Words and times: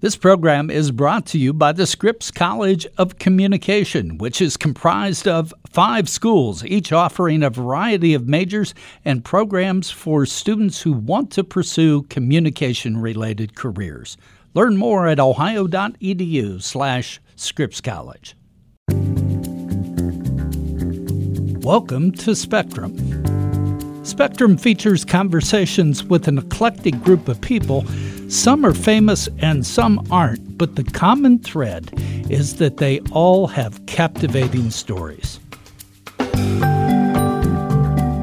This 0.00 0.16
program 0.16 0.70
is 0.70 0.92
brought 0.92 1.26
to 1.26 1.38
you 1.38 1.52
by 1.52 1.72
the 1.72 1.86
Scripps 1.86 2.30
College 2.30 2.86
of 2.96 3.18
Communication, 3.18 4.16
which 4.16 4.40
is 4.40 4.56
comprised 4.56 5.28
of 5.28 5.52
five 5.68 6.08
schools, 6.08 6.64
each 6.64 6.90
offering 6.90 7.42
a 7.42 7.50
variety 7.50 8.14
of 8.14 8.26
majors 8.26 8.72
and 9.04 9.22
programs 9.22 9.90
for 9.90 10.24
students 10.24 10.80
who 10.80 10.94
want 10.94 11.30
to 11.32 11.44
pursue 11.44 12.04
communication 12.04 12.96
related 12.96 13.54
careers. 13.54 14.16
Learn 14.54 14.78
more 14.78 15.06
at 15.06 15.20
ohio.edu 15.20 16.62
slash 16.62 17.20
Scripps 17.36 17.82
College. 17.82 18.34
Welcome 21.62 22.12
to 22.12 22.34
Spectrum. 22.34 22.96
Spectrum 24.06 24.56
features 24.56 25.04
conversations 25.04 26.02
with 26.02 26.26
an 26.26 26.38
eclectic 26.38 26.98
group 27.02 27.28
of 27.28 27.38
people 27.42 27.84
some 28.30 28.64
are 28.64 28.72
famous 28.72 29.28
and 29.38 29.66
some 29.66 30.06
aren't, 30.10 30.56
but 30.56 30.76
the 30.76 30.84
common 30.84 31.40
thread 31.40 31.90
is 32.30 32.56
that 32.56 32.76
they 32.76 33.00
all 33.10 33.48
have 33.48 33.84
captivating 33.86 34.70
stories. 34.70 35.40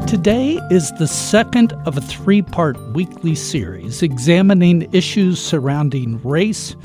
Today 0.07 0.61
is 0.71 0.93
the 0.93 1.07
second 1.07 1.73
of 1.85 1.97
a 1.97 2.01
three 2.01 2.41
part 2.41 2.79
weekly 2.93 3.35
series 3.35 4.01
examining 4.01 4.87
issues 4.93 5.41
surrounding 5.41 6.21
race, 6.23 6.77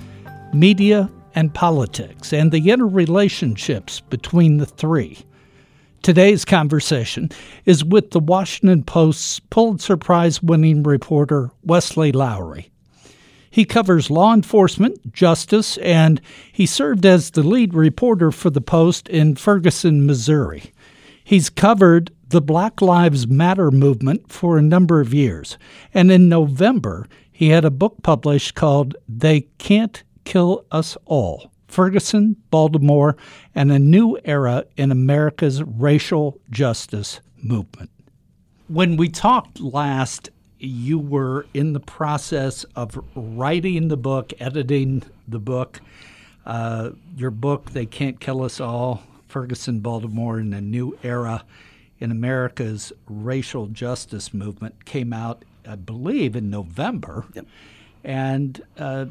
media, 0.52 1.08
and 1.36 1.54
politics, 1.54 2.32
and 2.32 2.50
the 2.50 2.62
interrelationships 2.62 4.02
between 4.10 4.56
the 4.56 4.66
three. 4.66 5.16
Today's 6.02 6.44
conversation 6.44 7.30
is 7.64 7.84
with 7.84 8.10
the 8.10 8.18
Washington 8.18 8.82
Post's 8.82 9.38
Pulitzer 9.38 9.96
Prize 9.96 10.42
winning 10.42 10.82
reporter 10.82 11.52
Wesley 11.62 12.10
Lowery. 12.10 12.71
He 13.52 13.66
covers 13.66 14.10
law 14.10 14.32
enforcement, 14.32 15.12
justice, 15.12 15.76
and 15.76 16.22
he 16.50 16.64
served 16.64 17.04
as 17.04 17.30
the 17.30 17.42
lead 17.42 17.74
reporter 17.74 18.32
for 18.32 18.48
the 18.48 18.62
Post 18.62 19.10
in 19.10 19.34
Ferguson, 19.34 20.06
Missouri. 20.06 20.72
He's 21.22 21.50
covered 21.50 22.10
the 22.26 22.40
Black 22.40 22.80
Lives 22.80 23.26
Matter 23.26 23.70
movement 23.70 24.32
for 24.32 24.56
a 24.56 24.62
number 24.62 25.02
of 25.02 25.12
years, 25.12 25.58
and 25.92 26.10
in 26.10 26.30
November, 26.30 27.06
he 27.30 27.50
had 27.50 27.66
a 27.66 27.70
book 27.70 28.02
published 28.02 28.54
called 28.54 28.96
They 29.06 29.42
Can't 29.58 30.02
Kill 30.24 30.64
Us 30.72 30.96
All 31.04 31.52
Ferguson, 31.68 32.36
Baltimore, 32.50 33.18
and 33.54 33.70
a 33.70 33.78
New 33.78 34.18
Era 34.24 34.64
in 34.78 34.90
America's 34.90 35.62
Racial 35.62 36.40
Justice 36.50 37.20
Movement. 37.42 37.90
When 38.68 38.96
we 38.96 39.10
talked 39.10 39.60
last, 39.60 40.30
you 40.62 40.98
were 40.98 41.46
in 41.52 41.72
the 41.72 41.80
process 41.80 42.64
of 42.76 43.02
writing 43.16 43.88
the 43.88 43.96
book, 43.96 44.32
editing 44.38 45.02
the 45.26 45.40
book. 45.40 45.80
Uh, 46.46 46.90
your 47.16 47.30
book, 47.30 47.70
They 47.70 47.86
Can't 47.86 48.20
Kill 48.20 48.42
Us 48.42 48.60
All 48.60 49.02
Ferguson, 49.26 49.80
Baltimore, 49.80 50.38
and 50.38 50.54
a 50.54 50.60
New 50.60 50.98
Era 51.02 51.44
in 51.98 52.10
America's 52.10 52.92
Racial 53.08 53.66
Justice 53.66 54.34
Movement, 54.34 54.84
came 54.84 55.12
out, 55.12 55.44
I 55.66 55.76
believe, 55.76 56.36
in 56.36 56.50
November. 56.50 57.24
Yep. 57.32 57.46
And 58.04 58.62
uh, 58.76 59.06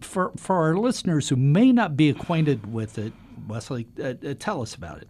for, 0.00 0.32
for 0.36 0.56
our 0.56 0.76
listeners 0.76 1.28
who 1.28 1.36
may 1.36 1.72
not 1.72 1.96
be 1.96 2.08
acquainted 2.08 2.72
with 2.72 2.98
it, 2.98 3.12
Wesley, 3.48 3.86
uh, 4.00 4.14
uh 4.24 4.34
tell 4.38 4.62
us 4.62 4.74
about 4.74 5.02
it. 5.02 5.08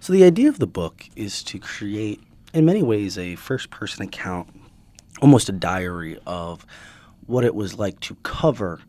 So, 0.00 0.12
the 0.12 0.22
idea 0.24 0.48
of 0.48 0.60
the 0.60 0.66
book 0.66 1.06
is 1.16 1.42
to 1.44 1.58
create, 1.58 2.22
in 2.54 2.64
many 2.64 2.82
ways, 2.82 3.18
a 3.18 3.34
first 3.34 3.70
person 3.70 4.04
account 4.04 4.48
almost 5.20 5.48
a 5.48 5.52
diary 5.52 6.18
of 6.26 6.66
what 7.26 7.44
it 7.44 7.54
was 7.54 7.78
like 7.78 8.00
to 8.00 8.14
cover 8.22 8.80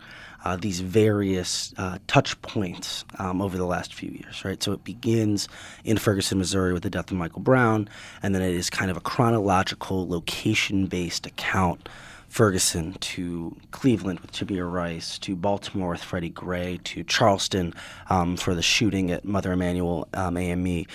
uh, 0.46 0.56
these 0.56 0.80
various 0.80 1.74
uh, 1.78 1.98
touch 2.08 2.42
points 2.42 3.04
um, 3.18 3.42
over 3.42 3.58
the 3.58 3.66
last 3.66 3.94
few 3.94 4.10
years, 4.10 4.46
right? 4.46 4.62
So 4.64 4.72
it 4.72 4.84
begins 4.84 5.50
in 5.84 5.98
Ferguson, 5.98 6.38
Missouri 6.38 6.74
with 6.74 6.84
the 6.84 6.90
death 6.90 7.12
of 7.12 7.18
Michael 7.18 7.42
Brown, 7.42 7.89
and 8.23 8.34
then 8.34 8.42
it 8.42 8.56
is 8.56 8.70
kind 8.70 8.89
of 8.89 8.98
a 8.98 9.02
chronological, 9.02 10.08
location 10.08 10.88
based 10.88 11.26
account. 11.26 11.89
Ferguson 12.30 12.94
to 13.00 13.58
Cleveland 13.72 14.20
with 14.20 14.32
Tamir 14.32 14.72
Rice, 14.72 15.18
to 15.18 15.36
Baltimore 15.36 15.89
with 15.89 16.04
Freddie 16.04 16.30
Gray, 16.30 16.80
to 16.84 17.04
Charleston 17.04 17.73
um, 18.12 18.38
for 18.38 18.54
the 18.54 18.62
shooting 18.62 19.10
at 19.10 19.26
Mother 19.26 19.52
Emanuel 19.52 20.08
um, 20.14 20.38
AME, 20.38 20.86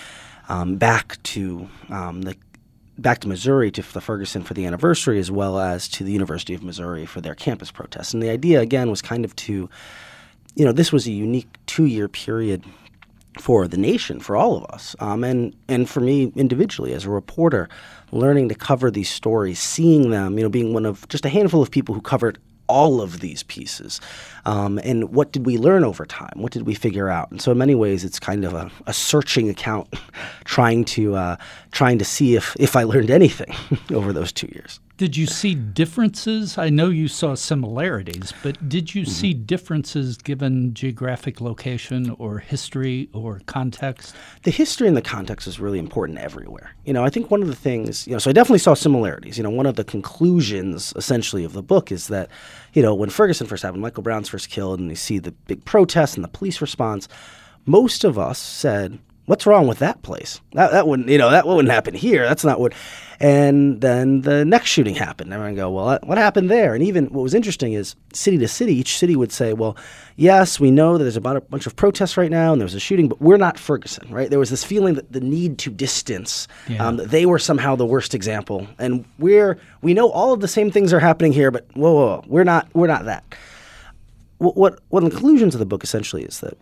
um, 0.47 0.77
back 0.77 1.21
to 1.23 1.67
um, 1.89 2.21
the 2.21 2.37
back 2.97 3.19
to 3.19 3.27
Missouri 3.27 3.71
to 3.71 3.81
the 3.93 4.01
Ferguson 4.01 4.43
for 4.43 4.53
the 4.53 4.65
anniversary, 4.65 5.19
as 5.19 5.31
well 5.31 5.59
as 5.59 5.87
to 5.89 6.03
the 6.03 6.11
University 6.11 6.53
of 6.53 6.63
Missouri 6.63 7.05
for 7.05 7.21
their 7.21 7.35
campus 7.35 7.71
protests. 7.71 8.13
And 8.13 8.21
the 8.21 8.29
idea, 8.29 8.61
again, 8.61 8.89
was 8.89 9.01
kind 9.01 9.25
of 9.25 9.35
to, 9.37 9.69
you 10.55 10.65
know, 10.65 10.71
this 10.71 10.91
was 10.91 11.07
a 11.07 11.11
unique 11.11 11.49
two 11.65 11.85
year 11.85 12.07
period 12.07 12.63
for 13.39 13.67
the 13.67 13.77
nation, 13.77 14.19
for 14.19 14.37
all 14.37 14.55
of 14.57 14.63
us, 14.65 14.95
um, 14.99 15.23
and 15.23 15.53
and 15.67 15.89
for 15.89 15.99
me 15.99 16.31
individually 16.35 16.93
as 16.93 17.05
a 17.05 17.09
reporter, 17.09 17.67
learning 18.11 18.47
to 18.49 18.55
cover 18.55 18.89
these 18.89 19.09
stories, 19.09 19.59
seeing 19.59 20.09
them, 20.09 20.37
you 20.37 20.43
know, 20.43 20.49
being 20.49 20.73
one 20.73 20.85
of 20.85 21.07
just 21.09 21.25
a 21.25 21.29
handful 21.29 21.61
of 21.61 21.69
people 21.69 21.93
who 21.93 22.01
covered 22.01 22.39
all 22.67 23.01
of 23.01 23.19
these 23.19 23.43
pieces. 23.43 24.01
Um, 24.45 24.79
and 24.83 25.11
what 25.11 25.31
did 25.31 25.45
we 25.45 25.57
learn 25.57 25.83
over 25.83 26.05
time? 26.05 26.33
What 26.35 26.51
did 26.51 26.63
we 26.63 26.75
figure 26.75 27.09
out? 27.09 27.31
And 27.31 27.41
so, 27.41 27.51
in 27.51 27.57
many 27.57 27.75
ways, 27.75 28.03
it's 28.03 28.19
kind 28.19 28.45
of 28.45 28.53
a, 28.53 28.71
a 28.87 28.93
searching 28.93 29.49
account, 29.49 29.93
trying 30.45 30.85
to 30.85 31.15
uh, 31.15 31.37
trying 31.71 31.99
to 31.99 32.05
see 32.05 32.35
if 32.35 32.55
if 32.59 32.75
I 32.75 32.83
learned 32.83 33.09
anything 33.09 33.53
over 33.93 34.13
those 34.13 34.31
two 34.31 34.47
years. 34.53 34.79
Did 34.97 35.17
you 35.17 35.27
see 35.27 35.55
differences? 35.55 36.57
I 36.57 36.69
know 36.69 36.87
you 36.87 37.09
saw 37.09 37.35
similarities, 37.35 38.31
but 38.41 38.69
did 38.69 38.95
you 38.95 39.01
mm-hmm. 39.01 39.11
see 39.11 39.33
differences 39.33 40.15
given 40.15 40.73
geographic 40.73 41.41
location 41.41 42.11
or 42.11 42.39
history 42.39 43.09
or 43.11 43.41
context? 43.45 44.15
The 44.43 44.51
history 44.51 44.87
and 44.87 44.95
the 44.95 45.01
context 45.01 45.47
is 45.47 45.59
really 45.59 45.79
important 45.79 46.19
everywhere. 46.19 46.73
You 46.85 46.93
know, 46.93 47.03
I 47.03 47.09
think 47.09 47.29
one 47.29 47.41
of 47.41 47.49
the 47.49 47.55
things, 47.57 48.07
you 48.07 48.13
know, 48.13 48.19
so 48.19 48.29
I 48.29 48.33
definitely 48.33 48.59
saw 48.59 48.73
similarities. 48.73 49.37
You 49.37 49.43
know, 49.43 49.49
one 49.49 49.65
of 49.65 49.75
the 49.75 49.83
conclusions 49.83 50.93
essentially 50.95 51.43
of 51.43 51.51
the 51.51 51.63
book 51.63 51.91
is 51.91 52.07
that, 52.07 52.29
you 52.71 52.81
know, 52.81 52.95
when 52.95 53.09
Ferguson 53.09 53.47
first 53.47 53.63
happened, 53.63 53.81
Michael 53.81 54.03
Brown's 54.03 54.29
first 54.29 54.49
killed, 54.49 54.79
and 54.79 54.89
you 54.89 54.95
see 54.95 55.19
the 55.19 55.31
big 55.31 55.65
protests 55.65 56.15
and 56.15 56.23
the 56.23 56.29
police 56.29 56.61
response, 56.61 57.09
most 57.65 58.05
of 58.05 58.17
us 58.17 58.39
said, 58.39 58.97
what's 59.25 59.45
wrong 59.45 59.67
with 59.67 59.79
that 59.79 60.01
place? 60.01 60.39
That, 60.53 60.71
that 60.71 60.87
wouldn't, 60.87 61.09
you 61.09 61.17
know, 61.17 61.31
that 61.31 61.47
wouldn't 61.47 61.71
happen 61.71 61.93
here. 61.93 62.23
That's 62.27 62.43
not 62.43 62.59
what. 62.59 62.73
And 63.19 63.79
then 63.79 64.21
the 64.21 64.43
next 64.43 64.69
shooting 64.69 64.93
happened. 64.93 65.31
Everyone 65.31 65.55
go, 65.55 65.71
well, 65.71 65.99
what 66.03 66.17
happened 66.17 66.49
there? 66.49 66.73
And 66.73 66.83
even 66.83 67.05
what 67.05 67.21
was 67.21 67.33
interesting 67.33 67.71
is 67.71 67.95
city 68.13 68.37
to 68.39 68.47
city, 68.47 68.75
each 68.75 68.97
city 68.97 69.15
would 69.15 69.31
say, 69.31 69.53
well, 69.53 69.77
yes, 70.17 70.59
we 70.59 70.69
know 70.69 70.97
that 70.97 71.05
there's 71.05 71.15
about 71.15 71.37
a 71.37 71.41
bunch 71.41 71.65
of 71.65 71.77
protests 71.77 72.17
right 72.17 72.29
now 72.29 72.51
and 72.51 72.59
there 72.59 72.65
was 72.65 72.75
a 72.75 72.79
shooting, 72.79 73.07
but 73.07 73.21
we're 73.21 73.37
not 73.37 73.57
Ferguson, 73.57 74.11
right? 74.11 74.29
There 74.29 74.39
was 74.39 74.49
this 74.49 74.65
feeling 74.65 74.95
that 74.95 75.13
the 75.13 75.21
need 75.21 75.57
to 75.59 75.69
distance, 75.69 76.47
yeah. 76.67 76.85
um, 76.85 76.97
that 76.97 77.09
they 77.09 77.25
were 77.25 77.39
somehow 77.39 77.75
the 77.77 77.85
worst 77.85 78.13
example, 78.13 78.67
and 78.79 79.05
we're 79.17 79.57
we 79.81 79.93
know 79.93 80.09
all 80.09 80.33
of 80.33 80.41
the 80.41 80.47
same 80.47 80.69
things 80.69 80.91
are 80.91 80.99
happening 80.99 81.31
here, 81.31 81.51
but 81.51 81.65
whoa, 81.73 81.93
whoa, 81.93 82.05
whoa 82.07 82.23
we're 82.27 82.43
not 82.43 82.67
we're 82.73 82.87
not 82.87 83.05
that. 83.05 83.23
What, 84.39 84.57
what 84.57 84.79
one 84.89 85.03
of 85.03 85.09
the 85.09 85.15
conclusions 85.15 85.55
of 85.55 85.59
the 85.59 85.65
book 85.65 85.83
essentially 85.83 86.23
is 86.23 86.41
that 86.41 86.57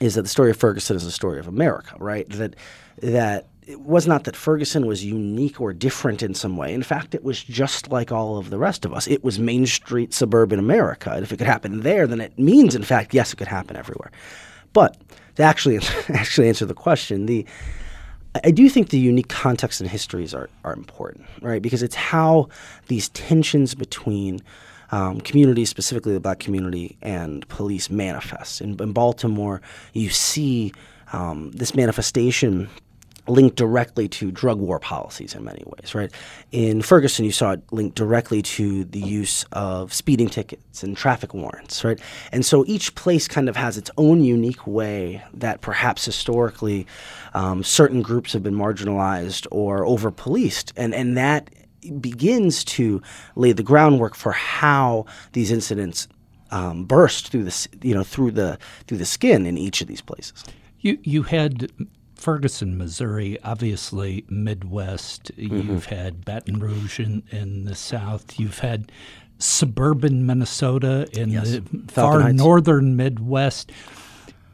is 0.00 0.14
that 0.14 0.22
the 0.22 0.28
story 0.28 0.50
of 0.50 0.56
Ferguson 0.56 0.96
is 0.96 1.04
a 1.04 1.12
story 1.12 1.38
of 1.38 1.46
America, 1.46 1.94
right? 1.98 2.28
That 2.30 2.56
that 3.02 3.46
it 3.66 3.80
was 3.80 4.06
not 4.06 4.24
that 4.24 4.34
Ferguson 4.34 4.86
was 4.86 5.04
unique 5.04 5.60
or 5.60 5.72
different 5.72 6.22
in 6.22 6.34
some 6.34 6.56
way. 6.56 6.74
In 6.74 6.82
fact, 6.82 7.14
it 7.14 7.22
was 7.22 7.42
just 7.42 7.90
like 7.90 8.10
all 8.10 8.36
of 8.36 8.50
the 8.50 8.58
rest 8.58 8.84
of 8.84 8.92
us. 8.92 9.06
It 9.06 9.22
was 9.22 9.38
Main 9.38 9.66
Street 9.66 10.12
suburban 10.12 10.58
America. 10.58 11.12
And 11.12 11.22
if 11.22 11.30
it 11.30 11.36
could 11.36 11.46
happen 11.46 11.80
there, 11.80 12.06
then 12.06 12.20
it 12.20 12.36
means, 12.38 12.74
in 12.74 12.82
fact, 12.82 13.14
yes, 13.14 13.32
it 13.32 13.36
could 13.36 13.46
happen 13.46 13.76
everywhere. 13.76 14.10
But 14.72 14.96
to 15.36 15.42
actually 15.42 15.78
actually 16.08 16.48
answer 16.48 16.66
the 16.66 16.74
question, 16.74 17.26
the 17.26 17.46
I 18.44 18.52
do 18.52 18.68
think 18.68 18.90
the 18.90 18.98
unique 18.98 19.28
context 19.28 19.80
and 19.80 19.90
histories 19.90 20.34
are, 20.34 20.48
are 20.64 20.72
important, 20.72 21.26
right? 21.42 21.60
Because 21.60 21.82
it's 21.82 21.96
how 21.96 22.48
these 22.86 23.08
tensions 23.10 23.74
between 23.74 24.40
um, 24.92 25.20
communities, 25.20 25.68
specifically 25.70 26.12
the 26.12 26.20
black 26.20 26.38
community, 26.38 26.96
and 27.02 27.46
police 27.48 27.90
manifest. 27.90 28.60
In, 28.60 28.80
in 28.80 28.92
Baltimore, 28.92 29.60
you 29.92 30.10
see 30.10 30.72
um, 31.12 31.50
this 31.52 31.74
manifestation 31.74 32.68
linked 33.28 33.56
directly 33.56 34.08
to 34.08 34.30
drug 34.30 34.58
war 34.58 34.78
policies 34.78 35.34
in 35.34 35.44
many 35.44 35.62
ways, 35.64 35.94
right? 35.94 36.10
In 36.52 36.82
Ferguson, 36.82 37.24
you 37.24 37.32
saw 37.32 37.52
it 37.52 37.62
linked 37.70 37.96
directly 37.96 38.42
to 38.42 38.84
the 38.84 38.98
use 38.98 39.44
of 39.52 39.92
speeding 39.92 40.28
tickets 40.28 40.82
and 40.82 40.96
traffic 40.96 41.32
warrants, 41.32 41.84
right? 41.84 42.00
And 42.32 42.44
so 42.44 42.64
each 42.66 42.94
place 42.94 43.28
kind 43.28 43.48
of 43.48 43.56
has 43.56 43.78
its 43.78 43.90
own 43.96 44.24
unique 44.24 44.66
way 44.66 45.22
that 45.34 45.60
perhaps 45.60 46.04
historically 46.04 46.86
um, 47.34 47.62
certain 47.62 48.02
groups 48.02 48.32
have 48.32 48.42
been 48.42 48.56
marginalized 48.56 49.46
or 49.50 49.86
over 49.86 50.10
policed. 50.10 50.72
And, 50.76 50.94
and 50.94 51.16
that 51.16 51.50
begins 52.00 52.64
to 52.64 53.00
lay 53.36 53.52
the 53.52 53.62
groundwork 53.62 54.14
for 54.14 54.32
how 54.32 55.06
these 55.32 55.50
incidents 55.50 56.08
um, 56.50 56.84
burst 56.84 57.28
through 57.28 57.44
the 57.44 57.68
you 57.82 57.94
know 57.94 58.02
through 58.02 58.32
the 58.32 58.58
through 58.86 58.98
the 58.98 59.04
skin 59.06 59.46
in 59.46 59.56
each 59.56 59.80
of 59.80 59.86
these 59.88 60.00
places. 60.02 60.44
You 60.80 60.98
you 61.02 61.22
had 61.24 61.70
Ferguson, 62.16 62.76
Missouri, 62.76 63.38
obviously 63.44 64.24
Midwest. 64.28 65.30
Mm-hmm. 65.36 65.70
You've 65.70 65.86
had 65.86 66.24
Baton 66.24 66.58
Rouge 66.60 67.00
in, 67.00 67.22
in 67.30 67.64
the 67.64 67.74
South. 67.74 68.38
You've 68.38 68.58
had 68.58 68.90
suburban 69.38 70.26
Minnesota 70.26 71.08
in 71.18 71.30
Yes. 71.30 71.50
the 71.52 71.60
Falcon 71.62 71.86
far 71.88 72.20
Heights. 72.20 72.36
northern 72.36 72.94
Midwest. 72.96 73.72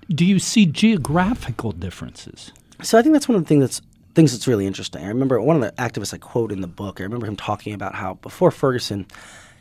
Do 0.09 0.25
you 0.25 0.39
see 0.39 0.67
geographical 0.67 1.73
differences? 1.73 2.53
So 2.83 2.99
I 2.99 3.03
think 3.03 3.13
that's 3.15 3.29
one 3.29 3.35
of 3.37 3.43
the 3.43 3.49
things 3.49 3.63
that's 3.63 3.81
things 4.17 4.33
that's 4.33 4.49
really 4.49 4.67
interesting. 4.67 5.05
I 5.05 5.09
remember 5.09 5.39
one 5.43 5.57
of 5.57 5.63
the 5.63 5.73
activists 5.73 6.15
I 6.15 6.17
quote 6.17 6.51
in 6.51 6.63
the 6.63 6.67
book. 6.67 7.01
I 7.01 7.05
remember 7.05 7.27
him 7.27 7.37
talking 7.37 7.75
about 7.75 7.95
how 7.95 8.15
before 8.15 8.51
Ferguson, 8.51 9.07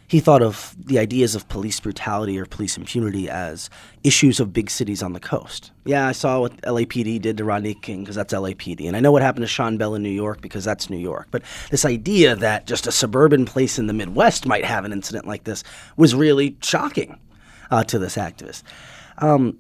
he 0.08 0.22
thought 0.22 0.42
of 0.42 0.74
the 0.80 0.98
ideas 0.98 1.36
of 1.36 1.50
police 1.50 1.78
brutality 1.82 2.40
or 2.40 2.46
police 2.46 2.78
impunity 2.78 3.30
as 3.30 3.70
issues 4.06 4.40
of 4.40 4.54
big 4.54 4.70
cities 4.70 5.04
on 5.04 5.12
the 5.12 5.20
coast. 5.20 5.72
Yeah, 5.84 6.08
I 6.08 6.14
saw 6.14 6.40
what 6.40 6.56
LAPD 6.62 7.22
did 7.22 7.36
to 7.36 7.44
Rodney 7.44 7.74
King 7.74 8.04
because 8.06 8.16
that's 8.16 8.34
LAPD, 8.34 8.88
and 8.88 8.96
I 8.96 9.02
know 9.02 9.12
what 9.12 9.22
happened 9.22 9.44
to 9.44 9.48
Sean 9.48 9.76
Bell 9.76 9.94
in 9.94 10.02
New 10.02 10.10
York 10.10 10.40
because 10.40 10.64
that's 10.64 10.90
New 10.90 11.00
York. 11.00 11.28
But 11.32 11.42
this 11.70 11.84
idea 11.84 12.34
that 12.38 12.66
just 12.66 12.88
a 12.88 12.94
suburban 12.94 13.44
place 13.44 13.78
in 13.78 13.88
the 13.88 13.94
Midwest 13.94 14.46
might 14.46 14.64
have 14.64 14.86
an 14.86 14.94
incident 14.94 15.28
like 15.28 15.44
this 15.44 15.66
was 15.98 16.16
really 16.16 16.56
shocking 16.62 17.20
uh, 17.72 17.84
to 17.84 18.00
this 18.00 18.16
activist. 18.16 18.64
Um, 19.18 19.58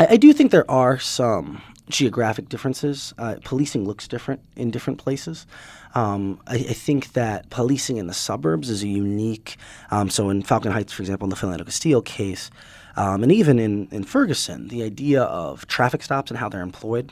I, 0.00 0.06
I 0.10 0.16
do 0.16 0.32
think 0.32 0.50
there 0.50 0.68
are 0.68 0.98
some 0.98 1.62
geographic 1.88 2.48
differences. 2.48 3.12
Uh, 3.18 3.36
policing 3.44 3.84
looks 3.84 4.08
different 4.08 4.40
in 4.56 4.70
different 4.70 4.98
places. 4.98 5.46
Um, 5.94 6.40
I, 6.46 6.56
I 6.56 6.72
think 6.72 7.12
that 7.12 7.50
policing 7.50 7.98
in 7.98 8.06
the 8.06 8.14
suburbs 8.14 8.70
is 8.70 8.82
a 8.82 8.88
unique. 8.88 9.56
Um, 9.90 10.10
so 10.10 10.30
in 10.30 10.42
Falcon 10.42 10.72
Heights, 10.72 10.92
for 10.92 11.02
example, 11.02 11.26
in 11.26 11.30
the 11.30 11.36
Philando 11.36 11.64
Castile 11.64 12.02
case, 12.02 12.50
um, 12.96 13.22
and 13.22 13.32
even 13.32 13.58
in, 13.58 13.88
in 13.90 14.04
Ferguson, 14.04 14.68
the 14.68 14.82
idea 14.82 15.22
of 15.22 15.66
traffic 15.66 16.02
stops 16.02 16.30
and 16.30 16.38
how 16.38 16.48
they're 16.48 16.62
employed 16.62 17.10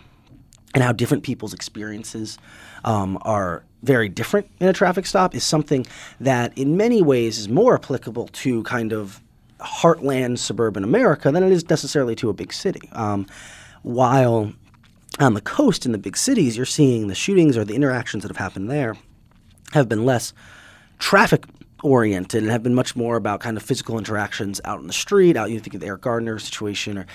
and 0.75 0.83
how 0.83 0.93
different 0.93 1.23
people's 1.23 1.53
experiences 1.53 2.39
um, 2.85 3.19
are 3.23 3.63
very 3.83 4.09
different 4.09 4.49
in 4.61 4.69
a 4.69 4.73
traffic 4.73 5.07
stop 5.07 5.35
is 5.35 5.45
something 5.45 5.85
that 6.21 6.57
in 6.57 6.77
many 6.77 7.03
ways 7.03 7.39
is 7.39 7.49
more 7.49 7.75
applicable 7.75 8.29
to 8.29 8.63
kind 8.63 8.93
of 8.93 9.21
heartland 9.61 10.39
suburban 10.39 10.85
America 10.85 11.31
than 11.31 11.43
it 11.43 11.53
is 11.53 11.69
necessarily 11.69 12.15
to 12.15 12.31
a 12.31 12.33
big 12.33 12.53
city. 12.53 12.89
Um, 12.93 13.27
while 13.83 14.53
on 15.19 15.35
the 15.35 15.41
coast 15.41 15.85
in 15.87 15.93
the 15.93 15.99
big 15.99 16.17
cities, 16.17 16.57
you're 16.57 16.67
seeing 16.67 17.09
the 17.09 17.15
shootings 17.15 17.57
or 17.57 17.65
the 17.65 17.75
interactions 17.75 18.23
that 18.23 18.31
have 18.31 18.37
happened 18.37 18.71
there 18.71 18.97
have 19.73 19.89
been 19.89 20.05
less 20.05 20.33
traffic 20.99 21.45
oriented 21.83 22.43
and 22.43 22.53
have 22.53 22.63
been 22.63 22.75
much 22.75 22.95
more 22.95 23.17
about 23.17 23.41
kind 23.41 23.57
of 23.57 23.63
physical 23.63 23.99
interactions 23.99 24.61
out 24.65 24.81
in 24.81 24.87
the 24.87 24.93
street. 24.93 25.37
Out, 25.37 25.51
you 25.51 25.61
think 25.61 25.75
of 25.75 25.81
the 25.81 25.87
Eric 25.87 26.03
Gardner 26.03 26.39
situation, 26.39 26.99
or 26.99 27.07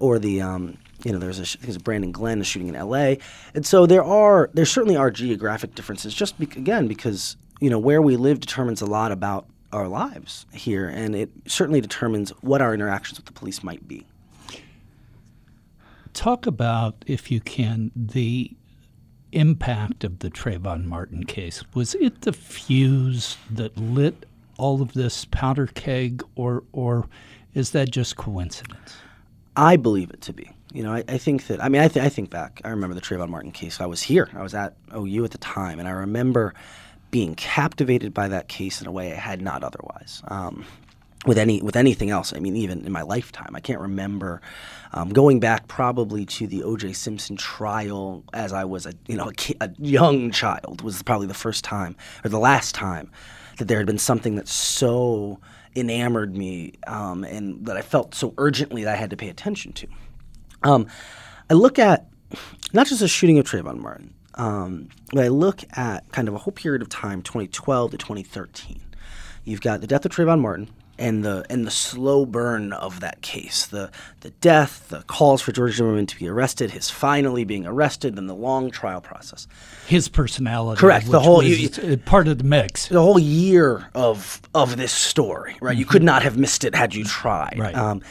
or 0.00 0.18
the 0.18 0.42
um, 0.42 0.76
you 1.04 1.12
know 1.12 1.18
there's 1.18 1.38
a 1.38 1.58
it's 1.66 1.76
a 1.76 1.80
Brendon 1.80 2.12
Glenn 2.12 2.42
shooting 2.42 2.68
in 2.68 2.76
L.A. 2.76 3.18
And 3.54 3.66
so 3.66 3.86
there 3.86 4.04
are 4.04 4.50
there 4.54 4.66
certainly 4.66 4.96
are 4.96 5.10
geographic 5.10 5.74
differences. 5.74 6.14
Just 6.14 6.38
be, 6.38 6.46
again 6.46 6.86
because 6.86 7.36
you 7.60 7.70
know 7.70 7.78
where 7.78 8.02
we 8.02 8.16
live 8.16 8.40
determines 8.40 8.80
a 8.80 8.86
lot 8.86 9.10
about 9.12 9.46
our 9.72 9.88
lives 9.88 10.46
here, 10.52 10.88
and 10.88 11.14
it 11.14 11.30
certainly 11.46 11.80
determines 11.80 12.30
what 12.42 12.62
our 12.62 12.74
interactions 12.74 13.18
with 13.18 13.26
the 13.26 13.32
police 13.32 13.62
might 13.62 13.86
be. 13.86 14.06
Talk 16.18 16.46
about, 16.46 17.04
if 17.06 17.30
you 17.30 17.40
can, 17.40 17.92
the 17.94 18.50
impact 19.30 20.02
of 20.02 20.18
the 20.18 20.28
Trayvon 20.28 20.84
Martin 20.84 21.22
case. 21.22 21.62
Was 21.74 21.94
it 21.94 22.22
the 22.22 22.32
fuse 22.32 23.36
that 23.48 23.76
lit 23.78 24.26
all 24.56 24.82
of 24.82 24.94
this 24.94 25.26
powder 25.26 25.68
keg, 25.68 26.24
or 26.34 26.64
or 26.72 27.06
is 27.54 27.70
that 27.70 27.92
just 27.92 28.16
coincidence? 28.16 28.96
I 29.54 29.76
believe 29.76 30.10
it 30.10 30.20
to 30.22 30.32
be. 30.32 30.50
You 30.72 30.82
know, 30.82 30.92
I, 30.92 31.04
I 31.06 31.18
think 31.18 31.46
that. 31.46 31.62
I 31.62 31.68
mean, 31.68 31.82
I, 31.82 31.86
th- 31.86 32.04
I 32.04 32.08
think 32.08 32.30
back. 32.30 32.60
I 32.64 32.70
remember 32.70 32.96
the 32.96 33.00
Trayvon 33.00 33.28
Martin 33.28 33.52
case. 33.52 33.80
I 33.80 33.86
was 33.86 34.02
here. 34.02 34.28
I 34.34 34.42
was 34.42 34.54
at 34.54 34.74
OU 34.92 35.26
at 35.26 35.30
the 35.30 35.38
time, 35.38 35.78
and 35.78 35.86
I 35.86 35.92
remember 35.92 36.52
being 37.12 37.36
captivated 37.36 38.12
by 38.12 38.26
that 38.26 38.48
case 38.48 38.80
in 38.80 38.88
a 38.88 38.90
way 38.90 39.12
I 39.12 39.14
had 39.14 39.40
not 39.40 39.62
otherwise. 39.62 40.20
Um, 40.26 40.64
with 41.26 41.38
any 41.38 41.60
with 41.62 41.76
anything 41.76 42.10
else, 42.10 42.32
I 42.32 42.38
mean, 42.38 42.56
even 42.56 42.84
in 42.86 42.92
my 42.92 43.02
lifetime, 43.02 43.54
I 43.54 43.60
can't 43.60 43.80
remember 43.80 44.40
um, 44.92 45.10
going 45.10 45.40
back 45.40 45.68
probably 45.68 46.24
to 46.26 46.46
the 46.46 46.62
O.J. 46.62 46.92
Simpson 46.92 47.36
trial 47.36 48.24
as 48.32 48.52
I 48.52 48.64
was 48.64 48.86
a 48.86 48.92
you 49.06 49.16
know 49.16 49.28
a, 49.28 49.32
ki- 49.32 49.56
a 49.60 49.70
young 49.78 50.30
child 50.30 50.82
was 50.82 51.02
probably 51.02 51.26
the 51.26 51.34
first 51.34 51.64
time 51.64 51.96
or 52.24 52.30
the 52.30 52.38
last 52.38 52.74
time 52.74 53.10
that 53.58 53.66
there 53.66 53.78
had 53.78 53.86
been 53.86 53.98
something 53.98 54.36
that 54.36 54.48
so 54.48 55.40
enamored 55.74 56.36
me 56.36 56.74
um, 56.86 57.24
and 57.24 57.66
that 57.66 57.76
I 57.76 57.82
felt 57.82 58.14
so 58.14 58.32
urgently 58.38 58.84
that 58.84 58.94
I 58.94 58.96
had 58.96 59.10
to 59.10 59.16
pay 59.16 59.28
attention 59.28 59.72
to. 59.74 59.88
Um, 60.62 60.86
I 61.50 61.54
look 61.54 61.78
at 61.78 62.06
not 62.72 62.86
just 62.86 63.00
the 63.00 63.08
shooting 63.08 63.38
of 63.38 63.44
Trayvon 63.44 63.78
Martin, 63.78 64.14
um, 64.34 64.88
but 65.12 65.24
I 65.24 65.28
look 65.28 65.62
at 65.76 66.10
kind 66.12 66.28
of 66.28 66.34
a 66.34 66.38
whole 66.38 66.52
period 66.52 66.82
of 66.82 66.88
time, 66.88 67.22
2012 67.22 67.92
to 67.92 67.98
2013. 67.98 68.80
You've 69.44 69.60
got 69.60 69.80
the 69.80 69.86
death 69.86 70.04
of 70.04 70.12
Trayvon 70.12 70.40
Martin 70.40 70.68
and 70.98 71.24
the 71.24 71.44
and 71.48 71.66
the 71.66 71.70
slow 71.70 72.26
burn 72.26 72.72
of 72.72 73.00
that 73.00 73.20
case, 73.22 73.66
the 73.66 73.90
the 74.20 74.30
death, 74.30 74.88
the 74.88 75.02
calls 75.02 75.40
for 75.40 75.52
George 75.52 75.76
Zimmerman 75.76 76.06
to 76.06 76.16
be 76.18 76.28
arrested, 76.28 76.72
his 76.72 76.90
finally 76.90 77.44
being 77.44 77.66
arrested, 77.66 78.16
then 78.16 78.26
the 78.26 78.34
long 78.34 78.70
trial 78.70 79.00
process. 79.00 79.46
His 79.86 80.08
personality, 80.08 80.80
Correct, 80.80 81.06
the 81.10 81.20
whole- 81.20 81.42
you- 81.42 81.68
part 82.04 82.28
of 82.28 82.38
the 82.38 82.44
mix. 82.44 82.88
the 82.88 83.00
whole 83.02 83.18
year 83.18 83.88
of 83.94 84.40
of 84.54 84.76
this 84.76 84.92
story, 84.92 85.56
right? 85.60 85.76
You 85.76 85.84
could 85.86 86.02
not 86.02 86.22
have 86.22 86.36
missed 86.36 86.64
it 86.64 86.74
had 86.74 86.94
you 86.94 87.04
tried. 87.04 87.56
Right. 87.58 87.74
Um, 87.74 88.02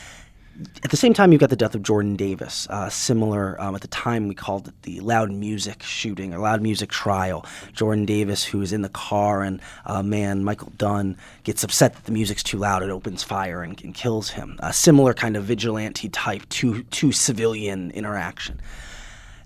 at 0.83 0.89
the 0.89 0.97
same 0.97 1.13
time, 1.13 1.31
you've 1.31 1.41
got 1.41 1.49
the 1.49 1.55
death 1.55 1.75
of 1.75 1.83
Jordan 1.83 2.15
Davis. 2.15 2.67
Uh, 2.69 2.89
similar, 2.89 3.59
um, 3.61 3.75
at 3.75 3.81
the 3.81 3.87
time 3.87 4.27
we 4.27 4.33
called 4.33 4.67
it 4.67 4.81
the 4.81 4.99
loud 5.01 5.31
music 5.31 5.83
shooting 5.83 6.33
or 6.33 6.39
loud 6.39 6.61
music 6.61 6.89
trial. 6.89 7.45
Jordan 7.73 8.05
Davis, 8.05 8.43
who 8.43 8.61
is 8.61 8.73
in 8.73 8.81
the 8.81 8.89
car, 8.89 9.43
and 9.43 9.61
a 9.85 10.01
man, 10.01 10.43
Michael 10.43 10.71
Dunn, 10.77 11.17
gets 11.43 11.63
upset 11.63 11.93
that 11.93 12.05
the 12.05 12.11
music's 12.11 12.43
too 12.43 12.57
loud 12.57 12.81
and 12.81 12.91
opens 12.91 13.23
fire 13.23 13.61
and, 13.61 13.79
and 13.83 13.93
kills 13.93 14.31
him. 14.31 14.57
A 14.59 14.73
similar 14.73 15.13
kind 15.13 15.35
of 15.37 15.43
vigilante 15.43 16.09
type 16.09 16.47
to 16.49 16.83
to 16.83 17.11
civilian 17.11 17.91
interaction. 17.91 18.59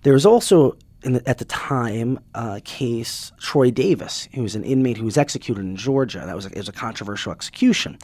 There 0.03 0.13
was 0.13 0.25
also, 0.25 0.77
the, 1.01 1.21
at 1.27 1.37
the 1.37 1.45
time, 1.45 2.19
a 2.33 2.61
case 2.61 3.31
Troy 3.39 3.69
Davis, 3.69 4.29
who 4.33 4.43
was 4.43 4.55
an 4.55 4.63
inmate 4.63 4.97
who 4.97 5.05
was 5.05 5.17
executed 5.17 5.61
in 5.61 5.75
Georgia. 5.75 6.23
That 6.25 6.35
was 6.35 6.45
a, 6.45 6.49
it 6.49 6.57
was 6.57 6.69
a 6.69 6.73
controversial 6.73 7.31
execution, 7.31 7.99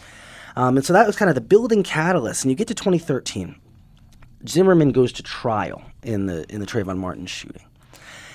um, 0.58 0.76
and 0.76 0.84
so 0.84 0.92
that 0.92 1.06
was 1.06 1.16
kind 1.16 1.30
of 1.30 1.36
the 1.36 1.42
building 1.42 1.84
catalyst. 1.84 2.44
And 2.44 2.50
you 2.50 2.56
get 2.58 2.68
to 2.70 2.74
2013, 2.74 3.56
Zimmerman 4.48 4.92
goes 4.92 5.14
to 5.14 5.22
trial 5.22 5.84
in 6.02 6.26
the 6.26 6.52
in 6.52 6.60
the 6.60 6.66
Trayvon 6.66 6.98
Martin 6.98 7.28
shooting, 7.28 7.62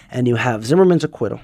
and 0.09 0.29
you 0.29 0.37
have 0.37 0.65
Zimmerman's 0.65 1.03
acquittal. 1.03 1.41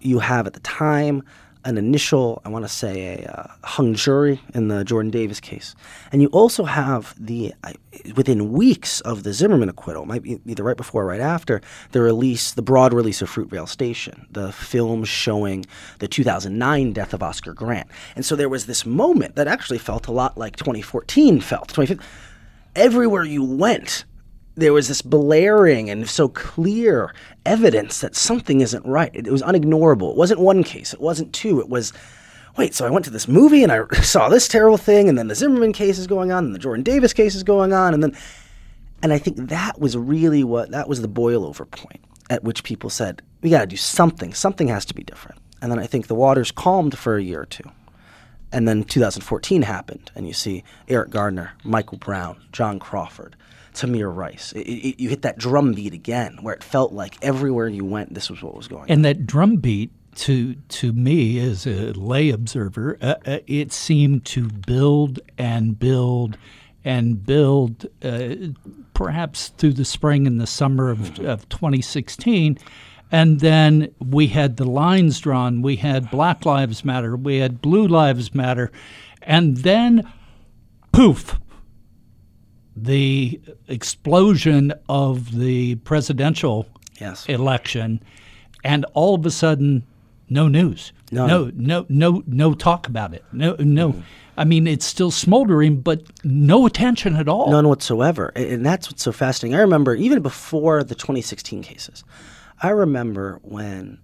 You 0.00 0.20
have 0.20 0.46
at 0.46 0.52
the 0.52 0.60
time 0.60 1.24
an 1.64 1.78
initial, 1.78 2.40
I 2.44 2.48
want 2.48 2.64
to 2.64 2.68
say, 2.68 3.16
a 3.24 3.30
uh, 3.30 3.46
hung 3.64 3.94
jury 3.94 4.40
in 4.54 4.68
the 4.68 4.84
Jordan 4.84 5.10
Davis 5.10 5.40
case, 5.40 5.74
and 6.12 6.22
you 6.22 6.28
also 6.28 6.64
have 6.64 7.14
the 7.18 7.54
I 7.64 7.74
within 8.14 8.52
weeks 8.52 9.00
of 9.02 9.24
the 9.24 9.32
Zimmerman 9.32 9.68
acquittal, 9.68 10.06
might 10.06 10.22
be 10.22 10.40
either 10.46 10.62
right 10.62 10.76
before 10.76 11.02
or 11.02 11.06
right 11.06 11.20
after, 11.20 11.60
the 11.92 12.00
release, 12.00 12.52
the 12.52 12.62
broad 12.62 12.92
release 12.92 13.20
of 13.20 13.30
Fruitvale 13.30 13.68
Station, 13.68 14.26
the 14.30 14.52
film 14.52 15.04
showing 15.04 15.66
the 15.98 16.08
2009 16.08 16.92
death 16.92 17.12
of 17.12 17.22
Oscar 17.22 17.52
Grant, 17.52 17.88
and 18.16 18.24
so 18.24 18.36
there 18.36 18.48
was 18.48 18.66
this 18.66 18.86
moment 18.86 19.34
that 19.36 19.48
actually 19.48 19.78
felt 19.78 20.06
a 20.06 20.12
lot 20.12 20.38
like 20.38 20.56
2014 20.56 21.40
felt. 21.40 21.68
2015 21.68 22.06
everywhere 22.76 23.24
you 23.24 23.42
went, 23.42 24.04
there 24.56 24.72
was 24.72 24.88
this 24.88 25.02
blaring 25.02 25.88
and 25.88 26.08
so 26.08 26.28
clear 26.28 27.14
evidence 27.46 28.00
that 28.00 28.14
something 28.14 28.60
isn't 28.60 28.84
right. 28.84 29.10
It, 29.14 29.30
was 29.30 29.42
unignorable. 29.42 30.10
It 30.10 30.16
wasn't 30.16 30.40
one 30.40 30.64
case. 30.64 30.92
It 30.92 31.00
wasn't 31.00 31.32
two. 31.32 31.60
It 31.60 31.68
was, 31.68 31.92
wait, 32.58 32.74
so 32.74 32.86
I 32.86 32.90
went 32.90 33.04
to 33.06 33.10
this 33.10 33.28
movie 33.28 33.62
and 33.62 33.72
I 33.72 33.86
saw 34.02 34.28
this 34.28 34.48
terrible 34.48 34.78
thing, 34.78 35.08
and 35.08 35.16
then 35.16 35.28
the 35.28 35.34
Zimmerman 35.34 35.72
case 35.72 35.98
is 35.98 36.06
going 36.06 36.32
on, 36.32 36.44
and 36.44 36.54
the 36.54 36.58
Jordan 36.58 36.82
Davis 36.82 37.12
case 37.12 37.34
is 37.34 37.42
going 37.42 37.72
on, 37.72 37.94
and 37.94 38.02
then, 38.02 38.16
and 39.02 39.12
I 39.12 39.18
think 39.18 39.36
that 39.48 39.80
was 39.80 39.96
really 39.96 40.44
what 40.44 40.70
that 40.72 40.88
was 40.88 41.00
the 41.00 41.08
boil 41.08 41.46
over 41.46 41.64
point 41.64 42.00
at 42.28 42.44
which 42.44 42.62
people 42.64 42.90
said 42.90 43.22
we 43.42 43.50
got 43.50 43.60
to 43.60 43.66
do 43.66 43.76
something. 43.76 44.32
Something 44.32 44.68
has 44.68 44.84
to 44.86 44.94
be 44.94 45.02
different. 45.02 45.40
And 45.62 45.70
then 45.70 45.78
I 45.78 45.86
think 45.86 46.06
the 46.06 46.14
waters 46.14 46.50
calmed 46.50 46.96
for 46.96 47.16
a 47.16 47.22
year 47.22 47.42
or 47.42 47.46
two. 47.46 47.64
And 48.52 48.66
then 48.66 48.84
2014 48.84 49.62
happened, 49.62 50.10
and 50.14 50.26
you 50.26 50.32
see 50.32 50.64
Eric 50.88 51.10
Gardner, 51.10 51.52
Michael 51.62 51.98
Brown, 51.98 52.40
John 52.52 52.78
Crawford, 52.78 53.36
Tamir 53.80 54.14
Rice. 54.14 54.52
It, 54.52 54.60
it, 54.60 55.00
you 55.00 55.08
hit 55.08 55.22
that 55.22 55.38
drum 55.38 55.72
beat 55.72 55.94
again, 55.94 56.38
where 56.42 56.54
it 56.54 56.62
felt 56.62 56.92
like 56.92 57.16
everywhere 57.22 57.68
you 57.68 57.84
went, 57.84 58.12
this 58.14 58.28
was 58.28 58.42
what 58.42 58.54
was 58.54 58.68
going 58.68 58.82
on. 58.82 58.90
And 58.90 59.04
that 59.04 59.26
drum 59.26 59.56
beat 59.56 59.90
to 60.16 60.54
to 60.54 60.92
me 60.92 61.38
as 61.38 61.66
a 61.66 61.92
lay 61.92 62.30
observer, 62.30 62.98
uh, 63.00 63.14
uh, 63.24 63.38
it 63.46 63.72
seemed 63.72 64.24
to 64.26 64.48
build 64.48 65.20
and 65.38 65.78
build 65.78 66.36
and 66.84 67.24
build, 67.24 67.86
uh, 68.02 68.34
perhaps 68.94 69.48
through 69.48 69.74
the 69.74 69.84
spring 69.84 70.26
and 70.26 70.40
the 70.40 70.46
summer 70.46 70.90
of, 70.90 71.18
of 71.24 71.48
2016. 71.48 72.58
And 73.12 73.40
then 73.40 73.92
we 73.98 74.28
had 74.28 74.56
the 74.56 74.64
lines 74.64 75.18
drawn. 75.20 75.62
We 75.62 75.76
had 75.76 76.10
Black 76.10 76.46
Lives 76.46 76.84
Matter. 76.84 77.16
We 77.16 77.38
had 77.38 77.60
Blue 77.60 77.86
Lives 77.86 78.34
Matter. 78.34 78.70
And 79.22 79.58
then, 79.58 80.10
poof, 80.92 81.38
the 82.84 83.40
explosion 83.68 84.72
of 84.88 85.36
the 85.36 85.76
presidential 85.76 86.66
Yes. 87.00 87.26
election, 87.26 88.02
and 88.62 88.84
all 88.94 89.14
of 89.14 89.24
a 89.24 89.30
sudden, 89.30 89.84
no 90.28 90.48
news. 90.48 90.92
None. 91.10 91.28
No, 91.28 91.50
no, 91.54 91.86
no, 91.88 92.22
no 92.26 92.54
talk 92.54 92.86
about 92.86 93.14
it. 93.14 93.24
No, 93.32 93.56
no. 93.58 93.90
Mm-hmm. 93.90 94.00
I 94.36 94.44
mean, 94.44 94.66
it's 94.66 94.86
still 94.86 95.10
smoldering, 95.10 95.80
but 95.80 96.02
no 96.24 96.66
attention 96.66 97.16
at 97.16 97.28
all. 97.28 97.50
None 97.50 97.68
whatsoever. 97.68 98.32
And 98.36 98.64
that's 98.64 98.88
what's 98.88 99.02
so 99.02 99.12
fascinating. 99.12 99.56
I 99.56 99.60
remember 99.60 99.94
even 99.94 100.22
before 100.22 100.82
the 100.84 100.94
2016 100.94 101.62
cases, 101.62 102.04
I 102.62 102.70
remember 102.70 103.40
when 103.42 103.98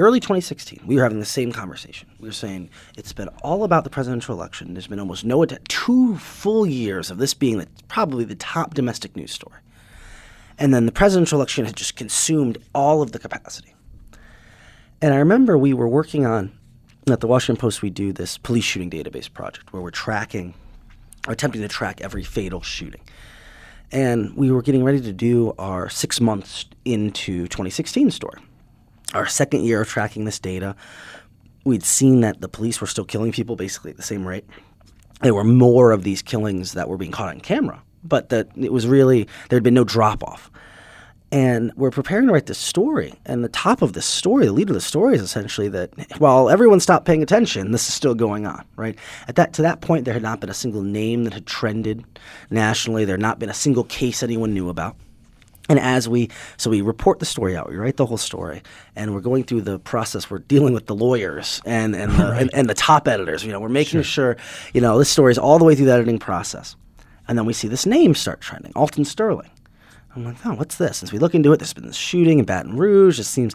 early 0.00 0.20
2016, 0.20 0.82
we 0.86 0.96
were 0.96 1.02
having 1.02 1.20
the 1.20 1.24
same 1.24 1.52
conversation. 1.52 2.08
We 2.18 2.28
were 2.28 2.32
saying 2.32 2.70
it's 2.96 3.12
been 3.12 3.28
all 3.42 3.64
about 3.64 3.84
the 3.84 3.90
presidential 3.90 4.34
election. 4.34 4.74
There's 4.74 4.86
been 4.86 5.00
almost 5.00 5.24
no 5.24 5.44
two 5.44 6.16
full 6.16 6.66
years 6.66 7.10
of 7.10 7.18
this 7.18 7.34
being 7.34 7.58
the, 7.58 7.66
probably 7.88 8.24
the 8.24 8.34
top 8.34 8.74
domestic 8.74 9.16
news 9.16 9.32
story. 9.32 9.58
And 10.58 10.74
then 10.74 10.86
the 10.86 10.92
presidential 10.92 11.38
election 11.38 11.64
had 11.64 11.76
just 11.76 11.96
consumed 11.96 12.58
all 12.74 13.02
of 13.02 13.12
the 13.12 13.18
capacity. 13.18 13.74
And 15.00 15.14
I 15.14 15.16
remember 15.16 15.56
we 15.56 15.72
were 15.72 15.88
working 15.88 16.26
on 16.26 16.52
at 17.08 17.20
the 17.20 17.26
Washington 17.26 17.58
Post. 17.58 17.80
We 17.80 17.90
do 17.90 18.12
this 18.12 18.36
police 18.36 18.64
shooting 18.64 18.90
database 18.90 19.32
project 19.32 19.72
where 19.72 19.82
we're 19.82 19.90
tracking, 19.90 20.54
or 21.26 21.32
attempting 21.32 21.62
to 21.62 21.68
track 21.68 22.00
every 22.02 22.22
fatal 22.22 22.60
shooting. 22.60 23.00
And 23.90 24.36
we 24.36 24.50
were 24.50 24.62
getting 24.62 24.84
ready 24.84 25.00
to 25.00 25.12
do 25.12 25.54
our 25.58 25.88
six 25.88 26.20
months 26.20 26.66
into 26.84 27.48
2016 27.48 28.10
story. 28.10 28.40
Our 29.14 29.26
second 29.26 29.64
year 29.64 29.80
of 29.80 29.88
tracking 29.88 30.24
this 30.24 30.38
data, 30.38 30.76
we'd 31.64 31.82
seen 31.82 32.20
that 32.20 32.40
the 32.40 32.48
police 32.48 32.80
were 32.80 32.86
still 32.86 33.04
killing 33.04 33.32
people 33.32 33.56
basically 33.56 33.90
at 33.90 33.96
the 33.96 34.02
same 34.02 34.26
rate. 34.26 34.44
There 35.22 35.34
were 35.34 35.44
more 35.44 35.92
of 35.92 36.04
these 36.04 36.22
killings 36.22 36.72
that 36.72 36.88
were 36.88 36.96
being 36.96 37.12
caught 37.12 37.28
on 37.28 37.40
camera, 37.40 37.82
but 38.04 38.30
that 38.30 38.48
it 38.56 38.72
was 38.72 38.86
really, 38.86 39.24
there 39.48 39.56
had 39.56 39.62
been 39.62 39.74
no 39.74 39.84
drop 39.84 40.22
off. 40.22 40.50
And 41.32 41.72
we're 41.76 41.92
preparing 41.92 42.26
to 42.26 42.32
write 42.32 42.46
this 42.46 42.58
story. 42.58 43.14
And 43.24 43.44
the 43.44 43.48
top 43.50 43.82
of 43.82 43.92
this 43.92 44.06
story, 44.06 44.46
the 44.46 44.52
lead 44.52 44.68
of 44.68 44.74
the 44.74 44.80
story 44.80 45.14
is 45.14 45.22
essentially 45.22 45.68
that 45.68 45.90
while 46.18 46.50
everyone 46.50 46.80
stopped 46.80 47.06
paying 47.06 47.22
attention, 47.22 47.70
this 47.70 47.86
is 47.86 47.94
still 47.94 48.16
going 48.16 48.46
on, 48.46 48.64
right? 48.74 48.98
At 49.28 49.36
that 49.36 49.52
to 49.54 49.62
that 49.62 49.80
point 49.80 50.04
there 50.06 50.14
had 50.14 50.24
not 50.24 50.40
been 50.40 50.50
a 50.50 50.54
single 50.54 50.82
name 50.82 51.24
that 51.24 51.34
had 51.34 51.46
trended 51.46 52.04
nationally. 52.50 53.04
There 53.04 53.14
had 53.14 53.20
not 53.20 53.38
been 53.38 53.50
a 53.50 53.54
single 53.54 53.84
case 53.84 54.22
anyone 54.22 54.54
knew 54.54 54.68
about. 54.68 54.96
And 55.70 55.78
as 55.78 56.08
we 56.08 56.28
so 56.56 56.68
we 56.68 56.80
report 56.80 57.20
the 57.20 57.24
story 57.24 57.56
out, 57.56 57.70
we 57.70 57.76
write 57.76 57.96
the 57.96 58.04
whole 58.04 58.18
story, 58.18 58.60
and 58.96 59.14
we're 59.14 59.20
going 59.20 59.44
through 59.44 59.60
the 59.60 59.78
process. 59.78 60.28
We're 60.28 60.40
dealing 60.40 60.74
with 60.74 60.86
the 60.86 60.96
lawyers 60.96 61.62
and 61.64 61.94
and 61.94 62.10
the, 62.10 62.24
right. 62.24 62.42
and, 62.42 62.50
and, 62.52 62.68
the 62.68 62.74
top 62.74 63.06
editors. 63.06 63.44
You 63.44 63.52
know, 63.52 63.60
we're 63.60 63.68
making 63.68 64.02
sure. 64.02 64.34
sure 64.34 64.36
you 64.74 64.80
know 64.80 64.98
this 64.98 65.08
story 65.08 65.30
is 65.30 65.38
all 65.38 65.60
the 65.60 65.64
way 65.64 65.76
through 65.76 65.86
the 65.86 65.92
editing 65.92 66.18
process, 66.18 66.74
and 67.28 67.38
then 67.38 67.46
we 67.46 67.52
see 67.52 67.68
this 67.68 67.86
name 67.86 68.16
start 68.16 68.40
trending, 68.40 68.72
Alton 68.74 69.04
Sterling. 69.04 69.48
I'm 70.16 70.24
like, 70.24 70.44
oh, 70.44 70.54
what's 70.54 70.74
this? 70.74 71.04
As 71.04 71.12
we 71.12 71.20
look 71.20 71.36
into 71.36 71.52
it, 71.52 71.58
there's 71.58 71.72
been 71.72 71.86
this 71.86 71.94
shooting 71.94 72.40
in 72.40 72.44
Baton 72.44 72.76
Rouge. 72.76 73.20
It 73.20 73.24
seems, 73.24 73.54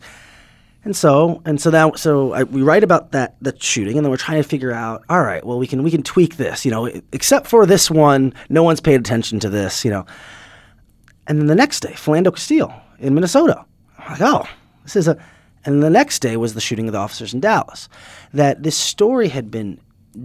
and 0.86 0.96
so 0.96 1.42
and 1.44 1.60
so 1.60 1.70
that 1.72 2.00
so 2.00 2.32
I, 2.32 2.44
we 2.44 2.62
write 2.62 2.86
about 2.86 3.12
that 3.12 3.36
that 3.42 3.62
shooting, 3.62 3.98
and 3.98 4.06
then 4.06 4.10
we're 4.10 4.16
trying 4.16 4.42
to 4.42 4.48
figure 4.48 4.72
out, 4.72 5.04
all 5.10 5.22
right, 5.22 5.46
well, 5.46 5.60
we 5.60 5.68
can 5.68 5.84
we 5.84 5.92
can 5.92 6.02
tweak 6.02 6.38
this, 6.38 6.64
you 6.64 6.72
know, 6.72 6.90
except 7.12 7.48
for 7.48 7.66
this 7.66 7.92
one, 7.92 8.34
no 8.48 8.64
one's 8.64 8.80
paid 8.80 9.02
attention 9.02 9.42
to 9.42 9.50
this, 9.50 9.84
you 9.84 9.92
know. 9.92 10.06
And 11.28 11.40
then 11.40 11.48
the 11.48 11.56
next 11.56 11.80
day, 11.80 11.92
Philando 11.94 12.34
Castile 12.34 12.74
in 13.00 13.14
Minnesota. 13.14 13.66
I'm 14.00 14.12
like, 14.12 14.22
oh, 14.22 14.48
this 14.84 14.96
is 14.96 15.08
a. 15.08 15.18
And 15.66 15.82
the 15.82 15.90
next 15.90 16.20
day 16.20 16.38
was 16.38 16.54
the 16.54 16.62
shooting 16.62 16.88
of 16.88 16.94
the 16.94 17.00
officers 17.00 17.34
in 17.34 17.40
Dallas. 17.40 17.90
That 18.34 18.62
this 18.62 18.78
story 18.78 19.30
had 19.30 19.50
been 19.50 19.80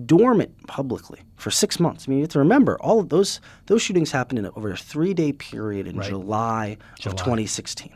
dormant 0.06 0.66
publicly 0.66 1.20
for 1.36 1.50
six 1.50 1.80
months. 1.80 2.06
I 2.06 2.10
mean, 2.10 2.18
you 2.18 2.24
have 2.24 2.30
to 2.32 2.38
remember 2.38 2.78
all 2.80 3.00
of 3.00 3.08
those 3.08 3.40
those 3.66 3.82
shootings 3.82 4.10
happened 4.12 4.38
in 4.38 4.46
over 4.48 4.70
a 4.70 4.76
three 4.76 5.14
day 5.14 5.32
period 5.32 5.86
in 5.86 5.96
right. 5.96 6.08
July, 6.08 6.76
July 6.98 7.12
of 7.12 7.16
2016. 7.16 7.94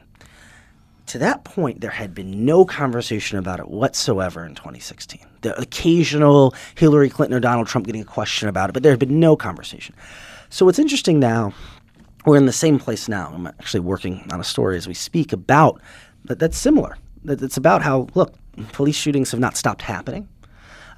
To 1.09 1.19
that 1.19 1.45
point, 1.45 1.83
there 1.83 1.91
had 1.91 2.15
been 2.15 2.47
no 2.47 2.65
conversation 2.65 3.37
about 3.39 3.61
it 3.61 3.69
whatsoever 3.69 4.45
in 4.45 4.55
2016. 4.55 5.21
The 5.43 5.59
occasional 5.61 6.55
Hillary 6.77 7.11
Clinton 7.11 7.37
or 7.37 7.41
Donald 7.41 7.67
Trump 7.67 7.87
getting 7.87 8.01
a 8.01 8.07
question 8.07 8.49
about 8.49 8.71
it, 8.71 8.73
but 8.73 8.83
there 8.83 8.93
had 8.93 8.99
been 8.99 9.21
no 9.21 9.37
conversation. 9.37 9.95
So 10.49 10.65
what's 10.65 10.79
interesting 10.79 11.21
now, 11.21 11.53
we're 12.25 12.37
in 12.37 12.47
the 12.47 12.53
same 12.53 12.79
place 12.79 13.09
now. 13.09 13.31
I'm 13.35 13.47
actually 13.47 13.81
working 13.81 14.27
on 14.33 14.41
a 14.41 14.45
story 14.45 14.77
as 14.77 14.87
we 14.87 14.95
speak 14.95 15.33
about 15.33 15.81
that. 16.25 16.39
That's 16.39 16.57
similar. 16.57 16.97
That 17.25 17.43
it's 17.43 17.57
about 17.57 17.83
how 17.83 18.09
look, 18.15 18.35
police 18.73 18.97
shootings 18.97 19.31
have 19.31 19.41
not 19.41 19.57
stopped 19.57 19.83
happening. 19.83 20.29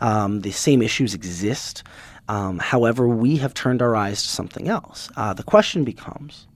Um, 0.00 0.40
the 0.40 0.50
same 0.50 0.82
issues 0.82 1.14
exist. 1.14 1.82
Um, 2.28 2.58
however, 2.58 3.08
we 3.08 3.36
have 3.36 3.54
turned 3.54 3.80
our 3.80 3.94
eyes 3.94 4.22
to 4.22 4.28
something 4.28 4.68
else. 4.68 5.08
Uh, 5.16 5.32
the 5.32 5.44
question 5.44 5.84
becomes, 5.84 6.46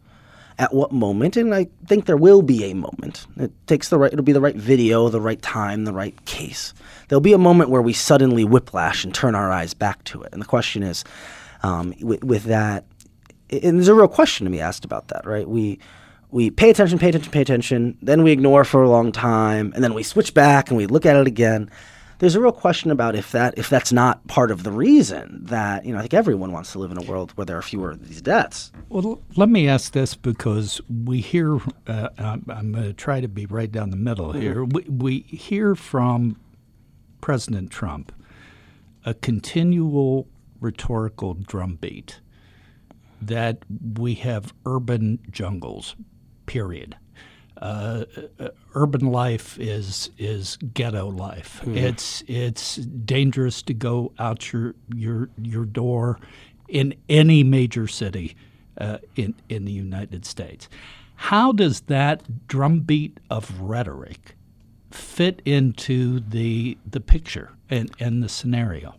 at 0.58 0.74
what 0.74 0.92
moment, 0.92 1.38
and 1.38 1.54
I 1.54 1.68
think 1.86 2.04
there 2.04 2.18
will 2.18 2.42
be 2.42 2.64
a 2.64 2.74
moment. 2.74 3.26
It 3.38 3.50
takes 3.66 3.88
the 3.88 3.98
right, 3.98 4.12
it'll 4.12 4.24
be 4.24 4.32
the 4.32 4.42
right 4.42 4.56
video, 4.56 5.08
the 5.08 5.20
right 5.20 5.40
time, 5.40 5.84
the 5.84 5.92
right 5.92 6.22
case. 6.26 6.74
There'll 7.08 7.22
be 7.22 7.32
a 7.32 7.38
moment 7.38 7.70
where 7.70 7.80
we 7.80 7.94
suddenly 7.94 8.44
whiplash 8.44 9.02
and 9.02 9.14
turn 9.14 9.34
our 9.34 9.50
eyes 9.50 9.72
back 9.72 10.04
to 10.04 10.22
it. 10.22 10.32
And 10.32 10.42
the 10.42 10.46
question 10.46 10.82
is, 10.82 11.02
um, 11.62 11.94
with, 12.02 12.22
with 12.24 12.44
that, 12.44 12.84
and 13.50 13.78
there's 13.78 13.88
a 13.88 13.94
real 13.94 14.08
question 14.08 14.44
to 14.44 14.50
be 14.50 14.60
asked 14.60 14.84
about 14.84 15.08
that, 15.08 15.26
right? 15.26 15.48
We 15.48 15.78
we 16.30 16.50
pay 16.50 16.70
attention, 16.70 16.98
pay 16.98 17.08
attention, 17.08 17.32
pay 17.32 17.42
attention, 17.42 17.98
then 18.00 18.22
we 18.22 18.30
ignore 18.30 18.64
for 18.64 18.82
a 18.82 18.88
long 18.88 19.10
time, 19.10 19.72
and 19.74 19.82
then 19.82 19.94
we 19.94 20.02
switch 20.02 20.32
back 20.32 20.68
and 20.68 20.76
we 20.76 20.86
look 20.86 21.04
at 21.04 21.16
it 21.16 21.26
again 21.26 21.70
there's 22.20 22.34
a 22.34 22.40
real 22.40 22.52
question 22.52 22.90
about 22.90 23.16
if 23.16 23.32
that 23.32 23.54
if 23.56 23.68
that's 23.68 23.92
not 23.92 24.24
part 24.28 24.50
of 24.50 24.62
the 24.62 24.70
reason 24.70 25.40
that 25.46 25.84
you 25.84 25.92
know 25.92 25.98
I 25.98 26.02
think 26.02 26.14
everyone 26.14 26.52
wants 26.52 26.72
to 26.72 26.78
live 26.78 26.90
in 26.90 26.98
a 26.98 27.02
world 27.02 27.32
where 27.32 27.46
there 27.46 27.56
are 27.56 27.62
fewer 27.62 27.90
of 27.90 28.06
these 28.06 28.22
deaths. 28.22 28.70
Well, 28.90 29.22
let 29.36 29.48
me 29.48 29.66
ask 29.66 29.92
this 29.92 30.14
because 30.14 30.80
we 31.04 31.20
hear 31.20 31.58
uh, 31.86 32.10
I'm, 32.18 32.44
I'm 32.48 32.72
going 32.72 32.84
to 32.84 32.92
try 32.92 33.20
to 33.20 33.28
be 33.28 33.46
right 33.46 33.72
down 33.72 33.90
the 33.90 33.96
middle 33.96 34.28
mm-hmm. 34.28 34.40
here. 34.40 34.64
We, 34.64 34.82
we 34.82 35.18
hear 35.20 35.74
from 35.74 36.38
President 37.22 37.70
Trump 37.70 38.12
a 39.06 39.14
continual 39.14 40.28
rhetorical 40.60 41.32
drumbeat 41.32 42.20
that 43.20 43.58
we 43.98 44.14
have 44.14 44.52
urban 44.66 45.18
jungles. 45.30 45.96
Period 46.46 46.96
uh, 47.60 48.04
urban 48.74 49.12
life 49.12 49.58
is 49.58 50.10
is 50.18 50.56
ghetto 50.74 51.08
life. 51.08 51.60
Mm. 51.64 51.76
It's 51.76 52.24
it's 52.26 52.76
dangerous 52.76 53.62
to 53.62 53.74
go 53.74 54.12
out 54.18 54.52
your 54.52 54.74
your 54.94 55.28
your 55.40 55.66
door 55.66 56.18
in 56.68 56.94
any 57.08 57.44
major 57.44 57.86
city 57.86 58.36
uh, 58.78 58.98
in 59.16 59.34
in 59.48 59.64
the 59.64 59.72
United 59.72 60.24
States. 60.24 60.68
How 61.16 61.52
does 61.52 61.82
that 61.82 62.48
drumbeat 62.48 63.20
of 63.28 63.60
rhetoric 63.60 64.36
fit 64.90 65.42
into 65.44 66.20
the 66.20 66.78
the 66.90 67.00
picture 67.00 67.52
and, 67.68 67.90
and 68.00 68.22
the 68.22 68.28
scenario? 68.28 68.94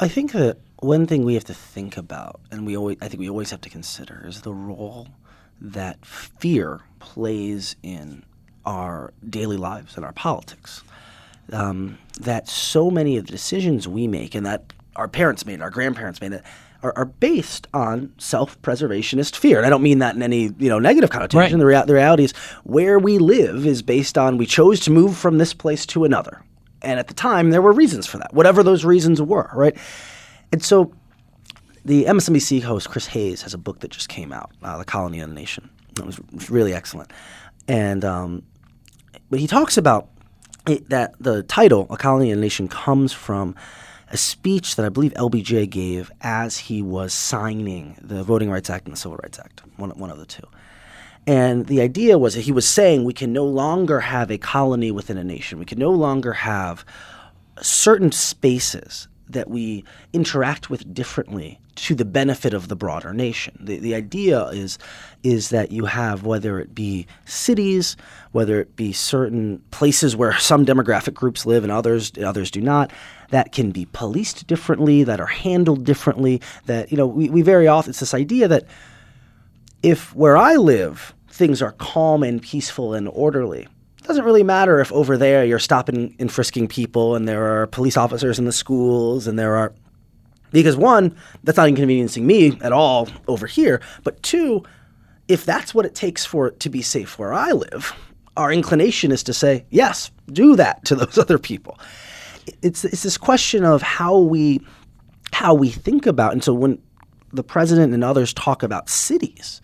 I 0.00 0.08
think 0.08 0.32
that 0.32 0.58
one 0.80 1.06
thing 1.06 1.24
we 1.24 1.34
have 1.34 1.44
to 1.44 1.54
think 1.54 1.96
about, 1.96 2.40
and 2.50 2.66
we 2.66 2.76
always 2.76 2.98
I 3.00 3.08
think 3.08 3.20
we 3.20 3.28
always 3.28 3.50
have 3.50 3.60
to 3.62 3.70
consider, 3.70 4.24
is 4.26 4.42
the 4.42 4.54
role 4.54 5.08
that 5.60 6.04
fear 6.04 6.80
plays 7.00 7.76
in 7.82 8.24
our 8.64 9.12
daily 9.28 9.56
lives 9.56 9.96
and 9.96 10.04
our 10.04 10.12
politics. 10.12 10.82
Um, 11.50 11.98
that 12.20 12.46
so 12.46 12.90
many 12.90 13.16
of 13.16 13.24
the 13.24 13.32
decisions 13.32 13.88
we 13.88 14.06
make 14.06 14.34
and 14.34 14.44
that 14.44 14.74
our 14.96 15.08
parents 15.08 15.46
made, 15.46 15.62
our 15.62 15.70
grandparents 15.70 16.20
made, 16.20 16.42
are, 16.82 16.92
are 16.94 17.06
based 17.06 17.66
on 17.72 18.12
self-preservationist 18.18 19.34
fear. 19.34 19.56
And 19.56 19.66
I 19.66 19.70
don't 19.70 19.82
mean 19.82 20.00
that 20.00 20.14
in 20.14 20.22
any 20.22 20.52
you 20.58 20.68
know 20.68 20.78
negative 20.78 21.10
connotation. 21.10 21.38
Right. 21.38 21.58
The, 21.58 21.66
rea- 21.66 21.86
the 21.86 21.94
reality 21.94 22.24
is 22.24 22.32
where 22.64 22.98
we 22.98 23.18
live 23.18 23.66
is 23.66 23.82
based 23.82 24.18
on 24.18 24.36
we 24.36 24.46
chose 24.46 24.80
to 24.80 24.90
move 24.90 25.16
from 25.16 25.38
this 25.38 25.54
place 25.54 25.86
to 25.86 26.04
another. 26.04 26.42
And 26.82 27.00
at 27.00 27.08
the 27.08 27.14
time, 27.14 27.50
there 27.50 27.62
were 27.62 27.72
reasons 27.72 28.06
for 28.06 28.18
that, 28.18 28.32
whatever 28.32 28.62
those 28.62 28.84
reasons 28.84 29.20
were, 29.20 29.50
right? 29.54 29.76
And 30.52 30.62
so 30.62 30.92
the 31.84 32.04
MSNBC 32.04 32.62
host 32.62 32.90
Chris 32.90 33.06
Hayes 33.06 33.42
has 33.42 33.54
a 33.54 33.58
book 33.58 33.80
that 33.80 33.90
just 33.90 34.08
came 34.08 34.32
out, 34.32 34.50
uh, 34.62 34.78
"The 34.78 34.84
Colony 34.84 35.20
and 35.20 35.32
the 35.32 35.34
Nation." 35.34 35.70
It 35.98 36.04
was, 36.04 36.20
really 36.50 36.74
excellent, 36.74 37.12
and 37.66 38.04
um, 38.04 38.42
but 39.30 39.40
he 39.40 39.46
talks 39.46 39.76
about 39.76 40.08
it, 40.66 40.88
that 40.90 41.14
the 41.18 41.42
title 41.42 41.86
"A 41.90 41.96
Colony 41.96 42.30
and 42.30 42.38
a 42.38 42.42
Nation" 42.42 42.68
comes 42.68 43.12
from 43.12 43.54
a 44.10 44.16
speech 44.16 44.76
that 44.76 44.86
I 44.86 44.88
believe 44.88 45.12
LBJ 45.14 45.68
gave 45.68 46.10
as 46.20 46.56
he 46.58 46.80
was 46.82 47.12
signing 47.12 47.96
the 48.00 48.22
Voting 48.22 48.50
Rights 48.50 48.70
Act 48.70 48.86
and 48.86 48.94
the 48.94 48.98
Civil 48.98 49.18
Rights 49.18 49.38
Act, 49.38 49.62
one 49.76 49.90
one 49.90 50.10
of 50.10 50.18
the 50.18 50.26
two. 50.26 50.44
And 51.26 51.66
the 51.66 51.82
idea 51.82 52.18
was 52.18 52.34
that 52.34 52.42
he 52.42 52.52
was 52.52 52.66
saying 52.66 53.04
we 53.04 53.12
can 53.12 53.34
no 53.34 53.44
longer 53.44 54.00
have 54.00 54.30
a 54.30 54.38
colony 54.38 54.90
within 54.90 55.18
a 55.18 55.24
nation. 55.24 55.58
We 55.58 55.66
can 55.66 55.78
no 55.78 55.90
longer 55.90 56.32
have 56.32 56.86
certain 57.60 58.12
spaces 58.12 59.08
that 59.28 59.48
we 59.48 59.84
interact 60.12 60.70
with 60.70 60.92
differently 60.92 61.60
to 61.76 61.94
the 61.94 62.04
benefit 62.04 62.54
of 62.54 62.68
the 62.68 62.74
broader 62.74 63.12
nation. 63.12 63.56
The, 63.60 63.78
the 63.78 63.94
idea 63.94 64.46
is, 64.46 64.78
is 65.22 65.50
that 65.50 65.70
you 65.70 65.84
have, 65.84 66.24
whether 66.24 66.58
it 66.58 66.74
be 66.74 67.06
cities, 67.24 67.96
whether 68.32 68.60
it 68.60 68.74
be 68.74 68.92
certain 68.92 69.62
places 69.70 70.16
where 70.16 70.36
some 70.38 70.66
demographic 70.66 71.14
groups 71.14 71.46
live 71.46 71.62
and 71.62 71.72
others, 71.72 72.12
others 72.22 72.50
do 72.50 72.60
not, 72.60 72.92
that 73.30 73.52
can 73.52 73.70
be 73.70 73.86
policed 73.92 74.46
differently, 74.46 75.04
that 75.04 75.20
are 75.20 75.26
handled 75.26 75.84
differently, 75.84 76.40
that, 76.66 76.90
you 76.90 76.96
know, 76.96 77.06
we, 77.06 77.28
we 77.28 77.42
very 77.42 77.68
often, 77.68 77.90
it's 77.90 78.00
this 78.00 78.14
idea 78.14 78.48
that 78.48 78.64
if 79.82 80.14
where 80.14 80.36
I 80.36 80.56
live, 80.56 81.14
things 81.30 81.62
are 81.62 81.72
calm 81.72 82.22
and 82.22 82.42
peaceful 82.42 82.94
and 82.94 83.08
orderly, 83.08 83.68
doesn't 84.08 84.24
really 84.24 84.42
matter 84.42 84.80
if 84.80 84.90
over 84.92 85.16
there 85.16 85.44
you're 85.44 85.58
stopping 85.58 86.16
and 86.18 86.32
frisking 86.32 86.66
people 86.66 87.14
and 87.14 87.28
there 87.28 87.60
are 87.60 87.66
police 87.66 87.96
officers 87.96 88.38
in 88.38 88.46
the 88.46 88.52
schools 88.52 89.26
and 89.26 89.38
there 89.38 89.54
are 89.54 89.72
because 90.50 90.76
one, 90.76 91.14
that's 91.44 91.58
not 91.58 91.68
inconveniencing 91.68 92.26
me 92.26 92.58
at 92.62 92.72
all 92.72 93.06
over 93.28 93.46
here, 93.46 93.82
but 94.02 94.22
two, 94.22 94.62
if 95.28 95.44
that's 95.44 95.74
what 95.74 95.84
it 95.84 95.94
takes 95.94 96.24
for 96.24 96.48
it 96.48 96.58
to 96.60 96.70
be 96.70 96.80
safe 96.80 97.18
where 97.18 97.34
I 97.34 97.52
live, 97.52 97.92
our 98.34 98.50
inclination 98.50 99.12
is 99.12 99.22
to 99.24 99.34
say, 99.34 99.66
yes, 99.68 100.10
do 100.32 100.56
that 100.56 100.84
to 100.86 100.94
those 100.96 101.18
other 101.18 101.38
people. 101.38 101.78
It's 102.62 102.82
it's 102.86 103.02
this 103.02 103.18
question 103.18 103.62
of 103.62 103.82
how 103.82 104.18
we 104.18 104.60
how 105.32 105.52
we 105.52 105.68
think 105.68 106.06
about 106.06 106.32
and 106.32 106.42
so 106.42 106.54
when 106.54 106.80
the 107.34 107.44
president 107.44 107.92
and 107.92 108.02
others 108.02 108.32
talk 108.32 108.62
about 108.62 108.88
cities, 108.88 109.60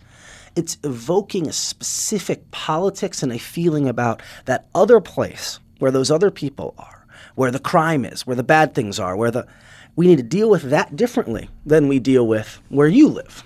it's 0.55 0.77
evoking 0.83 1.47
a 1.47 1.53
specific 1.53 2.49
politics 2.51 3.21
and 3.21 3.31
a 3.31 3.37
feeling 3.39 3.87
about 3.87 4.21
that 4.45 4.67
other 4.73 4.99
place 5.01 5.59
where 5.79 5.91
those 5.91 6.09
other 6.09 6.31
people 6.31 6.73
are, 6.77 7.05
where 7.35 7.51
the 7.51 7.59
crime 7.59 8.05
is, 8.05 8.25
where 8.25 8.35
the 8.35 8.43
bad 8.43 8.73
things 8.73 8.99
are, 8.99 9.15
where 9.15 9.31
the 9.31 9.47
we 9.95 10.07
need 10.07 10.17
to 10.17 10.23
deal 10.23 10.49
with 10.49 10.63
that 10.63 10.95
differently 10.95 11.49
than 11.65 11.87
we 11.87 11.99
deal 11.99 12.27
with 12.27 12.61
where 12.69 12.87
you 12.87 13.07
live. 13.07 13.43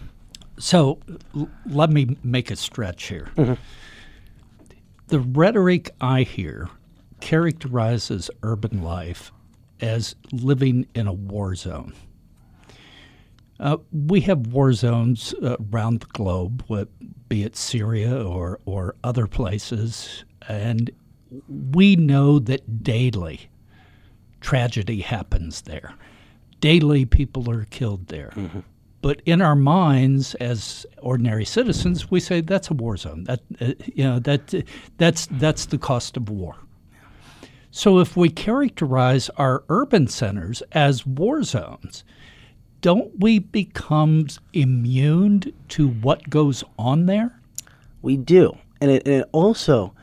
So 0.57 0.99
l- 1.35 1.49
let 1.67 1.91
me 1.91 2.17
make 2.23 2.49
a 2.49 2.55
stretch 2.55 3.05
here. 3.07 3.29
Mm-hmm. 3.35 3.53
The 5.07 5.19
rhetoric 5.19 5.91
I 6.01 6.23
hear 6.23 6.69
characterizes 7.19 8.29
urban 8.43 8.81
life 8.81 9.31
as 9.79 10.15
living 10.31 10.87
in 10.93 11.07
a 11.07 11.13
war 11.13 11.55
zone. 11.55 11.93
Uh, 13.59 13.77
we 13.91 14.21
have 14.21 14.47
war 14.47 14.71
zones 14.71 15.33
uh, 15.43 15.57
around 15.73 15.99
the 15.99 16.07
globe, 16.07 16.63
be 17.27 17.43
it 17.43 17.55
Syria 17.55 18.23
or, 18.25 18.59
or 18.65 18.95
other 19.03 19.27
places, 19.27 20.23
and 20.47 20.89
we 21.71 21.95
know 21.95 22.39
that 22.39 22.83
daily 22.83 23.49
tragedy 24.41 25.01
happens 25.01 25.61
there. 25.61 25.93
Daily 26.61 27.05
people 27.05 27.49
are 27.49 27.65
killed 27.65 28.07
there. 28.07 28.31
Mm-hmm. 28.35 28.59
But 29.01 29.21
in 29.25 29.41
our 29.41 29.55
minds, 29.55 30.35
as 30.35 30.85
ordinary 31.01 31.45
citizens, 31.45 32.11
we 32.11 32.19
say 32.19 32.41
that's 32.41 32.69
a 32.69 32.73
war 32.73 32.97
zone. 32.97 33.23
That 33.25 33.39
uh, 33.61 33.73
you 33.85 34.03
know 34.03 34.19
that 34.19 34.53
that's 34.97 35.27
that's 35.31 35.67
the 35.67 35.77
cost 35.77 36.17
of 36.17 36.29
war. 36.29 36.55
So 37.71 37.99
if 37.99 38.17
we 38.17 38.29
characterize 38.29 39.29
our 39.37 39.63
urban 39.69 40.07
centers 40.07 40.61
as 40.73 41.05
war 41.05 41.43
zones, 41.43 42.03
don't 42.81 43.19
we 43.19 43.39
become 43.39 44.27
immune 44.53 45.53
to 45.69 45.87
what 45.87 46.29
goes 46.29 46.63
on 46.77 47.05
there? 47.05 47.39
We 48.01 48.17
do. 48.17 48.57
And 48.81 48.91
it, 48.91 49.03
and 49.05 49.15
it 49.21 49.29
also 49.31 49.93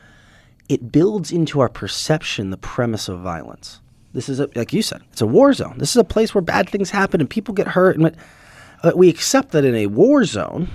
it 0.69 0.91
builds 0.91 1.31
into 1.31 1.59
our 1.59 1.69
perception 1.69 2.49
the 2.49 2.57
premise 2.57 3.07
of 3.07 3.19
violence. 3.19 3.79
This 4.13 4.29
is 4.29 4.39
a, 4.39 4.49
like 4.55 4.73
you 4.73 4.81
said, 4.81 5.01
it's 5.11 5.21
a 5.21 5.27
war 5.27 5.53
zone. 5.53 5.75
This 5.77 5.91
is 5.91 5.97
a 5.97 6.03
place 6.03 6.33
where 6.33 6.41
bad 6.41 6.69
things 6.69 6.89
happen 6.89 7.21
and 7.21 7.29
people 7.29 7.53
get 7.53 7.67
hurt. 7.67 7.97
And 7.97 8.15
we 8.95 9.09
accept 9.09 9.51
that 9.51 9.63
in 9.63 9.75
a 9.75 9.87
war 9.87 10.25
zone, 10.25 10.69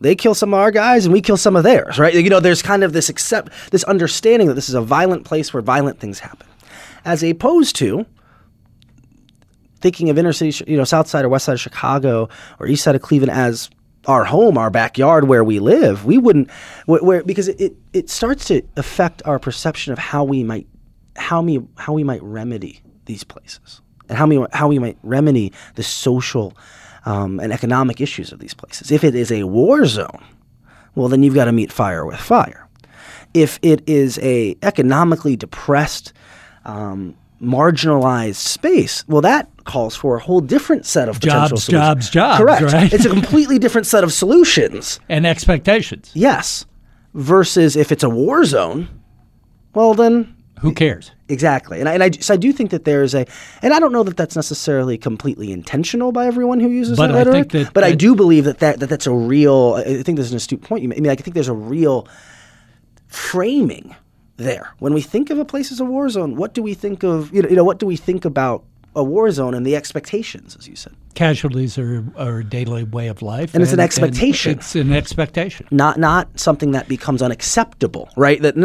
they 0.00 0.14
kill 0.14 0.34
some 0.34 0.54
of 0.54 0.60
our 0.60 0.70
guys 0.70 1.04
and 1.04 1.12
we 1.12 1.20
kill 1.20 1.36
some 1.36 1.56
of 1.56 1.64
theirs, 1.64 1.98
right? 1.98 2.14
You 2.14 2.30
know, 2.30 2.40
there's 2.40 2.62
kind 2.62 2.84
of 2.84 2.92
this 2.92 3.08
accept 3.08 3.52
this 3.70 3.84
understanding 3.84 4.48
that 4.48 4.54
this 4.54 4.68
is 4.68 4.74
a 4.74 4.80
violent 4.80 5.24
place 5.24 5.52
where 5.52 5.62
violent 5.62 5.98
things 6.00 6.20
happen, 6.20 6.46
as 7.04 7.22
opposed 7.22 7.76
to 7.76 8.06
thinking 9.80 10.10
of 10.10 10.18
inner 10.18 10.32
city, 10.32 10.64
you 10.70 10.76
know, 10.76 10.84
south 10.84 11.08
side 11.08 11.24
or 11.24 11.28
west 11.28 11.46
side 11.46 11.54
of 11.54 11.60
Chicago 11.60 12.28
or 12.58 12.66
east 12.66 12.84
side 12.84 12.94
of 12.94 13.02
Cleveland 13.02 13.32
as 13.32 13.70
our 14.06 14.24
home, 14.24 14.56
our 14.56 14.70
backyard 14.70 15.24
where 15.24 15.44
we 15.44 15.58
live. 15.58 16.04
We 16.04 16.18
wouldn't, 16.18 16.50
where, 16.86 17.02
where 17.02 17.24
because 17.24 17.48
it, 17.48 17.74
it 17.92 18.08
starts 18.08 18.46
to 18.46 18.62
affect 18.76 19.22
our 19.24 19.38
perception 19.38 19.92
of 19.92 19.98
how 19.98 20.24
we 20.24 20.42
might, 20.44 20.66
how 21.16 21.42
we, 21.42 21.60
how 21.76 21.92
we 21.92 22.04
might 22.04 22.22
remedy 22.22 22.80
these 23.04 23.24
places 23.24 23.80
and 24.08 24.16
how 24.16 24.26
we, 24.26 24.44
how 24.52 24.68
we 24.68 24.78
might 24.78 24.98
remedy 25.02 25.52
the 25.74 25.82
social 25.82 26.56
um, 27.04 27.40
and 27.40 27.52
economic 27.52 28.00
issues 28.00 28.32
of 28.32 28.38
these 28.38 28.54
places. 28.54 28.90
If 28.90 29.04
it 29.04 29.14
is 29.14 29.30
a 29.30 29.44
war 29.44 29.84
zone, 29.86 30.24
well, 30.94 31.08
then 31.08 31.22
you've 31.22 31.34
got 31.34 31.44
to 31.44 31.52
meet 31.52 31.70
fire 31.70 32.04
with 32.04 32.18
fire. 32.18 32.68
If 33.34 33.58
it 33.62 33.82
is 33.86 34.18
a 34.20 34.56
economically 34.62 35.36
depressed, 35.36 36.12
um, 36.64 37.14
marginalized 37.40 38.36
space, 38.36 39.04
well, 39.08 39.22
that 39.22 39.48
calls 39.64 39.94
for 39.94 40.16
a 40.16 40.20
whole 40.20 40.40
different 40.40 40.86
set 40.86 41.08
of 41.08 41.20
potential 41.20 41.56
jobs, 41.56 41.64
solutions. 41.64 42.10
jobs, 42.10 42.10
jobs. 42.10 42.38
Correct. 42.38 42.72
Right? 42.72 42.92
it's 42.92 43.04
a 43.04 43.10
completely 43.10 43.58
different 43.58 43.86
set 43.86 44.04
of 44.04 44.12
solutions 44.12 45.00
and 45.08 45.26
expectations. 45.26 46.10
Yes. 46.14 46.66
Versus 47.14 47.76
if 47.76 47.92
it's 47.92 48.02
a 48.02 48.08
war 48.08 48.44
zone, 48.44 48.88
well, 49.74 49.94
then 49.94 50.34
who 50.60 50.72
cares? 50.72 51.12
Exactly, 51.28 51.78
and 51.78 51.88
I, 51.88 51.94
and 51.94 52.02
I, 52.02 52.10
so 52.10 52.34
I 52.34 52.36
do 52.36 52.52
think 52.52 52.70
that 52.70 52.84
there's 52.84 53.14
a, 53.14 53.26
and 53.60 53.74
I 53.74 53.80
don't 53.80 53.92
know 53.92 54.02
that 54.02 54.16
that's 54.16 54.34
necessarily 54.34 54.96
completely 54.96 55.52
intentional 55.52 56.10
by 56.10 56.26
everyone 56.26 56.58
who 56.58 56.68
uses 56.68 56.96
but 56.96 57.12
that 57.12 57.28
I 57.28 57.30
think 57.30 57.52
that, 57.52 57.74
but 57.74 57.84
I 57.84 57.94
do 57.94 58.14
believe 58.14 58.44
that, 58.44 58.58
that 58.60 58.80
that 58.80 58.88
that's 58.88 59.06
a 59.06 59.12
real. 59.12 59.74
I 59.76 60.02
think 60.02 60.16
there's 60.16 60.30
an 60.30 60.38
astute 60.38 60.62
point 60.62 60.82
you 60.82 60.88
make. 60.88 60.98
I 60.98 61.00
mean, 61.02 61.12
I 61.12 61.16
think 61.16 61.34
there's 61.34 61.48
a 61.48 61.52
real 61.52 62.08
framing 63.08 63.94
there 64.38 64.72
when 64.78 64.94
we 64.94 65.02
think 65.02 65.28
of 65.30 65.38
a 65.38 65.44
place 65.44 65.70
as 65.70 65.80
a 65.80 65.84
war 65.84 66.08
zone. 66.08 66.36
What 66.36 66.54
do 66.54 66.62
we 66.62 66.72
think 66.72 67.02
of? 67.02 67.32
You 67.34 67.42
know, 67.42 67.48
you 67.50 67.56
know 67.56 67.64
what 67.64 67.78
do 67.78 67.86
we 67.86 67.96
think 67.96 68.24
about 68.24 68.64
a 68.96 69.04
war 69.04 69.30
zone 69.30 69.54
and 69.54 69.66
the 69.66 69.76
expectations, 69.76 70.56
as 70.58 70.66
you 70.66 70.74
said? 70.74 70.94
Casualties 71.14 71.76
are, 71.78 72.04
are 72.16 72.38
a 72.38 72.44
daily 72.44 72.84
way 72.84 73.08
of 73.08 73.20
life, 73.20 73.50
and, 73.50 73.56
and 73.56 73.62
it's 73.62 73.72
an 73.72 73.80
expectation. 73.80 74.52
It's 74.52 74.74
an 74.74 74.92
expectation, 74.92 75.68
not 75.70 75.98
not 75.98 76.28
something 76.38 76.70
that 76.70 76.88
becomes 76.88 77.20
unacceptable, 77.20 78.08
right? 78.16 78.40
That 78.40 78.56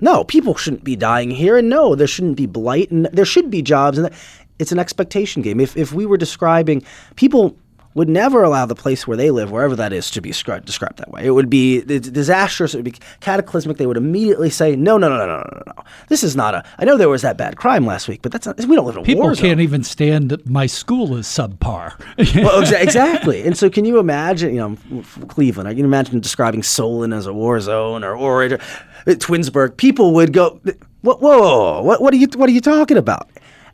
no, 0.00 0.24
people 0.24 0.54
shouldn't 0.56 0.84
be 0.84 0.96
dying 0.96 1.30
here, 1.30 1.56
and 1.56 1.68
no, 1.68 1.94
there 1.94 2.06
shouldn't 2.06 2.36
be 2.36 2.46
blight, 2.46 2.90
and 2.90 3.06
there 3.06 3.24
should 3.24 3.50
be 3.50 3.62
jobs, 3.62 3.98
and 3.98 4.10
it's 4.58 4.72
an 4.72 4.78
expectation 4.78 5.42
game. 5.42 5.60
If 5.60 5.76
if 5.76 5.92
we 5.92 6.06
were 6.06 6.16
describing 6.16 6.82
people 7.16 7.56
would 7.98 8.08
never 8.08 8.42
allow 8.42 8.64
the 8.64 8.74
place 8.74 9.06
where 9.06 9.16
they 9.16 9.30
live, 9.30 9.50
wherever 9.50 9.76
that 9.76 9.92
is, 9.92 10.10
to 10.12 10.20
be 10.22 10.30
described, 10.30 10.64
described 10.64 10.98
that 10.98 11.10
way. 11.10 11.26
It 11.26 11.32
would 11.32 11.50
be 11.50 11.82
disastrous. 11.82 12.72
It 12.72 12.78
would 12.78 12.84
be 12.84 12.94
cataclysmic. 13.20 13.76
They 13.76 13.86
would 13.86 13.96
immediately 13.98 14.48
say, 14.50 14.76
"No, 14.76 14.96
no, 14.96 15.08
no, 15.08 15.18
no, 15.18 15.26
no, 15.26 15.36
no, 15.36 15.62
no. 15.66 15.84
This 16.08 16.22
is 16.22 16.34
not 16.36 16.54
a. 16.54 16.64
I 16.78 16.84
know 16.84 16.96
there 16.96 17.08
was 17.08 17.22
that 17.22 17.36
bad 17.36 17.56
crime 17.56 17.84
last 17.84 18.08
week, 18.08 18.22
but 18.22 18.32
that's 18.32 18.46
not. 18.46 18.58
We 18.64 18.76
don't 18.76 18.86
live 18.86 18.96
in 18.96 19.02
a 19.02 19.04
People 19.04 19.24
war 19.24 19.34
zone. 19.34 19.44
can't 19.44 19.60
even 19.60 19.82
stand 19.84 20.30
that 20.30 20.48
my 20.48 20.66
school 20.66 21.16
is 21.16 21.26
subpar. 21.26 21.98
well, 22.42 22.62
exa- 22.62 22.80
exactly. 22.80 23.42
And 23.44 23.58
so, 23.58 23.68
can 23.68 23.84
you 23.84 23.98
imagine? 23.98 24.54
You 24.54 24.60
know, 24.90 25.02
Cleveland. 25.28 25.68
I 25.68 25.74
can 25.74 25.84
imagine 25.84 26.20
describing 26.20 26.62
Solon 26.62 27.12
as 27.12 27.26
a 27.26 27.32
war 27.32 27.60
zone 27.60 28.04
or 28.04 28.14
or 28.16 28.44
uh, 28.44 28.58
Twinsburg. 29.06 29.76
People 29.76 30.14
would 30.14 30.32
go, 30.32 30.60
"Whoa, 31.02 31.16
whoa, 31.16 31.82
what, 31.82 32.00
what 32.00 32.14
are 32.14 32.16
you? 32.16 32.28
What 32.36 32.48
are 32.48 32.52
you 32.52 32.60
talking 32.60 32.96
about?" 32.96 33.28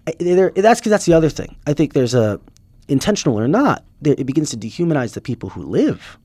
That's 0.06 0.80
because 0.80 0.90
that's 0.90 1.06
the 1.06 1.14
other 1.14 1.30
thing. 1.30 1.56
I 1.66 1.72
think 1.72 1.92
there's 1.94 2.14
a 2.14 2.40
intentional 2.88 3.38
or 3.38 3.48
not, 3.48 3.84
it 4.04 4.24
begins 4.26 4.50
to 4.50 4.56
dehumanize 4.56 5.14
the 5.14 5.20
people 5.20 5.50
who 5.50 5.62
live 5.62 6.18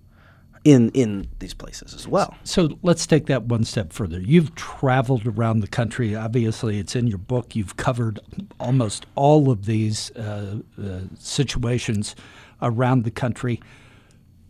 in 0.66 0.90
in 0.90 1.28
these 1.40 1.54
places 1.54 1.94
as 1.94 2.08
well. 2.08 2.36
So 2.44 2.78
let's 2.84 3.08
take 3.08 3.28
that 3.28 3.44
one 3.44 3.64
step 3.64 3.94
further. 3.94 4.20
You've 4.20 4.54
traveled 4.56 5.26
around 5.26 5.62
the 5.62 5.68
country. 5.68 6.16
Obviously, 6.16 6.80
it's 6.80 6.96
in 6.96 7.08
your 7.08 7.18
book. 7.18 7.56
You've 7.56 7.78
covered 7.78 8.20
almost 8.60 9.06
all 9.16 9.50
of 9.52 9.66
these 9.66 10.12
uh, 10.12 10.60
uh, 10.82 11.00
situations 11.18 12.16
around 12.62 13.04
the 13.06 13.12
country. 13.12 13.62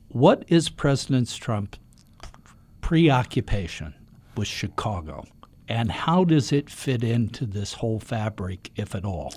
What 0.08 0.44
is 0.48 0.70
President 0.70 1.30
Trump's 1.30 1.78
preoccupation 2.82 3.94
with 4.36 4.48
Chicago, 4.48 5.26
and 5.68 5.92
how 5.92 6.24
does 6.24 6.52
it 6.52 6.72
fit 6.72 7.04
into 7.04 7.46
this 7.46 7.74
whole 7.74 8.00
fabric, 8.00 8.72
if 8.76 8.96
at 8.96 9.06
all? 9.06 9.32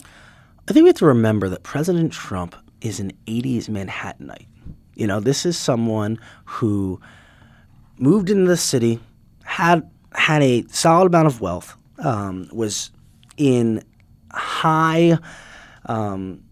I 0.68 0.72
think 0.72 0.84
we 0.84 0.88
have 0.88 0.96
to 0.96 1.06
remember 1.06 1.50
that 1.50 1.64
President 1.64 2.12
Trump 2.12 2.56
is 2.82 3.00
an 3.00 3.12
80s 3.26 3.68
Manhattanite. 3.68 4.46
You 4.94 5.06
know, 5.06 5.20
this 5.20 5.46
is 5.46 5.56
someone 5.56 6.18
who 6.44 7.00
moved 7.98 8.28
into 8.30 8.46
the 8.46 8.56
city, 8.56 9.00
had 9.44 9.88
had 10.12 10.42
a 10.42 10.64
solid 10.68 11.06
amount 11.06 11.26
of 11.26 11.40
wealth, 11.40 11.76
um, 11.98 12.48
was 12.52 12.90
in 13.38 13.82
high, 14.32 15.16
um, 15.86 16.42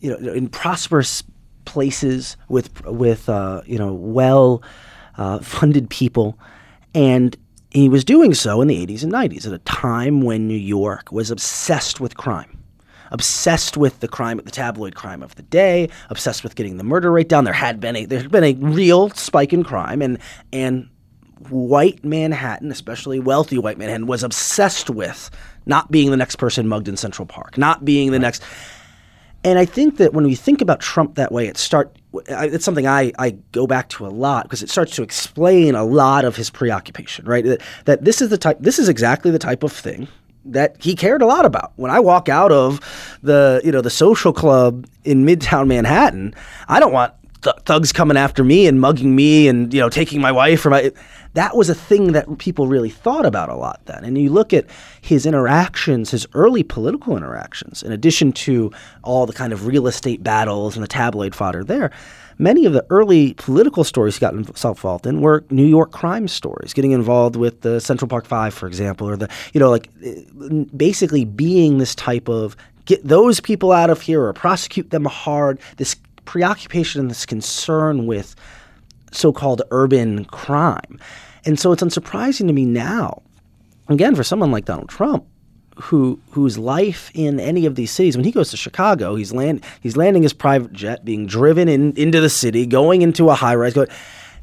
you 0.00 0.10
know, 0.10 0.32
in 0.32 0.48
prosperous 0.48 1.22
places 1.64 2.36
with 2.48 2.84
with 2.86 3.28
uh, 3.28 3.62
you 3.66 3.78
know 3.78 3.92
well 3.92 4.62
uh, 5.18 5.38
funded 5.42 5.90
people, 5.90 6.38
and 6.94 7.36
he 7.70 7.88
was 7.88 8.04
doing 8.04 8.34
so 8.34 8.60
in 8.60 8.68
the 8.68 8.86
80s 8.86 9.02
and 9.02 9.12
90s 9.12 9.46
at 9.46 9.52
a 9.52 9.58
time 9.58 10.22
when 10.22 10.46
New 10.46 10.54
York 10.54 11.10
was 11.10 11.30
obsessed 11.30 12.00
with 12.00 12.16
crime 12.16 12.61
obsessed 13.12 13.76
with 13.76 14.00
the 14.00 14.08
crime, 14.08 14.40
the 14.44 14.50
tabloid 14.50 14.96
crime 14.96 15.22
of 15.22 15.36
the 15.36 15.42
day, 15.42 15.88
obsessed 16.10 16.42
with 16.42 16.56
getting 16.56 16.78
the 16.78 16.84
murder 16.84 17.12
rate 17.12 17.28
down. 17.28 17.44
There 17.44 17.52
had 17.52 17.78
been 17.78 17.94
a 17.94 18.04
there 18.06 18.20
had 18.20 18.32
been 18.32 18.44
a 18.44 18.54
real 18.54 19.10
spike 19.10 19.52
in 19.52 19.62
crime, 19.62 20.02
and 20.02 20.18
and 20.52 20.88
white 21.48 22.04
Manhattan, 22.04 22.70
especially 22.72 23.20
wealthy 23.20 23.58
white 23.58 23.78
Manhattan, 23.78 24.06
was 24.06 24.22
obsessed 24.22 24.90
with 24.90 25.30
not 25.66 25.90
being 25.90 26.10
the 26.10 26.16
next 26.16 26.36
person 26.36 26.66
mugged 26.66 26.88
in 26.88 26.96
Central 26.96 27.26
Park, 27.26 27.56
not 27.56 27.84
being 27.84 28.10
the 28.10 28.18
next. 28.18 28.42
And 29.44 29.58
I 29.58 29.64
think 29.64 29.96
that 29.96 30.12
when 30.12 30.24
we 30.24 30.36
think 30.36 30.60
about 30.60 30.80
Trump 30.80 31.16
that 31.16 31.32
way, 31.32 31.48
it 31.48 31.56
start 31.56 31.96
it's 32.28 32.64
something 32.64 32.86
I, 32.86 33.12
I 33.18 33.30
go 33.52 33.66
back 33.66 33.88
to 33.90 34.06
a 34.06 34.08
lot 34.08 34.44
because 34.44 34.62
it 34.62 34.70
starts 34.70 34.94
to 34.96 35.02
explain 35.02 35.74
a 35.74 35.84
lot 35.84 36.24
of 36.24 36.36
his 36.36 36.50
preoccupation, 36.50 37.24
right? 37.24 37.44
That, 37.44 37.62
that 37.86 38.04
this 38.04 38.20
is 38.20 38.28
the 38.28 38.36
type, 38.38 38.58
this 38.60 38.78
is 38.78 38.88
exactly 38.88 39.30
the 39.30 39.38
type 39.38 39.62
of 39.62 39.72
thing 39.72 40.08
that 40.44 40.76
he 40.80 40.94
cared 40.94 41.22
a 41.22 41.26
lot 41.26 41.44
about. 41.44 41.72
When 41.76 41.90
I 41.90 42.00
walk 42.00 42.28
out 42.28 42.52
of 42.52 42.80
the, 43.22 43.60
you 43.64 43.72
know, 43.72 43.80
the 43.80 43.90
social 43.90 44.32
club 44.32 44.86
in 45.04 45.24
Midtown 45.24 45.68
Manhattan, 45.68 46.34
I 46.68 46.80
don't 46.80 46.92
want 46.92 47.12
th- 47.42 47.56
thugs 47.64 47.92
coming 47.92 48.16
after 48.16 48.42
me 48.42 48.66
and 48.66 48.80
mugging 48.80 49.14
me 49.14 49.48
and, 49.48 49.72
you 49.72 49.80
know, 49.80 49.88
taking 49.88 50.20
my 50.20 50.32
wife 50.32 50.64
or 50.64 50.70
my, 50.70 50.92
that 51.34 51.56
was 51.56 51.68
a 51.68 51.74
thing 51.74 52.12
that 52.12 52.38
people 52.38 52.66
really 52.66 52.90
thought 52.90 53.24
about 53.24 53.48
a 53.48 53.54
lot 53.54 53.80
then. 53.86 54.04
And 54.04 54.18
you 54.18 54.30
look 54.30 54.52
at 54.52 54.66
his 55.00 55.26
interactions, 55.26 56.10
his 56.10 56.26
early 56.34 56.62
political 56.62 57.16
interactions, 57.16 57.82
in 57.82 57.92
addition 57.92 58.32
to 58.32 58.70
all 59.02 59.26
the 59.26 59.32
kind 59.32 59.52
of 59.52 59.66
real 59.66 59.86
estate 59.86 60.22
battles 60.22 60.76
and 60.76 60.82
the 60.82 60.88
tabloid 60.88 61.34
fodder 61.34 61.64
there, 61.64 61.90
many 62.38 62.64
of 62.64 62.72
the 62.72 62.84
early 62.90 63.34
political 63.34 63.84
stories 63.84 64.16
he 64.16 64.20
got 64.20 64.34
involved 64.34 65.06
in 65.06 65.20
were 65.20 65.44
New 65.50 65.66
York 65.66 65.92
crime 65.92 66.28
stories, 66.28 66.72
getting 66.72 66.92
involved 66.92 67.36
with 67.36 67.60
the 67.62 67.80
Central 67.80 68.08
Park 68.08 68.26
Five, 68.26 68.54
for 68.54 68.66
example, 68.66 69.08
or 69.08 69.16
the, 69.16 69.28
you 69.52 69.60
know, 69.60 69.70
like 69.70 69.88
eh, 70.04 70.64
basically 70.76 71.24
being 71.24 71.78
this 71.78 71.94
type 71.94 72.28
of 72.28 72.56
get 72.84 73.06
those 73.06 73.40
people 73.40 73.72
out 73.72 73.90
of 73.90 74.00
here 74.00 74.24
or 74.24 74.32
prosecute 74.32 74.90
them 74.90 75.04
hard, 75.04 75.58
this 75.76 75.96
preoccupation 76.24 77.00
and 77.00 77.10
this 77.10 77.26
concern 77.26 78.06
with 78.06 78.34
so-called 79.12 79.62
urban 79.70 80.24
crime. 80.26 80.98
And 81.44 81.58
so 81.58 81.72
it's 81.72 81.82
unsurprising 81.82 82.46
to 82.46 82.52
me 82.52 82.64
now, 82.64 83.22
again, 83.88 84.14
for 84.14 84.24
someone 84.24 84.50
like 84.50 84.64
Donald 84.64 84.88
Trump, 84.88 85.26
who 85.76 86.20
whose 86.30 86.58
life 86.58 87.10
in 87.14 87.40
any 87.40 87.66
of 87.66 87.74
these 87.74 87.90
cities, 87.90 88.16
when 88.16 88.24
he 88.24 88.30
goes 88.30 88.50
to 88.50 88.56
Chicago, 88.56 89.14
he's 89.14 89.32
land 89.32 89.64
he's 89.80 89.96
landing 89.96 90.22
his 90.22 90.32
private 90.32 90.72
jet, 90.72 91.04
being 91.04 91.26
driven 91.26 91.68
in, 91.68 91.92
into 91.96 92.20
the 92.20 92.30
city, 92.30 92.66
going 92.66 93.02
into 93.02 93.30
a 93.30 93.34
high 93.34 93.54
rise. 93.54 93.74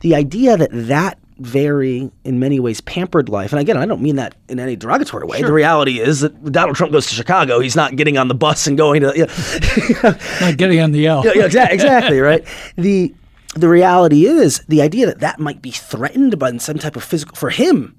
The 0.02 0.16
idea 0.16 0.58
that 0.58 0.70
that 0.72 1.20
very, 1.40 2.12
in 2.24 2.40
many 2.40 2.60
ways, 2.60 2.82
pampered 2.82 3.30
life. 3.30 3.54
And 3.54 3.60
again, 3.60 3.78
I 3.78 3.86
don't 3.86 4.02
mean 4.02 4.18
that 4.18 4.36
in 4.50 4.60
any 4.60 4.76
derogatory 4.76 5.26
way. 5.26 5.40
Sure. 5.40 5.48
The 5.48 5.54
reality 5.54 6.00
is 6.00 6.20
that 6.20 6.52
Donald 6.52 6.76
Trump 6.76 6.92
goes 6.92 7.08
to 7.08 7.16
Chicago. 7.16 7.60
He's 7.60 7.76
not 7.76 7.96
getting 7.96 8.18
on 8.18 8.28
the 8.28 8.36
bus 8.36 8.68
and 8.68 8.78
going 8.78 9.02
to. 9.02 9.18
Know, 9.18 10.16
not 10.42 10.58
getting 10.58 10.82
on 10.82 10.92
the 10.92 11.08
L. 11.08 11.24
yeah, 11.26 11.46
exactly, 11.46 11.76
exactly, 11.76 12.20
right. 12.20 12.46
The 12.76 13.14
the 13.56 13.70
reality 13.70 14.26
is 14.26 14.60
the 14.68 14.82
idea 14.82 15.08
that 15.08 15.20
that 15.20 15.40
might 15.40 15.62
be 15.62 15.72
threatened 15.72 16.38
by 16.38 16.56
some 16.58 16.78
type 16.78 16.96
of 16.96 17.04
physical 17.04 17.36
for 17.36 17.50
him. 17.50 17.96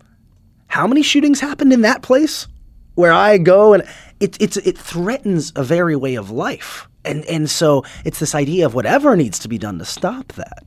How 0.68 0.86
many 0.86 1.02
shootings 1.02 1.40
happened 1.40 1.72
in 1.72 1.80
that 1.80 2.02
place 2.02 2.46
where 2.94 3.12
I 3.12 3.38
go 3.38 3.72
and 3.72 3.82
it 4.20 4.36
it's 4.40 4.56
it 4.58 4.76
threatens 4.76 5.52
a 5.56 5.64
very 5.64 5.96
way 5.96 6.14
of 6.14 6.30
life. 6.30 6.88
And 7.04 7.24
and 7.24 7.48
so 7.48 7.84
it's 8.04 8.18
this 8.18 8.34
idea 8.34 8.66
of 8.66 8.74
whatever 8.74 9.16
needs 9.16 9.38
to 9.40 9.48
be 9.48 9.58
done 9.58 9.78
to 9.78 9.84
stop 9.84 10.28
that 10.34 10.64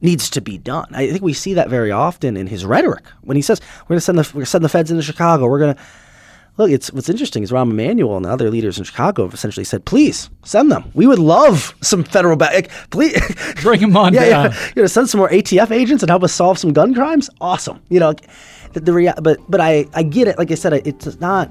needs 0.00 0.30
to 0.30 0.40
be 0.40 0.58
done. 0.58 0.86
I 0.92 1.10
think 1.10 1.22
we 1.22 1.32
see 1.32 1.54
that 1.54 1.68
very 1.68 1.90
often 1.90 2.36
in 2.36 2.46
his 2.46 2.64
rhetoric 2.64 3.04
when 3.22 3.36
he 3.36 3.42
says 3.42 3.60
we're 3.82 3.94
going 3.94 3.98
to 3.98 4.00
send 4.02 4.18
the 4.18 4.30
we're 4.34 4.44
send 4.44 4.64
the 4.64 4.68
feds 4.68 4.90
into 4.90 5.02
Chicago. 5.02 5.46
We're 5.46 5.58
going 5.58 5.74
to 5.74 5.82
look, 6.56 6.70
it's 6.70 6.92
what's 6.92 7.08
interesting 7.08 7.42
is 7.42 7.50
Rahm 7.50 7.70
Emanuel 7.70 8.16
and 8.16 8.26
other 8.26 8.50
leaders 8.50 8.78
in 8.78 8.84
Chicago 8.84 9.24
have 9.24 9.34
essentially 9.34 9.64
said, 9.64 9.84
"Please 9.84 10.30
send 10.44 10.70
them. 10.70 10.90
We 10.94 11.06
would 11.06 11.18
love 11.18 11.74
some 11.80 12.04
federal 12.04 12.36
back. 12.36 12.70
Please 12.90 13.18
bring 13.62 13.80
them 13.80 13.96
on. 13.96 14.12
yeah, 14.14 14.28
down. 14.28 14.50
yeah. 14.50 14.68
You 14.76 14.82
know, 14.82 14.86
send 14.86 15.08
some 15.08 15.18
more 15.18 15.30
ATF 15.30 15.70
agents 15.70 16.02
and 16.02 16.10
help 16.10 16.22
us 16.22 16.32
solve 16.32 16.58
some 16.58 16.72
gun 16.72 16.94
crimes. 16.94 17.30
Awesome. 17.40 17.80
You 17.88 18.00
know, 18.00 18.14
the, 18.72 18.80
the 18.80 18.92
rea- 18.92 19.14
but 19.22 19.38
but 19.48 19.60
I 19.60 19.86
I 19.94 20.02
get 20.02 20.28
it. 20.28 20.38
Like 20.38 20.50
I 20.50 20.54
said, 20.54 20.72
it's 20.72 21.20
not 21.20 21.50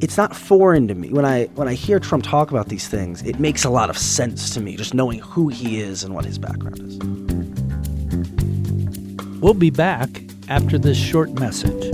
it's 0.00 0.16
not 0.16 0.34
foreign 0.34 0.88
to 0.88 0.94
me 0.94 1.10
when 1.10 1.24
I 1.24 1.46
when 1.54 1.68
I 1.68 1.74
hear 1.74 1.98
Trump 1.98 2.24
talk 2.24 2.50
about 2.50 2.68
these 2.68 2.88
things. 2.88 3.22
It 3.22 3.40
makes 3.40 3.64
a 3.64 3.70
lot 3.70 3.90
of 3.90 3.98
sense 3.98 4.50
to 4.54 4.60
me, 4.60 4.76
just 4.76 4.94
knowing 4.94 5.20
who 5.20 5.48
he 5.48 5.80
is 5.80 6.04
and 6.04 6.14
what 6.14 6.24
his 6.24 6.38
background 6.38 6.80
is. 6.80 6.98
We'll 9.40 9.54
be 9.54 9.70
back 9.70 10.22
after 10.48 10.78
this 10.78 10.96
short 10.96 11.32
message. 11.38 11.90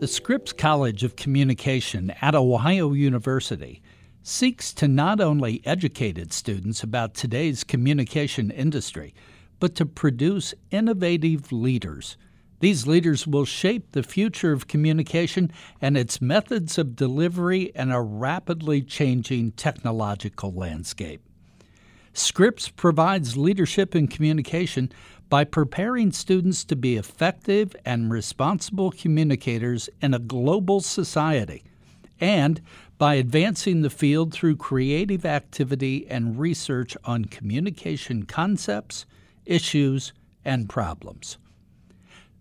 The 0.00 0.08
Scripps 0.08 0.52
College 0.52 1.04
of 1.04 1.14
Communication 1.14 2.10
at 2.20 2.34
Ohio 2.34 2.92
University 2.92 3.82
seeks 4.22 4.72
to 4.74 4.88
not 4.88 5.20
only 5.20 5.62
educate 5.64 6.18
its 6.18 6.34
students 6.34 6.82
about 6.82 7.14
today's 7.14 7.62
communication 7.62 8.50
industry, 8.50 9.14
but 9.62 9.76
to 9.76 9.86
produce 9.86 10.54
innovative 10.72 11.52
leaders. 11.52 12.16
These 12.58 12.88
leaders 12.88 13.28
will 13.28 13.44
shape 13.44 13.92
the 13.92 14.02
future 14.02 14.50
of 14.50 14.66
communication 14.66 15.52
and 15.80 15.96
its 15.96 16.20
methods 16.20 16.78
of 16.78 16.96
delivery 16.96 17.70
in 17.76 17.92
a 17.92 18.02
rapidly 18.02 18.82
changing 18.82 19.52
technological 19.52 20.52
landscape. 20.52 21.22
Scripps 22.12 22.70
provides 22.70 23.36
leadership 23.36 23.94
in 23.94 24.08
communication 24.08 24.90
by 25.28 25.44
preparing 25.44 26.10
students 26.10 26.64
to 26.64 26.74
be 26.74 26.96
effective 26.96 27.76
and 27.84 28.10
responsible 28.10 28.90
communicators 28.90 29.88
in 30.00 30.12
a 30.12 30.18
global 30.18 30.80
society, 30.80 31.62
and 32.20 32.60
by 32.98 33.14
advancing 33.14 33.82
the 33.82 33.90
field 33.90 34.32
through 34.32 34.56
creative 34.56 35.24
activity 35.24 36.04
and 36.10 36.40
research 36.40 36.96
on 37.04 37.26
communication 37.26 38.24
concepts, 38.24 39.06
issues, 39.46 40.12
and 40.44 40.68
problems. 40.68 41.38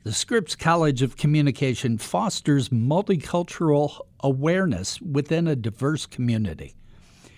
The 0.04 0.14
Scripps 0.14 0.56
College 0.56 1.04
of 1.04 1.18
Communication 1.18 2.00
fosters 2.00 2.70
multicultural 2.70 4.00
awareness 4.22 5.00
within 5.00 5.48
a 5.48 5.56
diverse 5.56 6.08
community. 6.08 6.74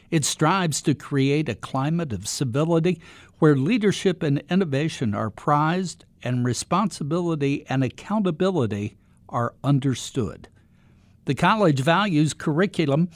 It 0.09 0.23
strives 0.23 0.81
to 0.83 0.93
create 0.93 1.49
a 1.49 1.55
climate 1.55 2.13
of 2.13 2.27
civility 2.27 3.01
where 3.39 3.57
leadership 3.57 4.23
and 4.23 4.43
innovation 4.49 5.13
are 5.13 5.29
prized 5.29 6.05
and 6.23 6.45
responsibility 6.45 7.65
and 7.67 7.83
accountability 7.83 8.95
are 9.27 9.55
understood. 9.63 10.47
The 11.25 11.35
college 11.35 11.79
values 11.81 12.33
curriculum, 12.33 13.09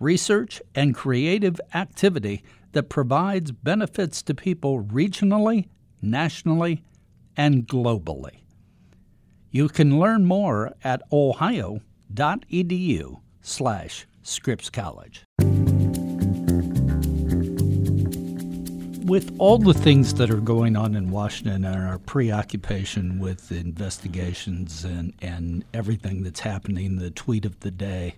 research, 0.00 0.60
and 0.74 0.94
creative 0.94 1.60
activity 1.74 2.42
that 2.72 2.88
provides 2.88 3.52
benefits 3.52 4.22
to 4.22 4.34
people 4.34 4.82
regionally, 4.82 5.68
nationally, 6.00 6.82
and 7.36 7.66
globally. 7.66 8.40
You 9.50 9.68
can 9.68 9.98
learn 9.98 10.24
more 10.24 10.74
at 10.84 11.02
ohio.edu 11.12 11.80
slash 13.40 14.06
Scripps 14.22 14.70
College. 14.70 15.24
with 19.08 19.34
all 19.38 19.56
the 19.56 19.72
things 19.72 20.12
that 20.14 20.30
are 20.30 20.36
going 20.36 20.76
on 20.76 20.94
in 20.94 21.10
Washington 21.10 21.64
and 21.64 21.88
our 21.88 21.98
preoccupation 21.98 23.18
with 23.18 23.50
investigations 23.50 24.84
and, 24.84 25.14
and 25.22 25.64
everything 25.72 26.22
that's 26.22 26.40
happening, 26.40 26.96
the 26.96 27.10
tweet 27.10 27.46
of 27.46 27.58
the 27.60 27.70
day, 27.70 28.16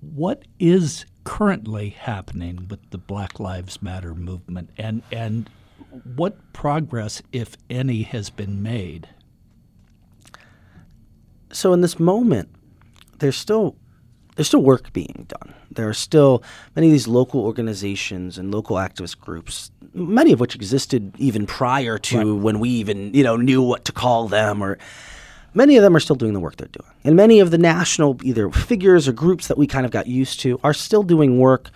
what 0.00 0.44
is 0.60 1.04
currently 1.24 1.88
happening 1.88 2.68
with 2.70 2.90
the 2.90 2.98
Black 2.98 3.40
Lives 3.40 3.82
Matter 3.82 4.14
movement 4.14 4.70
and, 4.78 5.02
and 5.10 5.50
what 6.04 6.52
progress, 6.52 7.22
if 7.32 7.56
any, 7.70 8.02
has 8.02 8.30
been 8.30 8.62
made? 8.62 9.08
So, 11.52 11.72
in 11.72 11.80
this 11.80 11.98
moment, 11.98 12.48
there's 13.18 13.36
still 13.36 13.76
there's 14.36 14.48
still 14.48 14.62
work 14.62 14.92
being 14.92 15.26
done. 15.28 15.54
There 15.70 15.88
are 15.88 15.94
still 15.94 16.42
many 16.74 16.88
of 16.88 16.92
these 16.92 17.08
local 17.08 17.40
organizations 17.40 18.38
and 18.38 18.52
local 18.52 18.76
activist 18.76 19.18
groups, 19.18 19.70
many 19.94 20.32
of 20.32 20.40
which 20.40 20.54
existed 20.54 21.14
even 21.18 21.46
prior 21.46 21.98
to 21.98 22.34
right. 22.34 22.42
when 22.42 22.60
we 22.60 22.68
even 22.68 23.12
you 23.14 23.24
know 23.24 23.36
knew 23.36 23.62
what 23.62 23.84
to 23.86 23.92
call 23.92 24.28
them. 24.28 24.62
Or 24.62 24.78
many 25.54 25.76
of 25.76 25.82
them 25.82 25.96
are 25.96 26.00
still 26.00 26.16
doing 26.16 26.34
the 26.34 26.40
work 26.40 26.56
they're 26.56 26.68
doing, 26.68 26.92
and 27.04 27.16
many 27.16 27.40
of 27.40 27.50
the 27.50 27.58
national 27.58 28.18
either 28.22 28.50
figures 28.50 29.08
or 29.08 29.12
groups 29.12 29.48
that 29.48 29.58
we 29.58 29.66
kind 29.66 29.86
of 29.86 29.92
got 29.92 30.06
used 30.06 30.40
to 30.40 30.60
are 30.62 30.74
still 30.74 31.02
doing 31.02 31.38
work, 31.38 31.70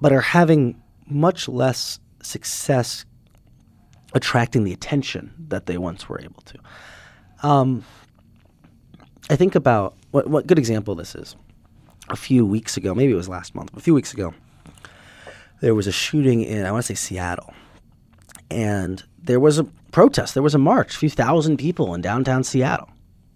but 0.00 0.12
are 0.12 0.20
having 0.20 0.80
much 1.08 1.48
less 1.48 2.00
success 2.22 3.04
attracting 4.16 4.64
the 4.64 4.72
attention 4.72 5.32
that 5.48 5.66
they 5.66 5.78
once 5.78 6.08
were 6.08 6.20
able 6.20 6.42
to. 6.42 6.58
Um, 7.42 7.84
I 9.28 9.36
think 9.36 9.54
about 9.54 9.94
what 10.10 10.28
what 10.28 10.46
good 10.46 10.58
example 10.58 10.94
this 10.94 11.14
is 11.14 11.36
a 12.08 12.16
few 12.16 12.46
weeks 12.46 12.76
ago, 12.76 12.94
maybe 12.94 13.12
it 13.12 13.16
was 13.16 13.28
last 13.28 13.54
month, 13.54 13.76
a 13.76 13.80
few 13.80 13.94
weeks 13.94 14.12
ago, 14.12 14.34
there 15.60 15.74
was 15.74 15.86
a 15.86 15.92
shooting 15.92 16.42
in, 16.42 16.64
I 16.64 16.70
want 16.70 16.84
to 16.84 16.94
say 16.94 16.94
Seattle. 16.94 17.52
And 18.50 19.02
there 19.18 19.40
was 19.40 19.58
a 19.58 19.64
protest, 19.90 20.34
there 20.34 20.42
was 20.42 20.54
a 20.54 20.58
march, 20.58 20.94
a 20.94 20.98
few 20.98 21.10
thousand 21.10 21.56
people 21.56 21.94
in 21.94 22.00
downtown 22.00 22.44
Seattle. 22.44 22.88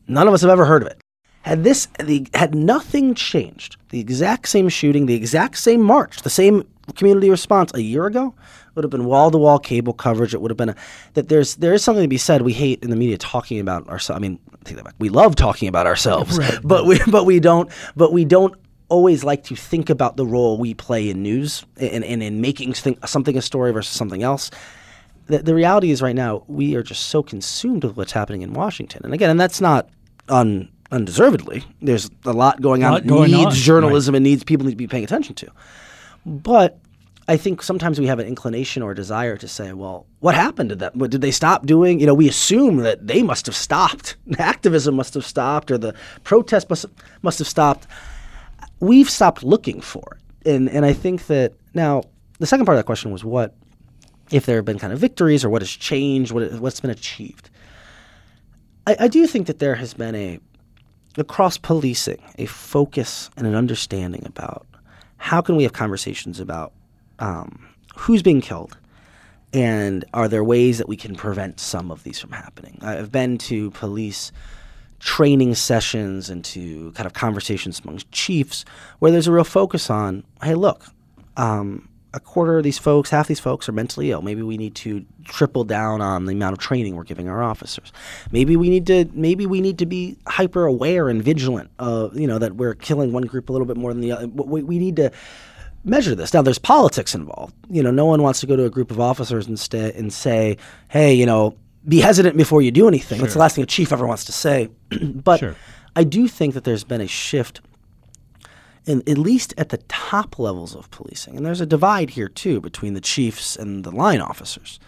None 0.06 0.28
of 0.28 0.34
us 0.34 0.42
have 0.42 0.50
ever 0.50 0.64
heard 0.64 0.82
of 0.82 0.88
it. 0.88 1.00
Had 1.42 1.64
this, 1.64 1.88
the, 1.98 2.26
had 2.34 2.54
nothing 2.54 3.14
changed, 3.14 3.76
the 3.88 3.98
exact 3.98 4.48
same 4.48 4.68
shooting, 4.68 5.06
the 5.06 5.14
exact 5.14 5.56
same 5.58 5.82
march, 5.82 6.22
the 6.22 6.30
same 6.30 6.68
community 6.94 7.30
response 7.30 7.72
a 7.74 7.82
year 7.82 8.06
ago, 8.06 8.34
would 8.74 8.84
have 8.84 8.90
been 8.90 9.04
wall 9.04 9.30
to 9.30 9.38
wall 9.38 9.58
cable 9.58 9.92
coverage. 9.92 10.34
It 10.34 10.40
would 10.40 10.50
have 10.50 10.58
been 10.58 10.70
a, 10.70 10.76
that 11.14 11.28
there's 11.28 11.56
there 11.56 11.72
is 11.72 11.82
something 11.82 12.04
to 12.04 12.08
be 12.08 12.18
said. 12.18 12.42
We 12.42 12.52
hate 12.52 12.82
in 12.82 12.90
the 12.90 12.96
media 12.96 13.18
talking 13.18 13.60
about 13.60 13.88
ourselves. 13.88 14.18
I 14.18 14.20
mean, 14.20 14.38
take 14.64 14.76
that 14.76 14.84
back. 14.84 14.94
We 14.98 15.08
love 15.08 15.36
talking 15.36 15.68
about 15.68 15.86
ourselves, 15.86 16.38
right. 16.38 16.58
but 16.62 16.86
we 16.86 17.00
but 17.10 17.24
we 17.26 17.40
don't 17.40 17.70
but 17.96 18.12
we 18.12 18.24
don't 18.24 18.54
always 18.90 19.24
like 19.24 19.44
to 19.44 19.56
think 19.56 19.88
about 19.88 20.16
the 20.16 20.26
role 20.26 20.58
we 20.58 20.74
play 20.74 21.08
in 21.08 21.22
news 21.22 21.64
and, 21.76 22.04
and 22.04 22.22
in 22.22 22.40
making 22.40 22.74
something 22.74 23.38
a 23.38 23.42
story 23.42 23.72
versus 23.72 23.96
something 23.96 24.22
else. 24.22 24.50
The, 25.26 25.38
the 25.38 25.54
reality 25.54 25.92
is, 25.92 26.02
right 26.02 26.16
now, 26.16 26.42
we 26.48 26.74
are 26.74 26.82
just 26.82 27.04
so 27.04 27.22
consumed 27.22 27.84
with 27.84 27.96
what's 27.96 28.10
happening 28.10 28.42
in 28.42 28.52
Washington. 28.52 29.02
And 29.04 29.14
again, 29.14 29.30
and 29.30 29.38
that's 29.38 29.60
not 29.60 29.88
un, 30.28 30.68
undeservedly. 30.90 31.62
There's 31.80 32.10
a 32.24 32.32
lot 32.32 32.60
going 32.60 32.82
on 32.82 32.92
Lot 32.92 33.02
that 33.02 33.08
going 33.08 33.30
needs 33.30 33.46
on, 33.46 33.52
journalism 33.52 34.16
and 34.16 34.24
needs 34.24 34.42
people 34.42 34.66
need 34.66 34.72
to 34.72 34.76
be 34.76 34.88
paying 34.88 35.04
attention 35.04 35.36
to. 35.36 35.52
But 36.26 36.78
I 37.30 37.36
think 37.36 37.62
sometimes 37.62 38.00
we 38.00 38.08
have 38.08 38.18
an 38.18 38.26
inclination 38.26 38.82
or 38.82 38.92
desire 38.92 39.36
to 39.36 39.46
say, 39.46 39.72
well, 39.72 40.04
what 40.18 40.34
happened 40.34 40.70
to 40.70 40.74
them? 40.74 40.90
What, 40.94 41.12
did 41.12 41.20
they 41.20 41.30
stop 41.30 41.64
doing? 41.64 42.00
You 42.00 42.06
know, 42.06 42.14
we 42.14 42.28
assume 42.28 42.78
that 42.78 43.06
they 43.06 43.22
must 43.22 43.46
have 43.46 43.54
stopped. 43.54 44.16
Activism 44.40 44.96
must 44.96 45.14
have 45.14 45.24
stopped 45.24 45.70
or 45.70 45.78
the 45.78 45.94
protest 46.24 46.68
must, 46.68 46.86
must 47.22 47.38
have 47.38 47.46
stopped. 47.46 47.86
We've 48.80 49.08
stopped 49.08 49.44
looking 49.44 49.80
for 49.80 50.18
it. 50.18 50.50
And, 50.50 50.68
and 50.68 50.84
I 50.84 50.92
think 50.92 51.28
that 51.28 51.52
now 51.72 52.02
the 52.40 52.48
second 52.48 52.66
part 52.66 52.74
of 52.74 52.80
that 52.80 52.86
question 52.86 53.12
was 53.12 53.24
what 53.24 53.54
if 54.32 54.44
there 54.44 54.56
have 54.56 54.64
been 54.64 54.80
kind 54.80 54.92
of 54.92 54.98
victories 54.98 55.44
or 55.44 55.50
what 55.50 55.62
has 55.62 55.70
changed, 55.70 56.32
what, 56.32 56.50
what's 56.54 56.80
been 56.80 56.90
achieved. 56.90 57.48
I, 58.88 58.96
I 59.00 59.08
do 59.08 59.28
think 59.28 59.46
that 59.46 59.60
there 59.60 59.76
has 59.76 59.94
been 59.94 60.16
a 60.16 60.40
across 61.16 61.58
policing 61.58 62.20
a 62.38 62.46
focus 62.46 63.30
and 63.36 63.46
an 63.46 63.54
understanding 63.54 64.26
about 64.26 64.66
how 65.18 65.40
can 65.40 65.54
we 65.54 65.62
have 65.62 65.72
conversations 65.72 66.40
about 66.40 66.72
um, 67.20 67.68
who's 67.96 68.22
being 68.22 68.40
killed 68.40 68.76
and 69.52 70.04
are 70.14 70.28
there 70.28 70.44
ways 70.44 70.78
that 70.78 70.88
we 70.88 70.96
can 70.96 71.14
prevent 71.14 71.58
some 71.60 71.90
of 71.90 72.02
these 72.04 72.18
from 72.18 72.32
happening 72.32 72.78
i've 72.82 73.12
been 73.12 73.38
to 73.38 73.70
police 73.72 74.32
training 74.98 75.54
sessions 75.54 76.28
and 76.28 76.44
to 76.44 76.92
kind 76.92 77.06
of 77.06 77.12
conversations 77.12 77.80
among 77.84 78.00
chiefs 78.10 78.64
where 78.98 79.10
there's 79.10 79.26
a 79.26 79.32
real 79.32 79.44
focus 79.44 79.90
on 79.90 80.24
hey 80.42 80.54
look 80.54 80.84
um, 81.36 81.88
a 82.12 82.20
quarter 82.20 82.58
of 82.58 82.64
these 82.64 82.78
folks, 82.78 83.10
half 83.10 83.28
these 83.28 83.40
folks 83.40 83.68
are 83.68 83.72
mentally 83.72 84.10
ill. 84.10 84.22
Maybe 84.22 84.42
we 84.42 84.56
need 84.56 84.74
to 84.76 85.04
triple 85.24 85.64
down 85.64 86.00
on 86.00 86.26
the 86.26 86.32
amount 86.32 86.54
of 86.54 86.58
training 86.58 86.96
we're 86.96 87.04
giving 87.04 87.28
our 87.28 87.42
officers. 87.42 87.92
Maybe 88.32 88.56
we 88.56 88.68
need 88.68 88.86
to 88.88 89.08
maybe 89.12 89.46
we 89.46 89.60
need 89.60 89.78
to 89.78 89.86
be 89.86 90.16
hyper 90.26 90.66
aware 90.66 91.08
and 91.08 91.22
vigilant 91.22 91.70
of 91.78 92.18
you 92.18 92.26
know 92.26 92.38
that 92.38 92.56
we're 92.56 92.74
killing 92.74 93.12
one 93.12 93.24
group 93.24 93.48
a 93.48 93.52
little 93.52 93.66
bit 93.66 93.76
more 93.76 93.92
than 93.92 94.00
the 94.00 94.12
other. 94.12 94.26
We, 94.26 94.62
we 94.62 94.78
need 94.78 94.96
to 94.96 95.12
measure 95.84 96.14
this. 96.14 96.34
Now 96.34 96.42
there's 96.42 96.58
politics 96.58 97.14
involved. 97.14 97.54
You 97.70 97.82
know, 97.82 97.90
no 97.90 98.06
one 98.06 98.22
wants 98.22 98.40
to 98.40 98.46
go 98.46 98.56
to 98.56 98.64
a 98.64 98.70
group 98.70 98.90
of 98.90 99.00
officers 99.00 99.46
instead 99.48 99.94
and 99.94 100.12
say, 100.12 100.56
"Hey, 100.88 101.14
you 101.14 101.26
know, 101.26 101.56
be 101.88 102.00
hesitant 102.00 102.36
before 102.36 102.62
you 102.62 102.70
do 102.70 102.88
anything." 102.88 103.20
That's 103.20 103.34
the 103.34 103.38
last 103.40 103.54
thing 103.54 103.64
a 103.64 103.66
chief 103.66 103.92
ever 103.92 104.06
wants 104.06 104.24
to 104.26 104.32
say. 104.32 104.68
but 105.02 105.40
Sure. 105.40 105.56
I 105.96 106.04
do 106.04 106.28
think 106.28 106.54
that 106.54 106.64
there's 106.64 106.84
been 106.84 107.00
a 107.00 107.06
shift 107.06 107.60
in, 108.86 109.02
at 109.06 109.18
least 109.18 109.54
at 109.58 109.68
the 109.70 109.78
top 109.88 110.38
levels 110.38 110.74
of 110.74 110.90
policing, 110.90 111.36
and 111.36 111.44
there's 111.44 111.60
a 111.60 111.66
divide 111.66 112.10
here 112.10 112.28
too 112.28 112.60
between 112.60 112.94
the 112.94 113.00
chiefs 113.00 113.56
and 113.56 113.84
the 113.84 113.90
line 113.90 114.20
officers. 114.20 114.78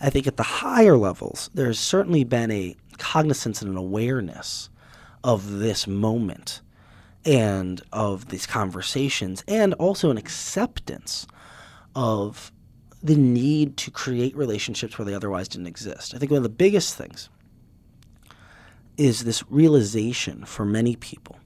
I 0.00 0.10
think 0.10 0.26
at 0.26 0.36
the 0.36 0.42
higher 0.42 0.96
levels, 0.96 1.50
there's 1.54 1.78
certainly 1.78 2.24
been 2.24 2.50
a 2.50 2.76
cognizance 2.98 3.62
and 3.62 3.70
an 3.70 3.76
awareness 3.76 4.68
of 5.24 5.58
this 5.58 5.86
moment 5.86 6.60
and 7.26 7.82
of 7.92 8.28
these 8.28 8.46
conversations, 8.46 9.44
and 9.48 9.74
also 9.74 10.10
an 10.10 10.16
acceptance 10.16 11.26
of 11.94 12.52
the 13.02 13.16
need 13.16 13.76
to 13.76 13.90
create 13.90 14.36
relationships 14.36 14.98
where 14.98 15.04
they 15.04 15.14
otherwise 15.14 15.48
didn't 15.48 15.66
exist. 15.66 16.14
I 16.14 16.18
think 16.18 16.30
one 16.30 16.38
of 16.38 16.42
the 16.42 16.48
biggest 16.48 16.96
things 16.96 17.28
is 18.96 19.24
this 19.24 19.44
realization 19.50 20.44
for 20.44 20.64
many 20.64 20.96
people 20.96 21.36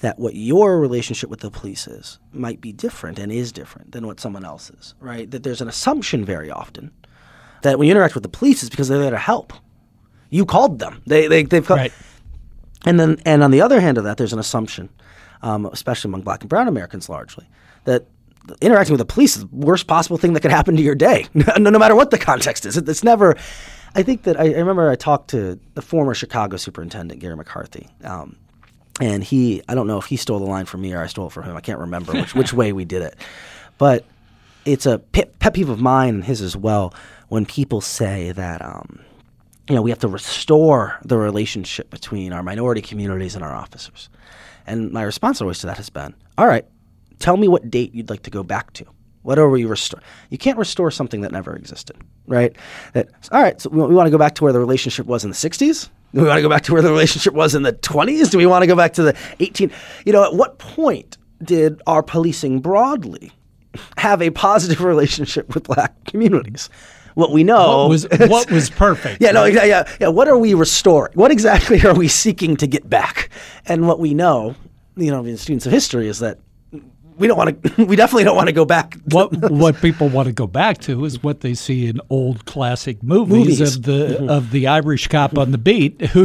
that 0.00 0.18
what 0.18 0.34
your 0.34 0.78
relationship 0.78 1.30
with 1.30 1.40
the 1.40 1.50
police 1.50 1.86
is 1.86 2.18
might 2.32 2.60
be 2.60 2.72
different 2.72 3.18
and 3.18 3.32
is 3.32 3.52
different 3.52 3.92
than 3.92 4.06
what 4.06 4.20
someone 4.20 4.44
else's, 4.44 4.94
right? 5.00 5.30
That 5.30 5.44
there's 5.44 5.60
an 5.60 5.68
assumption 5.68 6.24
very 6.24 6.50
often 6.50 6.90
that 7.62 7.78
when 7.78 7.88
you 7.88 7.92
interact 7.92 8.14
with 8.14 8.22
the 8.22 8.28
police 8.28 8.62
is 8.62 8.70
because 8.70 8.88
they're 8.88 8.98
there 8.98 9.10
to 9.10 9.18
help. 9.18 9.52
You 10.30 10.44
called 10.44 10.78
them. 10.78 11.00
They, 11.06 11.26
they, 11.28 11.44
they've 11.44 11.64
come. 11.64 11.78
Right. 11.78 11.92
And 12.84 13.00
then, 13.00 13.18
and 13.24 13.42
on 13.42 13.50
the 13.50 13.60
other 13.60 13.80
hand 13.80 13.98
of 13.98 14.04
that, 14.04 14.16
there's 14.16 14.32
an 14.32 14.38
assumption, 14.38 14.88
um, 15.42 15.66
especially 15.66 16.10
among 16.10 16.22
black 16.22 16.42
and 16.42 16.50
brown 16.50 16.68
Americans 16.68 17.08
largely, 17.08 17.46
that 17.84 18.06
interacting 18.60 18.92
with 18.92 18.98
the 18.98 19.12
police 19.12 19.36
is 19.36 19.42
the 19.42 19.56
worst 19.56 19.86
possible 19.86 20.18
thing 20.18 20.34
that 20.34 20.40
could 20.40 20.50
happen 20.50 20.76
to 20.76 20.82
your 20.82 20.94
day, 20.94 21.26
no, 21.34 21.70
no 21.70 21.78
matter 21.78 21.94
what 21.94 22.10
the 22.10 22.18
context 22.18 22.66
is. 22.66 22.76
It, 22.76 22.88
it's 22.88 23.04
never. 23.04 23.36
I 23.94 24.02
think 24.02 24.24
that 24.24 24.38
I, 24.38 24.46
I 24.46 24.58
remember 24.58 24.90
I 24.90 24.96
talked 24.96 25.30
to 25.30 25.58
the 25.74 25.82
former 25.82 26.14
Chicago 26.14 26.56
superintendent 26.56 27.20
Garry 27.20 27.36
McCarthy, 27.36 27.88
um, 28.02 28.36
and 29.00 29.22
he 29.24 29.62
I 29.68 29.74
don't 29.74 29.86
know 29.86 29.98
if 29.98 30.06
he 30.06 30.16
stole 30.16 30.38
the 30.38 30.46
line 30.46 30.66
from 30.66 30.82
me 30.82 30.92
or 30.92 31.02
I 31.02 31.06
stole 31.06 31.28
it 31.28 31.32
from 31.32 31.44
him. 31.44 31.56
I 31.56 31.60
can't 31.60 31.78
remember 31.78 32.12
which 32.12 32.34
which 32.34 32.52
way 32.54 32.72
we 32.72 32.84
did 32.84 33.02
it, 33.02 33.16
but 33.78 34.04
it's 34.64 34.86
a 34.86 34.98
pet, 34.98 35.38
pet 35.38 35.54
peeve 35.54 35.68
of 35.68 35.80
mine 35.80 36.16
and 36.16 36.24
his 36.24 36.40
as 36.40 36.56
well 36.56 36.94
when 37.28 37.44
people 37.46 37.80
say 37.80 38.32
that 38.32 38.62
um, 38.62 39.00
you 39.68 39.74
know 39.74 39.82
we 39.82 39.90
have 39.90 39.98
to 40.00 40.08
restore 40.08 40.98
the 41.04 41.16
relationship 41.16 41.90
between 41.90 42.32
our 42.32 42.42
minority 42.42 42.82
communities 42.82 43.34
and 43.34 43.44
our 43.44 43.54
officers. 43.54 44.08
And 44.66 44.92
my 44.92 45.02
response 45.02 45.40
always 45.40 45.58
to 45.60 45.66
that 45.66 45.76
has 45.76 45.90
been, 45.90 46.14
all 46.38 46.46
right, 46.46 46.64
tell 47.18 47.36
me 47.36 47.48
what 47.48 47.70
date 47.70 47.94
you'd 47.94 48.08
like 48.08 48.22
to 48.22 48.30
go 48.30 48.42
back 48.42 48.72
to. 48.74 48.86
What 49.22 49.38
are 49.38 49.48
we 49.48 49.64
restore? 49.64 50.00
You 50.28 50.36
can't 50.36 50.58
restore 50.58 50.90
something 50.90 51.22
that 51.22 51.32
never 51.32 51.56
existed, 51.56 51.96
right? 52.26 52.54
That 52.92 53.08
all 53.32 53.42
right. 53.42 53.58
So 53.58 53.70
we, 53.70 53.82
we 53.82 53.94
want 53.94 54.06
to 54.06 54.10
go 54.10 54.18
back 54.18 54.34
to 54.36 54.44
where 54.44 54.52
the 54.52 54.60
relationship 54.60 55.06
was 55.06 55.24
in 55.24 55.30
the 55.30 55.36
'60s. 55.36 55.88
Do 56.14 56.20
we 56.20 56.28
want 56.28 56.38
to 56.38 56.42
go 56.42 56.48
back 56.48 56.62
to 56.64 56.72
where 56.72 56.82
the 56.82 56.90
relationship 56.90 57.32
was 57.34 57.54
in 57.54 57.62
the 57.62 57.72
20s? 57.72 58.30
Do 58.30 58.38
we 58.38 58.46
want 58.46 58.62
to 58.62 58.66
go 58.68 58.76
back 58.76 58.92
to 58.94 59.02
the 59.02 59.16
18? 59.40 59.72
You 60.04 60.12
know, 60.12 60.22
at 60.22 60.34
what 60.34 60.58
point 60.58 61.16
did 61.42 61.82
our 61.88 62.02
policing 62.04 62.60
broadly 62.60 63.32
have 63.96 64.22
a 64.22 64.30
positive 64.30 64.80
relationship 64.84 65.54
with 65.54 65.64
black 65.64 66.04
communities? 66.04 66.68
What 67.14 67.30
we 67.30 67.44
know 67.44 67.82
What 67.82 67.88
was 67.90 68.06
what 68.28 68.50
was 68.50 68.70
perfect? 68.70 69.18
yeah, 69.20 69.30
no, 69.30 69.44
yeah, 69.44 69.64
yeah, 69.64 69.96
yeah. 70.00 70.08
What 70.08 70.26
are 70.28 70.36
we 70.38 70.54
restoring? 70.54 71.12
What 71.14 71.30
exactly 71.30 71.80
are 71.86 71.94
we 71.94 72.08
seeking 72.08 72.56
to 72.56 72.66
get 72.66 72.88
back? 72.88 73.30
And 73.66 73.86
what 73.86 73.98
we 74.00 74.14
know, 74.14 74.54
you 74.96 75.10
know, 75.10 75.22
being 75.22 75.36
students 75.36 75.64
of 75.66 75.72
history, 75.72 76.08
is 76.08 76.18
that 76.18 76.38
we 77.16 77.28
don't 77.28 77.38
want 77.38 77.62
to. 77.62 77.84
We 77.86 77.94
definitely 77.94 78.24
don't 78.24 78.34
want 78.34 78.48
to 78.48 78.52
go 78.52 78.64
back. 78.64 78.92
to- 78.94 79.00
what 79.10 79.50
what 79.50 79.76
people 79.80 80.08
want 80.08 80.26
to 80.26 80.32
go 80.32 80.48
back 80.48 80.78
to 80.78 81.04
is 81.04 81.22
what 81.22 81.40
they 81.42 81.54
see 81.54 81.86
in 81.86 82.00
old 82.10 82.44
classic 82.46 83.00
movies, 83.04 83.60
Movies. 83.60 83.76
of 83.76 83.82
the 83.84 84.26
of 84.28 84.50
the 84.50 84.66
Irish 84.66 85.06
cop 85.06 85.38
on 85.38 85.52
the 85.52 85.58
beat 85.58 86.00
who 86.06 86.24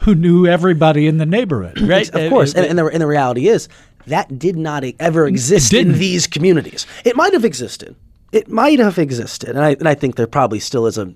who, 0.00 0.14
knew 0.14 0.46
everybody 0.46 1.06
in 1.06 1.18
the 1.18 1.26
neighborhood, 1.26 1.78
right? 1.82 2.08
of 2.14 2.30
course, 2.30 2.54
Uh, 2.54 2.60
and, 2.60 2.66
and, 2.70 2.78
the, 2.78 2.86
and 2.86 3.00
the 3.02 3.06
reality 3.06 3.48
is 3.48 3.68
that 4.06 4.38
did 4.38 4.56
not 4.56 4.84
ever 4.98 5.26
exist 5.26 5.74
in 5.74 5.92
these 5.98 6.26
communities. 6.26 6.86
It 7.04 7.14
might 7.14 7.34
have 7.34 7.44
existed. 7.44 7.94
It 8.32 8.48
might 8.48 8.78
have 8.78 8.98
existed, 8.98 9.50
and 9.50 9.60
I 9.60 9.70
and 9.70 9.88
I 9.88 9.94
think 9.94 10.16
there 10.16 10.26
probably 10.26 10.60
still 10.60 10.86
is 10.86 10.98
a 10.98 11.14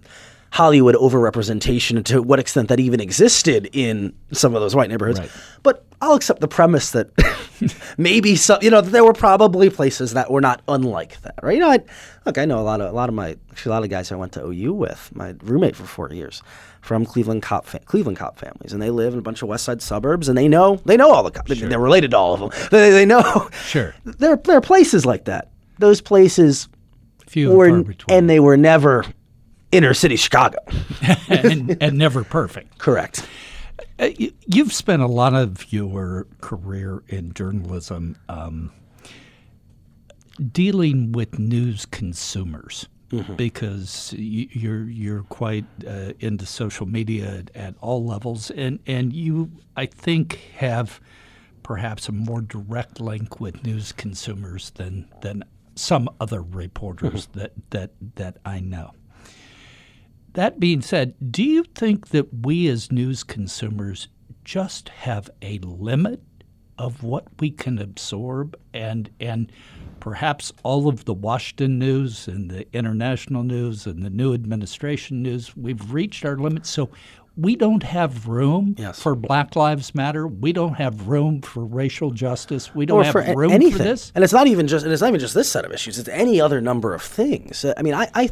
Hollywood 0.53 0.95
overrepresentation 0.95 2.05
to 2.05 2.23
what 2.23 2.39
extent 2.39 2.69
that 2.69 2.79
even 2.79 3.01
existed 3.01 3.71
in 3.73 4.13
some 4.33 4.55
of 4.55 4.61
those 4.61 4.77
white 4.77 4.91
neighborhoods. 4.91 5.19
Right. 5.19 5.31
But 5.63 5.87
I'll 6.03 6.13
accept 6.13 6.41
the 6.41 6.49
premise 6.49 6.91
that 6.91 7.09
maybe 7.97 8.37
some, 8.37 8.59
you 8.61 8.71
know, 8.71 8.83
there 8.83 9.03
were 9.03 9.15
probably 9.15 9.71
places 9.71 10.13
that 10.13 10.31
were 10.31 10.43
not 10.43 10.61
unlike 10.69 11.19
that, 11.23 11.37
right? 11.43 11.55
You 11.55 11.61
know, 11.61 11.71
I, 11.71 11.79
look, 12.27 12.37
I 12.37 12.45
know 12.45 12.59
a 12.59 12.61
lot 12.61 12.83
of 12.83 12.91
a 12.91 12.95
lot 12.95 13.09
of 13.09 13.15
my 13.15 13.37
actually 13.51 13.71
a 13.71 13.75
lot 13.75 13.83
of 13.83 13.89
guys 13.89 14.13
I 14.13 14.17
went 14.17 14.33
to 14.33 14.45
OU 14.45 14.75
with. 14.75 15.11
My 15.15 15.35
roommate 15.43 15.75
for 15.75 15.85
four 15.85 16.13
years 16.13 16.43
from 16.83 17.07
Cleveland 17.07 17.43
cop 17.43 17.65
fa- 17.65 17.81
Cleveland 17.81 18.19
cop 18.19 18.39
families, 18.39 18.75
and 18.75 18.83
they 18.83 18.91
live 18.91 19.15
in 19.15 19.21
a 19.21 19.23
bunch 19.23 19.41
of 19.41 19.49
West 19.49 19.65
Side 19.65 19.81
suburbs, 19.81 20.29
and 20.29 20.37
they 20.37 20.49
know 20.49 20.83
they 20.85 20.99
know 20.99 21.11
all 21.11 21.23
the 21.23 21.31
cops. 21.31 21.59
They're 21.59 21.79
related 21.79 22.11
to 22.11 22.19
all 22.19 22.35
of 22.35 22.41
them. 22.41 22.69
They, 22.71 22.91
they 22.91 23.07
know. 23.07 23.49
Sure. 23.65 23.95
There 24.05 24.37
there 24.37 24.59
are 24.59 24.61
places 24.61 25.07
like 25.07 25.25
that. 25.25 25.49
Those 25.79 26.03
places 26.03 26.69
few 27.33 27.49
and 27.51 27.57
far 27.57 27.83
between, 27.85 28.19
and 28.19 28.29
they 28.31 28.41
were 28.41 28.57
never 28.57 29.05
inner 29.73 29.95
city 29.95 30.17
Chicago. 30.17 30.59
and, 31.29 31.77
and 31.83 31.97
never 31.99 32.25
perfect. 32.25 32.79
Correct. 32.79 33.27
Uh, 33.99 34.11
you- 34.19 34.33
You've 34.47 34.73
spent 34.73 35.01
a 35.03 35.07
lot 35.07 35.35
of 35.35 35.73
your 35.73 36.27
career 36.41 37.03
in 37.09 37.33
journalism 37.33 38.17
um, 38.29 38.71
dealing 40.53 41.13
with 41.13 41.39
news 41.39 41.87
consumers 41.87 42.89
because 43.37 44.15
you're 44.17 44.85
you're 44.85 45.23
quite 45.25 45.67
uh, 45.87 46.13
into 46.21 46.47
social 46.47 46.87
media 46.87 47.39
at, 47.41 47.51
at 47.55 47.75
all 47.83 48.05
levels, 48.07 48.51
and 48.51 48.79
and 48.87 49.13
you 49.13 49.51
I 49.77 49.85
think 49.87 50.37
have 50.57 50.99
perhaps 51.63 52.09
a 52.09 52.13
more 52.13 52.41
direct 52.41 53.01
link 53.01 53.39
with 53.39 53.63
news 53.65 53.93
consumers 53.93 54.71
than 54.77 55.09
than 55.21 55.45
some 55.75 56.09
other 56.21 56.43
reporters 56.43 57.27
mm-hmm. 57.29 57.41
that 57.41 57.53
that 57.71 57.91
that 58.17 58.37
I 58.45 58.61
know. 58.61 58.93
That 60.35 60.59
being 60.59 60.81
said, 60.81 61.15
do 61.31 61.43
you 61.43 61.63
think 61.63 62.09
that 62.09 62.47
we 62.47 62.67
as 62.69 62.91
news 62.91 63.23
consumers 63.23 64.09
just 64.45 64.89
have 64.89 65.29
a 65.43 65.59
limit 65.59 66.23
of 66.79 67.03
what 67.03 67.27
we 67.39 67.51
can 67.51 67.79
absorb 67.79 68.57
and 68.73 69.11
and 69.21 69.53
perhaps 70.01 70.53
all 70.65 70.89
of 70.89 71.05
the 71.05 71.15
Washington 71.15 71.79
news 71.79 72.27
and 72.27 72.51
the 72.51 72.67
international 72.75 73.43
news 73.45 73.87
and 73.87 74.03
the 74.03 74.11
new 74.11 74.33
administration 74.35 75.23
news 75.23 75.57
we've 75.57 75.93
reached 75.93 76.25
our 76.25 76.37
limit 76.37 76.67
so 76.67 76.91
we 77.37 77.57
don't 77.57 77.83
have 77.83 78.29
room 78.29 78.75
Yes. 78.79 79.01
for 79.01 79.15
Black 79.15 79.57
Lives 79.57 79.95
Matter. 79.95 80.27
We 80.27 80.53
don't 80.53 80.75
have 80.75 81.09
room 81.09 81.41
for 81.41 81.65
racial 81.65 82.11
justice. 82.11 82.75
We 82.75 82.85
don't 82.87 83.01
or 83.01 83.05
have 83.05 83.13
for 83.13 83.35
room 83.35 83.53
anything. 83.53 83.79
for 83.79 83.85
this. 83.85 84.13
And 84.15 84.23
it's 84.23 84.33
not 84.33 84.47
even 84.47 84.67
just 84.69 84.85
and 84.85 84.93
it's 84.93 85.01
not 85.03 85.09
even 85.09 85.21
just 85.21 85.35
this 85.35 85.51
set 85.51 85.65
of 85.65 85.73
issues. 85.73 85.99
It's 85.99 86.09
any 86.11 86.41
other 86.41 86.61
number 86.61 86.95
of 86.95 87.03
things. 87.03 87.65
Uh, 87.65 87.75
I 87.77 87.83
mean, 87.83 87.95
I, 87.95 88.09
I 88.15 88.31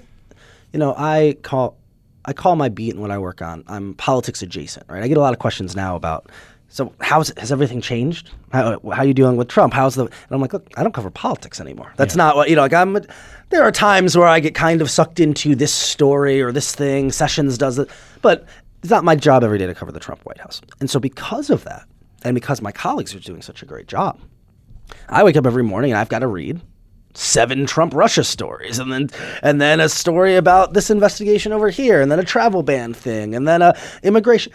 you 0.73 0.79
know, 0.79 0.95
I 0.97 1.37
call 1.43 1.77
I 2.25 2.33
call 2.35 2.57
my 2.57 2.69
beat 2.69 2.91
and 2.93 3.01
what 3.01 3.11
I 3.11 3.19
work 3.19 3.41
on. 3.41 3.65
I'm 3.67 3.95
politics 3.95 4.43
adjacent, 4.43 4.85
right? 4.89 5.03
I 5.03 5.09
get 5.09 5.17
a 5.17 5.21
lot 5.21 5.33
of 5.33 5.39
questions 5.39 5.75
now 5.75 5.97
about. 5.97 6.31
So 6.73 6.93
how's 7.01 7.33
has 7.37 7.51
everything 7.51 7.81
changed? 7.81 8.31
How 8.53 8.79
how 8.93 9.03
you 9.03 9.13
doing 9.15 9.37
with 9.37 9.49
Trump? 9.49 9.73
How's 9.75 9.97
the? 9.97 10.05
And 10.05 10.13
I'm 10.31 10.41
like, 10.41 10.53
look, 10.53 10.69
I 10.77 10.85
don't 10.85 10.93
cover 10.95 11.11
politics 11.11 11.61
anymore. 11.61 11.93
That's 11.97 12.15
not 12.15 12.37
what 12.37 12.49
you 12.49 12.55
know. 12.55 12.63
Like 12.63 12.75
I'm. 12.75 12.99
There 13.49 13.65
are 13.65 13.73
times 13.73 14.17
where 14.17 14.29
I 14.29 14.39
get 14.39 14.55
kind 14.55 14.81
of 14.81 14.89
sucked 14.89 15.19
into 15.19 15.57
this 15.57 15.73
story 15.73 16.41
or 16.41 16.53
this 16.53 16.73
thing. 16.73 17.11
Sessions 17.11 17.59
does 17.59 17.81
it, 17.81 17.91
but 18.23 18.45
it's 18.83 18.91
not 18.91 19.05
my 19.05 19.15
job 19.15 19.45
every 19.45 19.59
day 19.59 19.67
to 19.67 19.75
cover 19.75 19.93
the 19.93 20.01
Trump 20.01 20.25
White 20.25 20.39
House. 20.39 20.61
And 20.81 20.89
so 20.89 20.99
because 20.99 21.51
of 21.51 21.65
that, 21.65 21.87
and 22.23 22.35
because 22.35 22.61
my 22.61 22.73
colleagues 22.73 23.15
are 23.15 23.21
doing 23.21 23.43
such 23.43 23.63
a 23.63 23.67
great 23.67 23.87
job, 23.87 24.21
I 25.09 25.25
wake 25.25 25.37
up 25.37 25.47
every 25.47 25.63
morning 25.63 25.93
and 25.93 25.99
I've 25.99 26.09
got 26.09 26.21
to 26.21 26.27
read 26.27 26.61
seven 27.15 27.67
Trump 27.67 27.95
Russia 27.95 28.23
stories 28.23 28.79
and 28.79 28.93
then 28.93 29.11
and 29.43 29.61
then 29.61 29.81
a 29.81 29.89
story 29.89 30.37
about 30.37 30.75
this 30.75 30.91
investigation 30.91 31.53
over 31.53 31.69
here 31.69 32.01
and 32.01 32.11
then 32.11 32.21
a 32.21 32.25
travel 32.25 32.63
ban 32.63 32.95
thing 32.95 33.35
and 33.35 33.49
then 33.49 33.63
a 33.63 33.77
immigration 34.05 34.53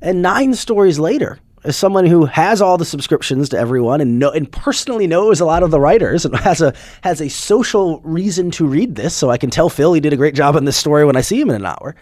and 0.00 0.22
nine 0.22 0.54
stories 0.54 0.98
later 0.98 1.38
as 1.64 1.76
someone 1.76 2.06
who 2.06 2.24
has 2.24 2.62
all 2.62 2.78
the 2.78 2.84
subscriptions 2.84 3.48
to 3.50 3.58
everyone 3.58 4.00
and 4.00 4.18
know, 4.18 4.30
and 4.30 4.50
personally 4.50 5.06
knows 5.06 5.40
a 5.40 5.46
lot 5.46 5.62
of 5.62 5.70
the 5.70 5.80
writers 5.80 6.24
and 6.24 6.36
has 6.40 6.62
a 6.62 6.74
has 7.02 7.20
a 7.20 7.28
social 7.28 8.00
reason 8.00 8.50
to 8.50 8.66
read 8.66 8.94
this 8.94 9.14
so 9.14 9.30
I 9.30 9.38
can 9.38 9.50
tell 9.50 9.68
Phil 9.68 9.92
he 9.92 10.00
did 10.00 10.12
a 10.12 10.16
great 10.16 10.34
job 10.34 10.56
on 10.56 10.64
this 10.64 10.76
story 10.76 11.04
when 11.04 11.16
I 11.16 11.20
see 11.20 11.40
him 11.40 11.50
in 11.50 11.56
an 11.56 11.66
hour 11.66 11.94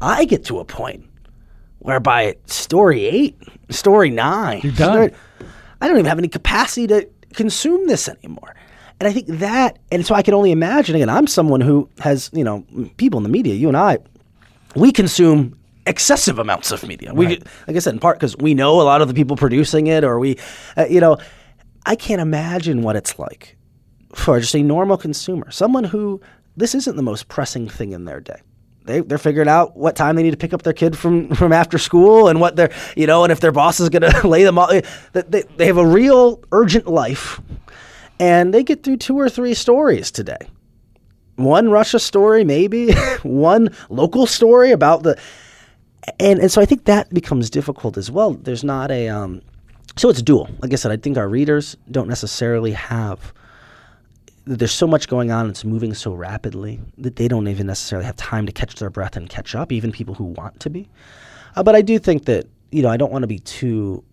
I 0.00 0.24
get 0.24 0.44
to 0.46 0.58
a 0.58 0.64
point 0.64 1.04
whereby 1.78 2.36
story 2.46 3.04
8 3.06 3.36
story 3.70 4.10
9 4.10 4.60
done. 4.60 4.72
story- 4.74 5.12
I 5.80 5.88
don't 5.88 5.96
even 5.96 6.06
have 6.06 6.18
any 6.18 6.28
capacity 6.28 6.86
to 6.88 7.08
consume 7.34 7.86
this 7.86 8.08
anymore. 8.08 8.54
And 8.98 9.06
I 9.08 9.12
think 9.12 9.26
that, 9.28 9.78
and 9.92 10.06
so 10.06 10.14
I 10.14 10.22
can 10.22 10.32
only 10.32 10.52
imagine, 10.52 10.96
again, 10.96 11.10
I'm 11.10 11.26
someone 11.26 11.60
who 11.60 11.86
has, 12.00 12.30
you 12.32 12.42
know, 12.42 12.64
people 12.96 13.18
in 13.18 13.24
the 13.24 13.28
media, 13.28 13.54
you 13.54 13.68
and 13.68 13.76
I, 13.76 13.98
we 14.74 14.90
consume 14.90 15.54
excessive 15.86 16.38
amounts 16.38 16.70
of 16.72 16.82
media. 16.82 17.12
We, 17.12 17.26
Right. 17.26 17.42
like 17.68 17.76
I 17.76 17.80
said, 17.80 17.92
in 17.92 18.00
part 18.00 18.16
because 18.18 18.36
we 18.38 18.54
know 18.54 18.80
a 18.80 18.84
lot 18.84 19.02
of 19.02 19.08
the 19.08 19.14
people 19.14 19.36
producing 19.36 19.86
it, 19.86 20.02
or 20.02 20.18
we, 20.18 20.38
uh, 20.78 20.86
you 20.88 20.98
know, 21.00 21.18
I 21.84 21.94
can't 21.94 22.20
imagine 22.22 22.82
what 22.82 22.96
it's 22.96 23.18
like 23.18 23.56
for 24.14 24.40
just 24.40 24.54
a 24.56 24.62
normal 24.62 24.96
consumer, 24.96 25.50
someone 25.50 25.84
who 25.84 26.20
this 26.56 26.74
isn't 26.74 26.96
the 26.96 27.02
most 27.02 27.28
pressing 27.28 27.68
thing 27.68 27.92
in 27.92 28.06
their 28.06 28.18
day. 28.20 28.40
They, 28.86 29.00
they're 29.00 29.18
figuring 29.18 29.48
out 29.48 29.76
what 29.76 29.96
time 29.96 30.16
they 30.16 30.22
need 30.22 30.30
to 30.30 30.36
pick 30.36 30.54
up 30.54 30.62
their 30.62 30.72
kid 30.72 30.96
from, 30.96 31.28
from 31.34 31.52
after 31.52 31.78
school 31.78 32.28
and 32.28 32.40
what 32.40 32.56
they're, 32.56 32.72
you 32.96 33.06
know, 33.06 33.24
and 33.24 33.32
if 33.32 33.40
their 33.40 33.52
boss 33.52 33.80
is 33.80 33.88
going 33.88 34.02
to 34.10 34.26
lay 34.26 34.44
them 34.44 34.58
off. 34.58 34.70
They, 35.12 35.42
they 35.42 35.66
have 35.66 35.78
a 35.78 35.86
real 35.86 36.42
urgent 36.52 36.86
life 36.86 37.40
and 38.18 38.54
they 38.54 38.62
get 38.62 38.82
through 38.82 38.96
two 38.98 39.18
or 39.18 39.28
three 39.28 39.54
stories 39.54 40.10
today. 40.10 40.38
One 41.36 41.70
Russia 41.70 41.98
story, 41.98 42.44
maybe, 42.44 42.94
one 43.22 43.68
local 43.90 44.26
story 44.26 44.70
about 44.70 45.02
the, 45.02 45.20
and 46.18 46.38
and 46.38 46.50
so 46.50 46.62
I 46.62 46.66
think 46.66 46.84
that 46.84 47.12
becomes 47.12 47.50
difficult 47.50 47.98
as 47.98 48.10
well. 48.10 48.32
There's 48.32 48.64
not 48.64 48.90
a, 48.90 49.08
um, 49.08 49.42
so 49.96 50.08
it's 50.08 50.22
dual. 50.22 50.48
Like 50.60 50.72
I 50.72 50.76
said, 50.76 50.92
I 50.92 50.96
think 50.96 51.18
our 51.18 51.28
readers 51.28 51.76
don't 51.90 52.08
necessarily 52.08 52.72
have. 52.72 53.34
There's 54.48 54.72
so 54.72 54.86
much 54.86 55.08
going 55.08 55.30
on; 55.32 55.48
it's 55.50 55.64
moving 55.64 55.92
so 55.92 56.14
rapidly 56.14 56.80
that 56.98 57.16
they 57.16 57.26
don't 57.28 57.48
even 57.48 57.66
necessarily 57.66 58.06
have 58.06 58.16
time 58.16 58.46
to 58.46 58.52
catch 58.52 58.76
their 58.76 58.90
breath 58.90 59.16
and 59.16 59.28
catch 59.28 59.54
up. 59.54 59.72
Even 59.72 59.90
people 59.92 60.14
who 60.14 60.24
want 60.24 60.60
to 60.60 60.70
be, 60.70 60.88
uh, 61.56 61.62
but 61.62 61.74
I 61.74 61.82
do 61.82 61.98
think 61.98 62.26
that 62.26 62.46
you 62.70 62.82
know 62.82 62.88
I 62.88 62.96
don't 62.96 63.10
want 63.12 63.22
to 63.24 63.26
be 63.26 63.40
too 63.40 64.04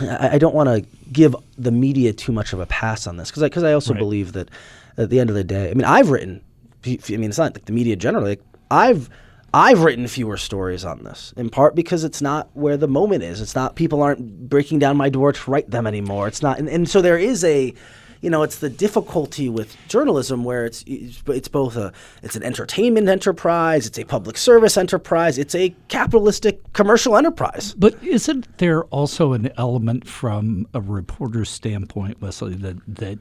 I, 0.00 0.30
I 0.34 0.38
don't 0.38 0.54
want 0.54 0.68
to 0.68 0.84
give 1.12 1.34
the 1.56 1.70
media 1.70 2.12
too 2.12 2.32
much 2.32 2.52
of 2.52 2.60
a 2.60 2.66
pass 2.66 3.06
on 3.06 3.16
this 3.16 3.30
because 3.30 3.42
because 3.42 3.64
I, 3.64 3.72
also 3.72 3.92
Right. 3.92 3.98
believe 3.98 4.32
that 4.32 4.50
at 4.96 5.10
the 5.10 5.20
end 5.20 5.30
of 5.30 5.36
the 5.36 5.44
day, 5.44 5.70
I 5.70 5.74
mean, 5.74 5.84
I've 5.84 6.10
written. 6.10 6.42
I 6.84 6.98
mean, 7.10 7.24
it's 7.24 7.38
not 7.38 7.54
like 7.54 7.64
the 7.64 7.72
media 7.72 7.96
generally. 7.96 8.30
Like, 8.30 8.42
I've 8.70 9.08
I've 9.54 9.82
written 9.82 10.06
fewer 10.08 10.36
stories 10.36 10.84
on 10.84 11.04
this 11.04 11.32
in 11.36 11.48
part 11.50 11.74
because 11.74 12.04
it's 12.04 12.20
not 12.20 12.48
where 12.54 12.76
the 12.76 12.88
moment 12.88 13.22
is. 13.22 13.40
It's 13.40 13.54
not 13.54 13.76
people 13.76 14.02
aren't 14.02 14.48
breaking 14.48 14.78
down 14.78 14.96
my 14.96 15.08
door 15.08 15.32
to 15.32 15.50
write 15.50 15.70
them 15.70 15.86
anymore. 15.86 16.28
It's 16.28 16.42
not, 16.42 16.58
and, 16.58 16.68
and 16.68 16.88
so 16.88 17.00
there 17.00 17.18
is 17.18 17.44
a. 17.44 17.74
You 18.20 18.30
know, 18.30 18.42
it's 18.42 18.58
the 18.58 18.68
difficulty 18.68 19.48
with 19.48 19.76
journalism 19.88 20.44
where 20.44 20.66
it's 20.66 20.84
it's 20.86 21.48
both 21.48 21.76
a 21.76 21.92
it's 22.22 22.36
an 22.36 22.42
entertainment 22.42 23.08
enterprise, 23.08 23.86
it's 23.86 23.98
a 23.98 24.04
public 24.04 24.36
service 24.36 24.76
enterprise, 24.76 25.38
it's 25.38 25.54
a 25.54 25.74
capitalistic 25.88 26.72
commercial 26.72 27.16
enterprise. 27.16 27.74
But 27.74 28.02
isn't 28.02 28.58
there 28.58 28.84
also 28.84 29.32
an 29.32 29.50
element 29.56 30.06
from 30.06 30.66
a 30.74 30.80
reporter's 30.80 31.50
standpoint, 31.50 32.20
Wesley, 32.20 32.54
that 32.54 32.76
that 32.88 33.18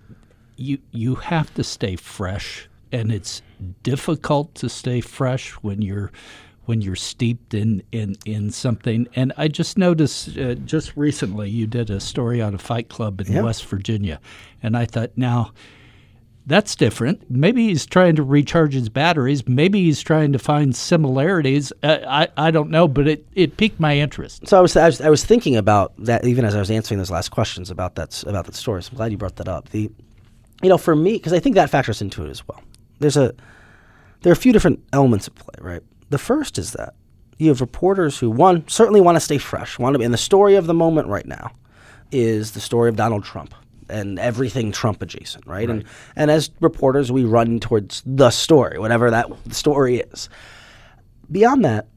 you 0.56 0.80
you 0.92 1.16
have 1.16 1.54
to 1.54 1.64
stay 1.64 1.96
fresh, 1.96 2.68
and 2.92 3.12
it's 3.12 3.42
difficult 3.84 4.56
to 4.56 4.70
stay 4.70 5.02
fresh 5.02 5.52
when 5.54 5.82
you're 5.82 6.12
when 6.68 6.82
you're 6.82 6.96
steeped 6.96 7.54
in 7.54 7.82
in, 7.92 8.16
in 8.26 8.52
something. 8.52 9.08
And 9.16 9.34
I 9.38 9.48
just 9.48 9.78
noticed 9.78 10.38
uh, 10.38 10.54
just 10.56 10.96
recently 10.96 11.50
you 11.50 11.66
did 11.66 11.90
a 11.90 12.00
story 12.00 12.42
on 12.42 12.54
a 12.54 12.58
Fight 12.58 12.90
Club 12.90 13.22
in. 13.22 13.44
West 13.44 13.66
Virginia, 13.66 14.20
and 14.62 14.78
I 14.78 14.86
thought 14.86 15.12
now. 15.16 15.52
That's 16.50 16.78
different. 16.78 17.30
Maybe 17.30 17.68
he's 17.68 17.86
trying 17.86 18.16
to 18.16 18.24
recharge 18.24 18.74
his 18.74 18.88
batteries. 18.88 19.46
Maybe 19.50 19.84
he's 19.84 20.02
trying 20.02 20.32
to 20.32 20.40
find 20.40 20.74
similarities. 20.74 21.74
Uh, 21.84 21.98
I 22.08 22.30
I 22.38 22.52
don't 22.52 22.70
know, 22.70 22.88
but 22.88 23.06
it, 23.06 23.28
it 23.34 23.58
piqued 23.58 23.82
my 23.82 23.98
interest. 23.98 24.48
So 24.48 24.58
I 24.58 24.62
was, 24.62 24.78
I 24.78 24.86
was 24.86 25.02
I 25.02 25.10
was 25.10 25.26
thinking 25.26 25.58
about 25.58 25.92
that 26.06 26.26
even 26.26 26.46
as 26.46 26.56
I 26.56 26.60
was 26.60 26.72
answering 26.72 27.00
those 27.00 27.12
last 27.12 27.32
questions 27.32 27.70
about 27.70 27.96
that 27.96 28.24
about 28.24 28.46
that 28.46 28.56
story. 28.56 28.82
So 28.82 28.92
I'm 28.92 28.96
glad 28.96 29.12
you 29.12 29.18
brought 29.18 29.36
that 29.36 29.50
up. 29.50 29.72
The, 29.72 29.92
you 30.64 30.70
know, 30.70 30.78
for 30.78 30.96
me 30.96 31.14
because 31.14 31.34
I 31.34 31.40
think 31.40 31.56
that 31.56 31.70
factors 31.70 32.02
into 32.02 32.26
it 32.26 32.30
as 32.30 32.48
well. 32.48 32.62
There's 33.00 33.18
a 33.18 33.36
there 34.22 34.32
are 34.32 34.34
a 34.34 34.38
few 34.38 34.54
different 34.54 34.82
elements 34.94 35.28
at 35.28 35.36
play, 35.36 35.56
right? 35.60 35.84
The 36.10 36.18
first 36.18 36.58
is 36.58 36.74
that 36.74 36.96
you 37.38 37.50
have 37.50 37.62
reporters 37.62 38.18
who 38.20 38.30
one 38.32 38.68
certainly 38.68 39.02
want 39.02 39.16
to 39.16 39.20
stay 39.20 39.38
fresh, 39.38 39.78
want 39.78 39.94
to 39.94 40.00
be, 40.00 40.06
and 40.06 40.14
the 40.14 40.18
story 40.18 40.56
of 40.56 40.68
the 40.68 40.74
moment 40.74 41.08
right 41.08 41.26
now 41.26 41.52
is 42.12 42.52
the 42.52 42.62
story 42.62 42.90
of 42.90 42.96
Donald 42.96 43.24
Trump 43.24 43.54
and 43.90 44.20
everything 44.20 44.72
Trump 44.72 45.02
adjacent, 45.02 45.46
right? 45.46 45.70
And 45.70 45.84
and 46.16 46.32
as 46.32 46.50
reporters, 46.60 47.12
we 47.12 47.24
run 47.24 47.60
towards 47.60 48.04
the 48.06 48.30
story, 48.32 48.80
whatever 48.80 49.12
that 49.12 49.28
story 49.52 49.98
is. 50.00 50.30
Beyond 51.32 51.66
that, 51.66 51.88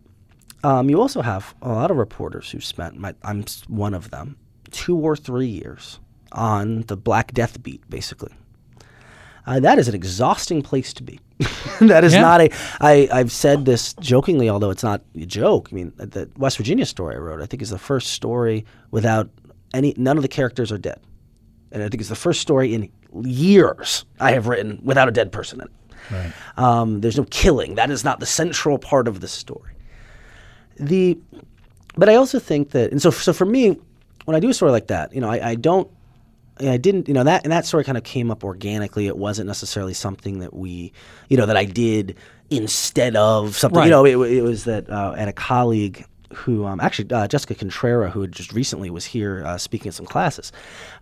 um, 0.62 0.90
you 0.90 1.00
also 1.00 1.22
have 1.22 1.54
a 1.62 1.68
lot 1.68 1.90
of 1.90 1.96
reporters 1.96 2.50
who 2.50 2.60
spent, 2.60 2.96
my, 2.98 3.14
I'm 3.22 3.44
one 3.68 3.94
of 3.94 4.10
them, 4.10 4.36
two 4.70 4.96
or 4.96 5.16
three 5.16 5.46
years 5.46 6.00
on 6.32 6.82
the 6.82 6.96
Black 6.96 7.32
Death 7.32 7.62
beat, 7.62 7.88
basically. 7.88 8.32
Uh, 9.46 9.58
that 9.60 9.78
is 9.78 9.88
an 9.88 9.94
exhausting 9.94 10.62
place 10.62 10.92
to 10.94 11.02
be. 11.02 11.18
that 11.80 12.04
is 12.04 12.12
Yeah. 12.12 12.20
not 12.20 12.40
a. 12.42 12.50
I, 12.80 13.08
I've 13.12 13.32
said 13.32 13.64
this 13.64 13.94
jokingly, 13.94 14.48
although 14.48 14.70
it's 14.70 14.82
not 14.82 15.02
a 15.16 15.24
joke. 15.26 15.68
I 15.72 15.74
mean, 15.74 15.92
the 15.96 16.28
West 16.36 16.56
Virginia 16.58 16.84
story 16.86 17.14
I 17.16 17.18
wrote, 17.18 17.40
I 17.40 17.46
think, 17.46 17.62
is 17.62 17.70
the 17.70 17.78
first 17.78 18.08
story 18.12 18.64
without 18.90 19.30
any. 19.72 19.94
None 19.96 20.16
of 20.18 20.22
the 20.22 20.28
characters 20.28 20.70
are 20.70 20.78
dead, 20.78 21.00
and 21.72 21.82
I 21.82 21.88
think 21.88 22.00
it's 22.00 22.10
the 22.10 22.14
first 22.16 22.40
story 22.40 22.74
in 22.74 22.90
years 23.24 24.04
I 24.20 24.32
have 24.32 24.46
written 24.46 24.80
without 24.84 25.08
a 25.08 25.12
dead 25.12 25.32
person 25.32 25.60
in 25.60 25.66
it. 25.66 25.72
Right. 26.12 26.32
Um, 26.56 27.00
there's 27.00 27.16
no 27.16 27.24
killing. 27.30 27.74
That 27.76 27.90
is 27.90 28.04
not 28.04 28.20
the 28.20 28.26
central 28.26 28.78
part 28.78 29.08
of 29.08 29.20
the 29.20 29.28
story. 29.28 29.72
The, 30.78 31.18
but 31.96 32.08
I 32.08 32.14
also 32.14 32.38
think 32.38 32.70
that, 32.70 32.90
and 32.90 33.00
so 33.02 33.10
so 33.10 33.32
for 33.32 33.44
me, 33.46 33.78
when 34.24 34.34
I 34.36 34.40
do 34.40 34.48
a 34.48 34.54
story 34.54 34.70
like 34.72 34.86
that, 34.88 35.14
you 35.14 35.20
know, 35.20 35.28
I, 35.30 35.50
I 35.50 35.54
don't, 35.56 35.90
I 36.62 36.76
didn't, 36.76 37.08
you 37.08 37.14
know, 37.14 37.24
that 37.24 37.44
and 37.44 37.52
that 37.52 37.66
story 37.66 37.84
kind 37.84 37.98
of 37.98 38.04
came 38.04 38.30
up 38.30 38.44
organically. 38.44 39.06
It 39.06 39.16
wasn't 39.16 39.46
necessarily 39.46 39.94
something 39.94 40.40
that 40.40 40.54
we, 40.54 40.92
you 41.28 41.36
know, 41.36 41.46
that 41.46 41.56
I 41.56 41.64
did 41.64 42.16
instead 42.50 43.16
of 43.16 43.56
something. 43.56 43.78
Right. 43.78 43.84
You 43.86 43.90
know, 43.90 44.04
it, 44.04 44.32
it 44.32 44.42
was 44.42 44.64
that 44.64 44.90
uh, 44.90 45.14
and 45.16 45.30
a 45.30 45.32
colleague 45.32 46.04
who 46.32 46.64
um, 46.64 46.80
actually 46.80 47.10
uh, 47.10 47.26
Jessica 47.26 47.54
Contrera, 47.54 48.10
who 48.10 48.22
had 48.22 48.32
just 48.32 48.52
recently 48.52 48.90
was 48.90 49.04
here 49.04 49.44
uh, 49.44 49.58
speaking 49.58 49.88
at 49.88 49.94
some 49.94 50.06
classes, 50.06 50.52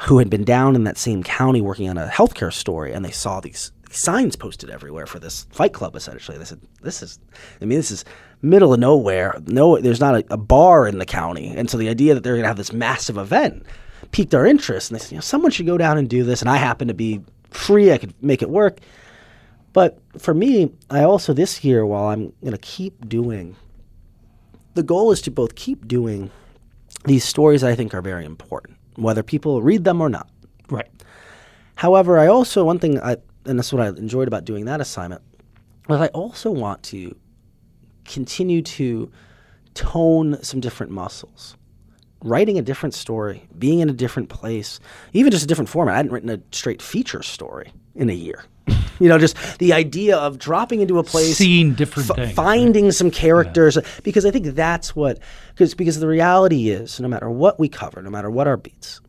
who 0.02 0.18
had 0.18 0.30
been 0.30 0.44
down 0.44 0.74
in 0.74 0.84
that 0.84 0.96
same 0.96 1.22
county 1.22 1.60
working 1.60 1.88
on 1.88 1.98
a 1.98 2.06
healthcare 2.06 2.52
story, 2.52 2.92
and 2.92 3.04
they 3.04 3.10
saw 3.10 3.40
these 3.40 3.72
signs 3.90 4.36
posted 4.36 4.70
everywhere 4.70 5.06
for 5.06 5.18
this 5.18 5.46
fight 5.50 5.72
club. 5.72 5.96
Essentially, 5.96 6.38
they 6.38 6.44
said, 6.44 6.60
"This 6.82 7.02
is, 7.02 7.18
I 7.60 7.66
mean, 7.66 7.78
this 7.78 7.90
is 7.90 8.04
middle 8.40 8.72
of 8.72 8.80
nowhere. 8.80 9.38
No, 9.46 9.78
there's 9.78 10.00
not 10.00 10.14
a, 10.14 10.24
a 10.30 10.36
bar 10.38 10.86
in 10.86 10.98
the 10.98 11.06
county, 11.06 11.54
and 11.54 11.68
so 11.68 11.76
the 11.76 11.88
idea 11.88 12.14
that 12.14 12.22
they're 12.22 12.34
going 12.34 12.44
to 12.44 12.48
have 12.48 12.56
this 12.56 12.72
massive 12.72 13.18
event 13.18 13.66
piqued 14.12 14.34
our 14.34 14.46
interest. 14.46 14.90
And 14.90 14.98
they 14.98 15.02
said, 15.02 15.12
you 15.12 15.16
know, 15.16 15.22
someone 15.22 15.50
should 15.50 15.66
go 15.66 15.78
down 15.78 15.98
and 15.98 16.08
do 16.08 16.24
this. 16.24 16.40
And 16.40 16.50
I 16.50 16.56
happen 16.56 16.88
to 16.88 16.94
be 16.94 17.22
free; 17.50 17.92
I 17.92 17.98
could 17.98 18.14
make 18.22 18.42
it 18.42 18.50
work. 18.50 18.80
But 19.72 19.98
for 20.18 20.34
me, 20.34 20.72
I 20.90 21.02
also 21.02 21.32
this 21.32 21.62
year, 21.62 21.84
while 21.86 22.06
I'm 22.06 22.32
going 22.40 22.52
to 22.52 22.58
keep 22.58 23.08
doing, 23.08 23.56
the 24.74 24.82
goal 24.82 25.12
is 25.12 25.20
to 25.22 25.30
both 25.30 25.54
keep 25.54 25.86
doing 25.86 26.30
these 27.04 27.24
stories 27.24 27.62
I 27.62 27.74
think 27.74 27.94
are 27.94 28.02
very 28.02 28.24
important, 28.24 28.76
whether 28.96 29.22
people 29.22 29.62
read 29.62 29.84
them 29.84 30.00
or 30.00 30.08
not. 30.08 30.28
Right. 30.70 30.88
However, 31.76 32.18
I 32.18 32.26
also 32.26 32.64
one 32.64 32.78
thing 32.78 33.00
I 33.00 33.16
and 33.44 33.58
that's 33.58 33.72
what 33.72 33.82
I 33.82 33.88
enjoyed 33.88 34.28
about 34.28 34.44
doing 34.44 34.64
that 34.66 34.80
assignment 34.80 35.22
was 35.88 36.00
I 36.00 36.08
also 36.08 36.50
want 36.50 36.82
to 36.84 37.16
continue 38.04 38.62
to 38.62 39.10
tone 39.74 40.42
some 40.42 40.60
different 40.60 40.92
muscles. 40.92 41.56
Writing 42.22 42.58
a 42.58 42.62
different 42.62 42.94
story, 42.94 43.48
being 43.58 43.78
in 43.80 43.88
a 43.88 43.92
different 43.92 44.28
place, 44.28 44.80
even 45.12 45.30
just 45.30 45.44
a 45.44 45.46
different 45.46 45.68
format. 45.68 45.94
I 45.94 45.96
hadn't 45.98 46.12
written 46.12 46.30
a 46.30 46.40
straight 46.50 46.82
feature 46.82 47.22
story 47.22 47.72
in 47.94 48.10
a 48.10 48.14
year. 48.14 48.44
you 48.98 49.08
know, 49.08 49.18
just 49.18 49.36
the 49.58 49.72
idea 49.72 50.16
of 50.16 50.38
dropping 50.38 50.80
into 50.80 50.98
a 50.98 51.04
place, 51.04 51.36
seeing 51.36 51.74
different 51.74 52.10
f- 52.10 52.16
things, 52.16 52.32
finding 52.32 52.84
right? 52.86 52.94
some 52.94 53.10
characters, 53.10 53.76
yeah. 53.76 53.82
because 54.02 54.26
I 54.26 54.30
think 54.30 54.46
that's 54.46 54.96
what 54.96 55.20
because 55.50 55.74
because 55.74 56.00
the 56.00 56.08
reality 56.08 56.70
is, 56.70 57.00
no 57.00 57.08
matter 57.08 57.30
what 57.30 57.58
we 57.58 57.68
cover, 57.68 58.02
no 58.02 58.10
matter 58.10 58.30
what 58.30 58.46
our 58.46 58.56
beats, 58.56 59.00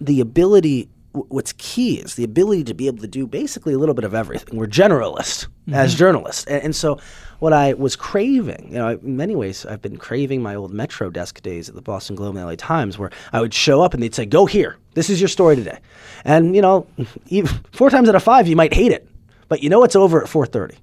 the 0.00 0.20
ability 0.20 0.88
what's 1.12 1.52
key 1.54 1.96
is 1.96 2.14
the 2.14 2.24
ability 2.24 2.64
to 2.64 2.74
be 2.74 2.86
able 2.86 2.98
to 2.98 3.08
do 3.08 3.26
basically 3.26 3.72
a 3.72 3.78
little 3.78 3.94
bit 3.94 4.04
of 4.04 4.14
everything. 4.14 4.56
We're 4.56 4.66
generalists 4.66 5.46
mm-hmm. 5.46 5.74
as 5.74 5.94
journalists, 5.94 6.44
and, 6.46 6.62
and, 6.62 6.76
so 6.76 7.00
what 7.38 7.52
I 7.52 7.74
was 7.74 7.94
craving, 7.96 8.68
you 8.70 8.78
know, 8.78 8.88
in 8.88 9.16
many 9.16 9.36
ways, 9.36 9.64
I've 9.64 9.80
been 9.80 9.96
craving 9.96 10.42
my 10.42 10.54
old 10.54 10.72
Metro 10.72 11.10
desk 11.10 11.40
days 11.42 11.68
at 11.68 11.74
the 11.74 11.82
Boston 11.82 12.16
Globe 12.16 12.36
and 12.36 12.38
the 12.38 12.46
LA 12.46 12.56
Times, 12.56 12.98
where 12.98 13.10
I 13.32 13.40
would 13.40 13.54
show 13.54 13.82
up 13.82 13.94
and 13.94 14.02
they'd 14.02 14.14
say, 14.14 14.26
"Go 14.26 14.46
here. 14.46 14.76
This 14.94 15.08
is 15.08 15.20
your 15.20 15.28
story 15.28 15.56
today," 15.56 15.78
and 16.24 16.56
you 16.56 16.62
know, 16.62 16.86
even, 17.28 17.50
four 17.72 17.90
times 17.90 18.08
out 18.08 18.14
of 18.14 18.22
five, 18.22 18.48
you 18.48 18.56
might 18.56 18.74
hate 18.74 18.92
it, 18.92 19.08
but 19.48 19.62
you 19.62 19.68
know 19.68 19.84
it's 19.84 19.96
over 19.96 20.22
at 20.22 20.28
four 20.28 20.46
thirty. 20.46 20.76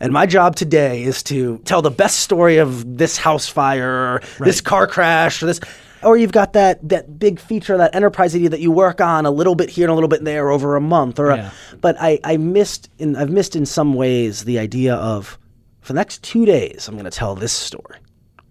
And 0.00 0.12
my 0.12 0.26
job 0.26 0.56
today 0.56 1.04
is 1.04 1.22
to 1.24 1.58
tell 1.58 1.80
the 1.80 1.90
best 1.90 2.18
story 2.20 2.56
of 2.56 2.98
this 2.98 3.16
house 3.16 3.48
fire, 3.48 3.88
or 3.88 4.14
right. 4.14 4.38
this 4.40 4.60
car 4.60 4.86
crash, 4.86 5.42
or 5.42 5.46
this 5.46 5.60
or 6.02 6.16
you've 6.18 6.32
got 6.32 6.52
that 6.52 6.86
that 6.88 7.18
big 7.18 7.40
feature, 7.40 7.78
that 7.78 7.94
enterprise 7.94 8.34
idea 8.34 8.50
that 8.50 8.60
you 8.60 8.70
work 8.70 9.00
on 9.00 9.24
a 9.24 9.30
little 9.30 9.54
bit 9.54 9.70
here 9.70 9.84
and 9.84 9.92
a 9.92 9.94
little 9.94 10.08
bit 10.08 10.24
there 10.24 10.50
over 10.50 10.76
a 10.76 10.80
month. 10.80 11.18
Or, 11.18 11.34
yeah. 11.34 11.50
a, 11.72 11.76
but 11.76 11.96
I, 11.98 12.20
I 12.24 12.36
missed 12.36 12.90
in 12.98 13.16
I've 13.16 13.30
missed 13.30 13.56
in 13.56 13.64
some 13.64 13.94
ways 13.94 14.44
the 14.44 14.58
idea 14.58 14.96
of 14.96 15.38
for 15.84 15.92
the 15.92 15.98
next 15.98 16.22
two 16.22 16.46
days 16.46 16.88
I'm 16.88 16.94
going 16.94 17.04
to 17.04 17.10
tell 17.10 17.34
this 17.34 17.52
story, 17.52 17.98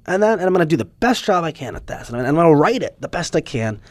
and 0.05 0.21
then 0.21 0.33
and 0.33 0.43
I'm 0.43 0.53
going 0.53 0.59
to 0.59 0.65
do 0.65 0.77
the 0.77 0.85
best 0.85 1.25
job 1.25 1.43
I 1.43 1.51
can 1.51 1.75
at 1.75 1.87
that, 1.87 2.07
and 2.09 2.17
I'm, 2.17 2.25
I'm 2.27 2.35
going 2.35 2.47
to 2.47 2.55
write 2.55 2.83
it 2.83 3.01
the 3.01 3.09
best 3.09 3.35
I 3.35 3.41
can. 3.41 3.81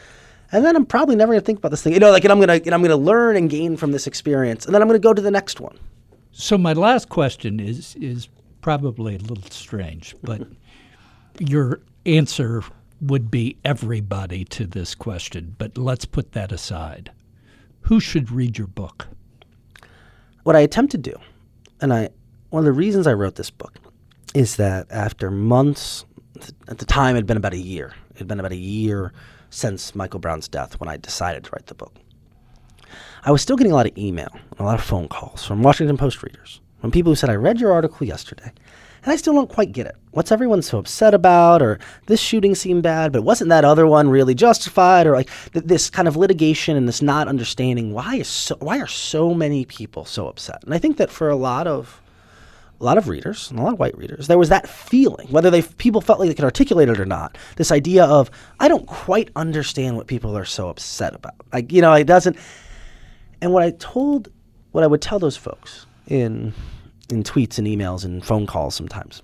And 0.53 0.63
then 0.63 0.75
I'm 0.75 0.85
probably 0.85 1.15
never 1.15 1.33
going 1.33 1.41
to 1.41 1.45
think 1.45 1.57
about 1.57 1.71
this 1.71 1.81
thing, 1.81 1.93
you 1.93 1.99
know. 1.99 2.11
Like, 2.11 2.23
and 2.23 2.31
I'm 2.31 2.39
gonna, 2.39 2.53
and 2.53 2.73
I'm 2.75 2.83
gonna 2.83 2.95
learn 2.95 3.35
and 3.35 3.49
gain 3.49 3.75
from 3.75 3.91
this 3.91 4.05
experience, 4.05 4.65
and 4.65 4.73
then 4.73 4.81
I'm 4.83 4.87
gonna 4.87 4.99
go 4.99 5.13
to 5.13 5.21
the 5.21 5.31
next 5.31 5.59
one. 5.59 5.77
So 6.31 6.57
my 6.57 6.73
last 6.73 7.09
question 7.09 7.59
is 7.59 7.95
is 7.95 8.29
probably 8.61 9.15
a 9.15 9.19
little 9.19 9.49
strange, 9.49 10.15
but 10.21 10.47
your 11.39 11.81
answer 12.05 12.63
would 13.01 13.31
be 13.31 13.57
everybody 13.65 14.45
to 14.45 14.67
this 14.67 14.93
question, 14.95 15.55
but 15.57 15.77
let's 15.77 16.05
put 16.05 16.33
that 16.33 16.51
aside. 16.51 17.11
Who 17.81 17.99
should 17.99 18.31
read 18.31 18.57
your 18.57 18.67
book? 18.67 19.07
What 20.43 20.55
I 20.55 20.59
attempt 20.59 20.91
to 20.91 20.97
do, 20.97 21.15
and 21.81 21.91
I 21.91 22.09
one 22.53 22.59
of 22.59 22.65
the 22.65 22.71
reasons 22.71 23.07
I 23.07 23.13
wrote 23.13 23.33
this 23.33 23.49
book 23.49 23.79
is 24.35 24.57
that 24.57 24.85
after 24.91 25.31
months, 25.31 26.05
at 26.67 26.77
the 26.77 26.85
time 26.85 27.15
it 27.15 27.17
had 27.17 27.25
been 27.25 27.35
about 27.35 27.55
a 27.55 27.57
year. 27.57 27.95
It 28.11 28.19
had 28.19 28.27
been 28.27 28.39
about 28.39 28.51
a 28.51 28.55
year 28.55 29.11
since 29.49 29.95
Michael 29.95 30.19
Brown's 30.19 30.47
death 30.47 30.79
when 30.79 30.87
I 30.87 30.97
decided 30.97 31.45
to 31.45 31.49
write 31.51 31.65
the 31.65 31.73
book. 31.73 31.95
I 33.25 33.31
was 33.31 33.41
still 33.41 33.55
getting 33.55 33.71
a 33.71 33.75
lot 33.75 33.87
of 33.87 33.97
email 33.97 34.29
and 34.51 34.59
a 34.59 34.63
lot 34.63 34.77
of 34.77 34.85
phone 34.85 35.07
calls 35.07 35.43
from 35.43 35.63
Washington 35.63 35.97
Post 35.97 36.21
readers, 36.21 36.61
from 36.79 36.91
people 36.91 37.11
who 37.11 37.15
said, 37.15 37.31
I 37.31 37.37
read 37.37 37.59
your 37.59 37.73
article 37.73 38.05
yesterday 38.05 38.51
and 39.03 39.11
I 39.11 39.15
still 39.15 39.33
don't 39.33 39.49
quite 39.49 39.71
get 39.71 39.87
it. 39.87 39.95
What's 40.11 40.31
everyone 40.31 40.61
so 40.61 40.77
upset 40.77 41.15
about? 41.15 41.63
Or 41.63 41.79
this 42.05 42.19
shooting 42.21 42.53
seemed 42.53 42.83
bad, 42.83 43.11
but 43.11 43.23
wasn't 43.23 43.49
that 43.49 43.65
other 43.65 43.87
one 43.87 44.09
really 44.09 44.35
justified? 44.35 45.07
Or 45.07 45.13
like 45.13 45.29
th- 45.53 45.65
this 45.65 45.89
kind 45.89 46.07
of 46.07 46.15
litigation 46.15 46.77
and 46.77 46.87
this 46.87 47.01
not 47.01 47.27
understanding 47.27 47.93
why 47.93 48.17
is 48.17 48.27
so, 48.27 48.57
why 48.59 48.77
are 48.77 48.85
so 48.85 49.33
many 49.33 49.65
people 49.65 50.05
so 50.05 50.27
upset? 50.27 50.63
And 50.63 50.75
I 50.75 50.77
think 50.77 50.97
that 50.97 51.09
for 51.09 51.29
a 51.29 51.35
lot 51.35 51.65
of 51.65 51.99
a 52.83 52.85
lot 52.85 52.97
of 52.97 53.07
readers 53.07 53.49
and 53.49 53.59
a 53.59 53.63
lot 53.63 53.73
of 53.73 53.79
white 53.79 53.97
readers, 53.97 54.27
there 54.27 54.37
was 54.37 54.49
that 54.49 54.67
feeling, 54.67 55.27
whether 55.29 55.49
they 55.49 55.61
people 55.61 56.01
felt 56.01 56.19
like 56.19 56.27
they 56.27 56.35
could 56.35 56.43
articulate 56.43 56.89
it 56.89 56.99
or 56.99 57.05
not. 57.05 57.37
This 57.55 57.71
idea 57.71 58.03
of 58.03 58.29
I 58.59 58.67
don't 58.67 58.85
quite 58.85 59.29
understand 59.37 59.95
what 59.95 60.07
people 60.07 60.37
are 60.37 60.45
so 60.45 60.67
upset 60.67 61.15
about. 61.15 61.35
Like 61.53 61.71
you 61.71 61.81
know, 61.81 61.93
it 61.93 62.05
doesn't. 62.05 62.37
And 63.41 63.53
what 63.53 63.63
I 63.63 63.71
told, 63.71 64.27
what 64.71 64.83
I 64.83 64.87
would 64.87 65.01
tell 65.01 65.17
those 65.17 65.37
folks 65.37 65.85
in 66.07 66.53
in 67.09 67.23
tweets 67.23 67.57
and 67.57 67.67
emails 67.67 68.03
and 68.03 68.23
phone 68.23 68.45
calls 68.45 68.75
sometimes 68.75 69.21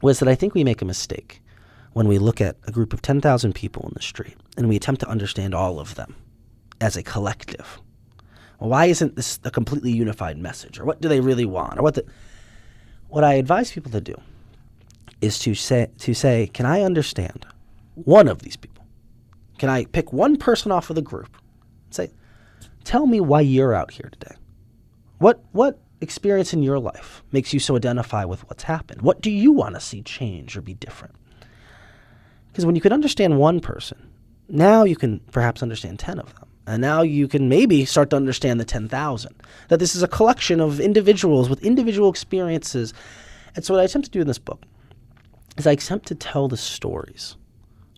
was 0.00 0.18
that 0.20 0.28
I 0.28 0.34
think 0.34 0.54
we 0.54 0.64
make 0.64 0.80
a 0.80 0.86
mistake 0.86 1.42
when 1.92 2.08
we 2.08 2.18
look 2.18 2.40
at 2.40 2.56
a 2.66 2.72
group 2.72 2.92
of 2.92 3.02
10,000 3.02 3.54
people 3.54 3.82
in 3.82 3.92
the 3.94 4.02
street 4.02 4.36
and 4.56 4.68
we 4.68 4.76
attempt 4.76 5.00
to 5.00 5.08
understand 5.08 5.54
all 5.54 5.80
of 5.80 5.96
them 5.96 6.14
as 6.80 6.96
a 6.96 7.02
collective. 7.02 7.80
Well, 8.58 8.70
why 8.70 8.86
isn't 8.86 9.16
this 9.16 9.40
a 9.44 9.50
completely 9.50 9.90
unified 9.90 10.38
message? 10.38 10.78
Or 10.78 10.84
what 10.84 11.00
do 11.00 11.08
they 11.08 11.20
really 11.20 11.46
want? 11.46 11.78
Or 11.78 11.82
what 11.82 11.94
the, 11.94 12.04
what 13.10 13.24
I 13.24 13.34
advise 13.34 13.72
people 13.72 13.90
to 13.92 14.00
do 14.00 14.14
is 15.20 15.38
to 15.40 15.54
say 15.54 15.88
to 15.98 16.14
say, 16.14 16.46
can 16.46 16.66
I 16.66 16.82
understand 16.82 17.46
one 17.94 18.28
of 18.28 18.42
these 18.42 18.56
people? 18.56 18.84
Can 19.58 19.68
I 19.68 19.84
pick 19.84 20.12
one 20.12 20.36
person 20.36 20.72
off 20.72 20.88
of 20.90 20.96
the 20.96 21.02
group 21.02 21.36
say, 21.90 22.10
tell 22.84 23.06
me 23.06 23.20
why 23.20 23.42
you're 23.42 23.74
out 23.74 23.90
here 23.90 24.08
today? 24.10 24.36
What 25.18 25.44
what 25.52 25.78
experience 26.00 26.54
in 26.54 26.62
your 26.62 26.78
life 26.78 27.22
makes 27.30 27.52
you 27.52 27.60
so 27.60 27.76
identify 27.76 28.24
with 28.24 28.48
what's 28.48 28.62
happened? 28.62 29.02
What 29.02 29.20
do 29.20 29.30
you 29.30 29.52
want 29.52 29.74
to 29.74 29.80
see 29.80 30.02
change 30.02 30.56
or 30.56 30.62
be 30.62 30.74
different? 30.74 31.14
Because 32.50 32.64
when 32.64 32.74
you 32.74 32.80
can 32.80 32.92
understand 32.92 33.38
one 33.38 33.60
person, 33.60 34.10
now 34.48 34.84
you 34.84 34.96
can 34.96 35.20
perhaps 35.30 35.62
understand 35.62 35.98
10 35.98 36.18
of 36.18 36.34
them. 36.36 36.48
And 36.70 36.80
now 36.80 37.02
you 37.02 37.26
can 37.26 37.48
maybe 37.48 37.84
start 37.84 38.10
to 38.10 38.16
understand 38.16 38.60
the 38.60 38.64
10,000. 38.64 39.34
That 39.68 39.80
this 39.80 39.96
is 39.96 40.04
a 40.04 40.08
collection 40.08 40.60
of 40.60 40.78
individuals 40.78 41.50
with 41.50 41.64
individual 41.64 42.08
experiences. 42.08 42.94
And 43.56 43.64
so, 43.64 43.74
what 43.74 43.80
I 43.80 43.84
attempt 43.84 44.04
to 44.04 44.10
do 44.12 44.20
in 44.20 44.28
this 44.28 44.38
book 44.38 44.62
is 45.56 45.66
I 45.66 45.72
attempt 45.72 46.06
to 46.06 46.14
tell 46.14 46.46
the 46.46 46.56
stories 46.56 47.34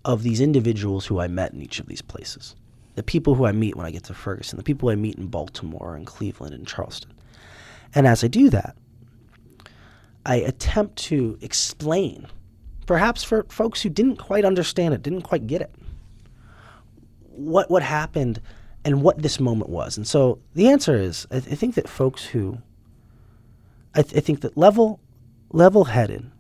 of 0.07 0.23
these 0.23 0.41
individuals 0.41 1.05
who 1.05 1.21
I 1.21 1.29
met 1.29 1.53
in 1.53 1.61
each 1.61 1.81
of 1.81 1.87
these 1.87 2.01
places. 2.01 2.57
The 2.95 3.03
people 3.03 3.35
who 3.35 3.45
I 3.45 3.53
meet 3.53 3.77
when 3.77 3.85
I 3.85 3.91
get 3.91 4.05
to 4.05 4.15
Ferguson, 4.15 4.57
the 4.57 4.63
people 4.63 4.89
I 4.89 4.95
meet 4.95 5.17
in 5.17 5.27
Baltimore 5.27 5.95
and 5.95 6.07
Cleveland 6.07 6.55
and 6.55 6.67
Charleston. 6.67 7.13
And 7.95 8.07
as 8.07 8.25
I 8.25 8.29
do 8.29 8.49
that, 8.49 8.75
I 10.25 10.37
attempt 10.37 10.97
to 11.09 11.37
explain, 11.43 12.27
perhaps 12.87 13.23
for 13.23 13.45
folks 13.51 13.83
who 13.83 13.91
didn't 13.91 14.17
quite 14.17 14.47
understand 14.47 14.95
it, 14.95 15.03
didn't 15.03 15.23
quite 15.23 15.47
get 15.47 15.61
it, 15.61 15.75
what 17.35 17.71
what 17.71 17.83
happened 17.83 18.41
and 18.85 19.03
what 19.03 19.23
this 19.23 19.39
moment 19.39 19.71
was. 19.71 19.97
And 19.97 20.07
so 20.07 20.39
the 20.55 20.69
answer 20.69 20.97
is, 20.97 21.27
I, 21.31 21.41
th- 21.41 21.53
I 21.53 21.57
think 21.57 21.75
that 21.77 21.89
folks 21.89 22.25
who, 22.25 22.59
I, 23.95 24.03
th- 24.03 24.17
I 24.17 24.21
think 24.21 24.41
that 24.41 24.57
level, 24.57 25.01
level-headed, 25.53 26.31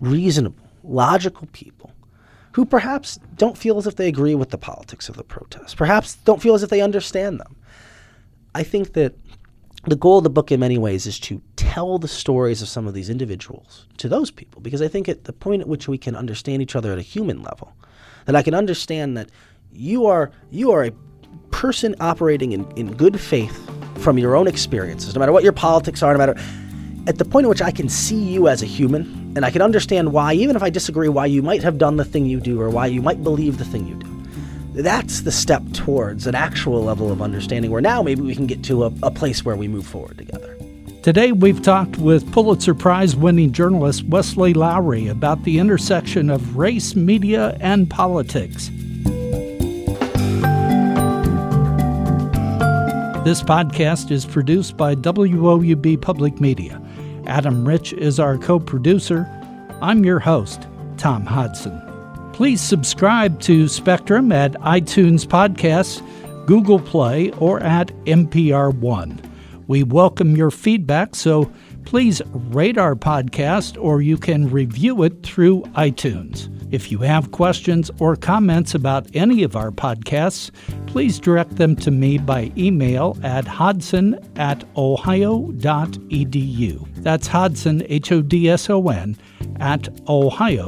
reasonable, 0.00 0.64
logical 0.84 1.48
people 1.52 1.92
who 2.52 2.64
perhaps 2.64 3.18
don't 3.36 3.58
feel 3.58 3.78
as 3.78 3.86
if 3.86 3.96
they 3.96 4.08
agree 4.08 4.34
with 4.34 4.50
the 4.50 4.58
politics 4.58 5.08
of 5.08 5.16
the 5.16 5.24
protest, 5.24 5.76
perhaps 5.76 6.16
don't 6.24 6.42
feel 6.42 6.54
as 6.54 6.62
if 6.62 6.70
they 6.70 6.80
understand 6.80 7.40
them. 7.40 7.56
I 8.54 8.62
think 8.62 8.94
that 8.94 9.14
the 9.86 9.96
goal 9.96 10.18
of 10.18 10.24
the 10.24 10.30
book 10.30 10.50
in 10.50 10.60
many 10.60 10.78
ways 10.78 11.06
is 11.06 11.18
to 11.20 11.40
tell 11.56 11.98
the 11.98 12.08
stories 12.08 12.62
of 12.62 12.68
some 12.68 12.86
of 12.86 12.94
these 12.94 13.08
individuals 13.08 13.86
to 13.98 14.08
those 14.08 14.30
people 14.30 14.60
because 14.60 14.82
I 14.82 14.88
think 14.88 15.08
at 15.08 15.24
the 15.24 15.32
point 15.32 15.62
at 15.62 15.68
which 15.68 15.86
we 15.88 15.98
can 15.98 16.16
understand 16.16 16.62
each 16.62 16.74
other 16.74 16.92
at 16.92 16.98
a 16.98 17.02
human 17.02 17.42
level, 17.42 17.72
that 18.24 18.34
I 18.34 18.42
can 18.42 18.54
understand 18.54 19.16
that 19.16 19.30
you 19.72 20.06
are 20.06 20.30
you 20.50 20.72
are 20.72 20.84
a 20.84 20.92
person 21.58 21.96
operating 21.98 22.52
in, 22.52 22.70
in 22.76 22.94
good 22.94 23.20
faith 23.20 23.68
from 23.98 24.16
your 24.16 24.36
own 24.36 24.46
experiences, 24.46 25.12
no 25.16 25.18
matter 25.18 25.32
what 25.32 25.42
your 25.42 25.52
politics 25.52 26.04
are, 26.04 26.12
no 26.12 26.18
matter 26.18 26.36
at 27.08 27.18
the 27.18 27.24
point 27.24 27.46
at 27.46 27.48
which 27.48 27.60
I 27.60 27.72
can 27.72 27.88
see 27.88 28.14
you 28.14 28.46
as 28.46 28.62
a 28.62 28.66
human 28.66 29.32
and 29.34 29.44
I 29.44 29.50
can 29.50 29.60
understand 29.60 30.12
why, 30.12 30.34
even 30.34 30.54
if 30.54 30.62
I 30.62 30.70
disagree, 30.70 31.08
why 31.08 31.26
you 31.26 31.42
might 31.42 31.64
have 31.64 31.76
done 31.76 31.96
the 31.96 32.04
thing 32.04 32.26
you 32.26 32.38
do 32.38 32.60
or 32.60 32.70
why 32.70 32.86
you 32.86 33.02
might 33.02 33.24
believe 33.24 33.58
the 33.58 33.64
thing 33.64 33.88
you 33.88 33.96
do 33.96 34.18
that's 34.82 35.22
the 35.22 35.32
step 35.32 35.62
towards 35.72 36.28
an 36.28 36.36
actual 36.36 36.84
level 36.84 37.10
of 37.10 37.20
understanding 37.20 37.72
where 37.72 37.80
now 37.80 38.00
maybe 38.00 38.22
we 38.22 38.36
can 38.36 38.46
get 38.46 38.62
to 38.62 38.84
a, 38.84 38.92
a 39.02 39.10
place 39.10 39.44
where 39.44 39.56
we 39.56 39.66
move 39.66 39.84
forward 39.84 40.16
together. 40.16 40.56
Today, 41.02 41.32
we've 41.32 41.62
talked 41.62 41.96
with 41.96 42.30
Pulitzer 42.32 42.74
Prize 42.74 43.16
winning 43.16 43.50
journalist 43.50 44.04
Wesley 44.04 44.54
Lowery 44.54 45.08
about 45.08 45.42
the 45.42 45.58
intersection 45.58 46.30
of 46.30 46.56
race, 46.56 46.94
media, 46.94 47.56
and 47.60 47.90
politics. 47.90 48.70
This 53.24 53.42
podcast 53.42 54.10
is 54.10 54.24
produced 54.24 54.76
by 54.76 54.94
WOUB 54.94 56.00
Public 56.00 56.40
Media. 56.40 56.80
Adam 57.26 57.66
Rich 57.66 57.92
is 57.94 58.18
our 58.18 58.38
co 58.38 58.58
producer. 58.60 59.26
I'm 59.82 60.04
your 60.04 60.20
host, 60.20 60.66
Tom 60.96 61.26
Hodson. 61.26 61.78
Please 62.32 62.62
subscribe 62.62 63.40
to 63.40 63.68
Spectrum 63.68 64.30
at 64.30 64.52
iTunes 64.60 65.26
Podcasts, 65.26 66.00
Google 66.46 66.78
Play, 66.78 67.30
or 67.32 67.60
at 67.60 67.88
NPR 68.06 68.74
One. 68.74 69.20
We 69.66 69.82
welcome 69.82 70.36
your 70.36 70.52
feedback, 70.52 71.14
so 71.14 71.52
please 71.84 72.22
rate 72.32 72.78
our 72.78 72.94
podcast 72.94 73.76
or 73.82 74.00
you 74.00 74.16
can 74.16 74.48
review 74.48 75.02
it 75.02 75.22
through 75.22 75.62
iTunes. 75.74 76.48
If 76.70 76.92
you 76.92 76.98
have 76.98 77.30
questions 77.30 77.90
or 77.98 78.14
comments 78.16 78.74
about 78.74 79.06
any 79.14 79.42
of 79.42 79.56
our 79.56 79.70
podcasts, 79.70 80.50
please 80.86 81.18
direct 81.18 81.56
them 81.56 81.74
to 81.76 81.90
me 81.90 82.18
by 82.18 82.52
email 82.56 83.16
at 83.22 83.46
hodson 83.46 84.18
at 84.36 84.64
ohio.edu. 84.76 85.48
That's 86.96 87.26
Hodson, 87.26 87.82
H 87.88 88.12
O 88.12 88.20
D 88.20 88.50
S 88.50 88.68
O 88.68 88.88
N, 88.88 89.16
at 89.60 89.88
ohio.edu. 90.08 90.58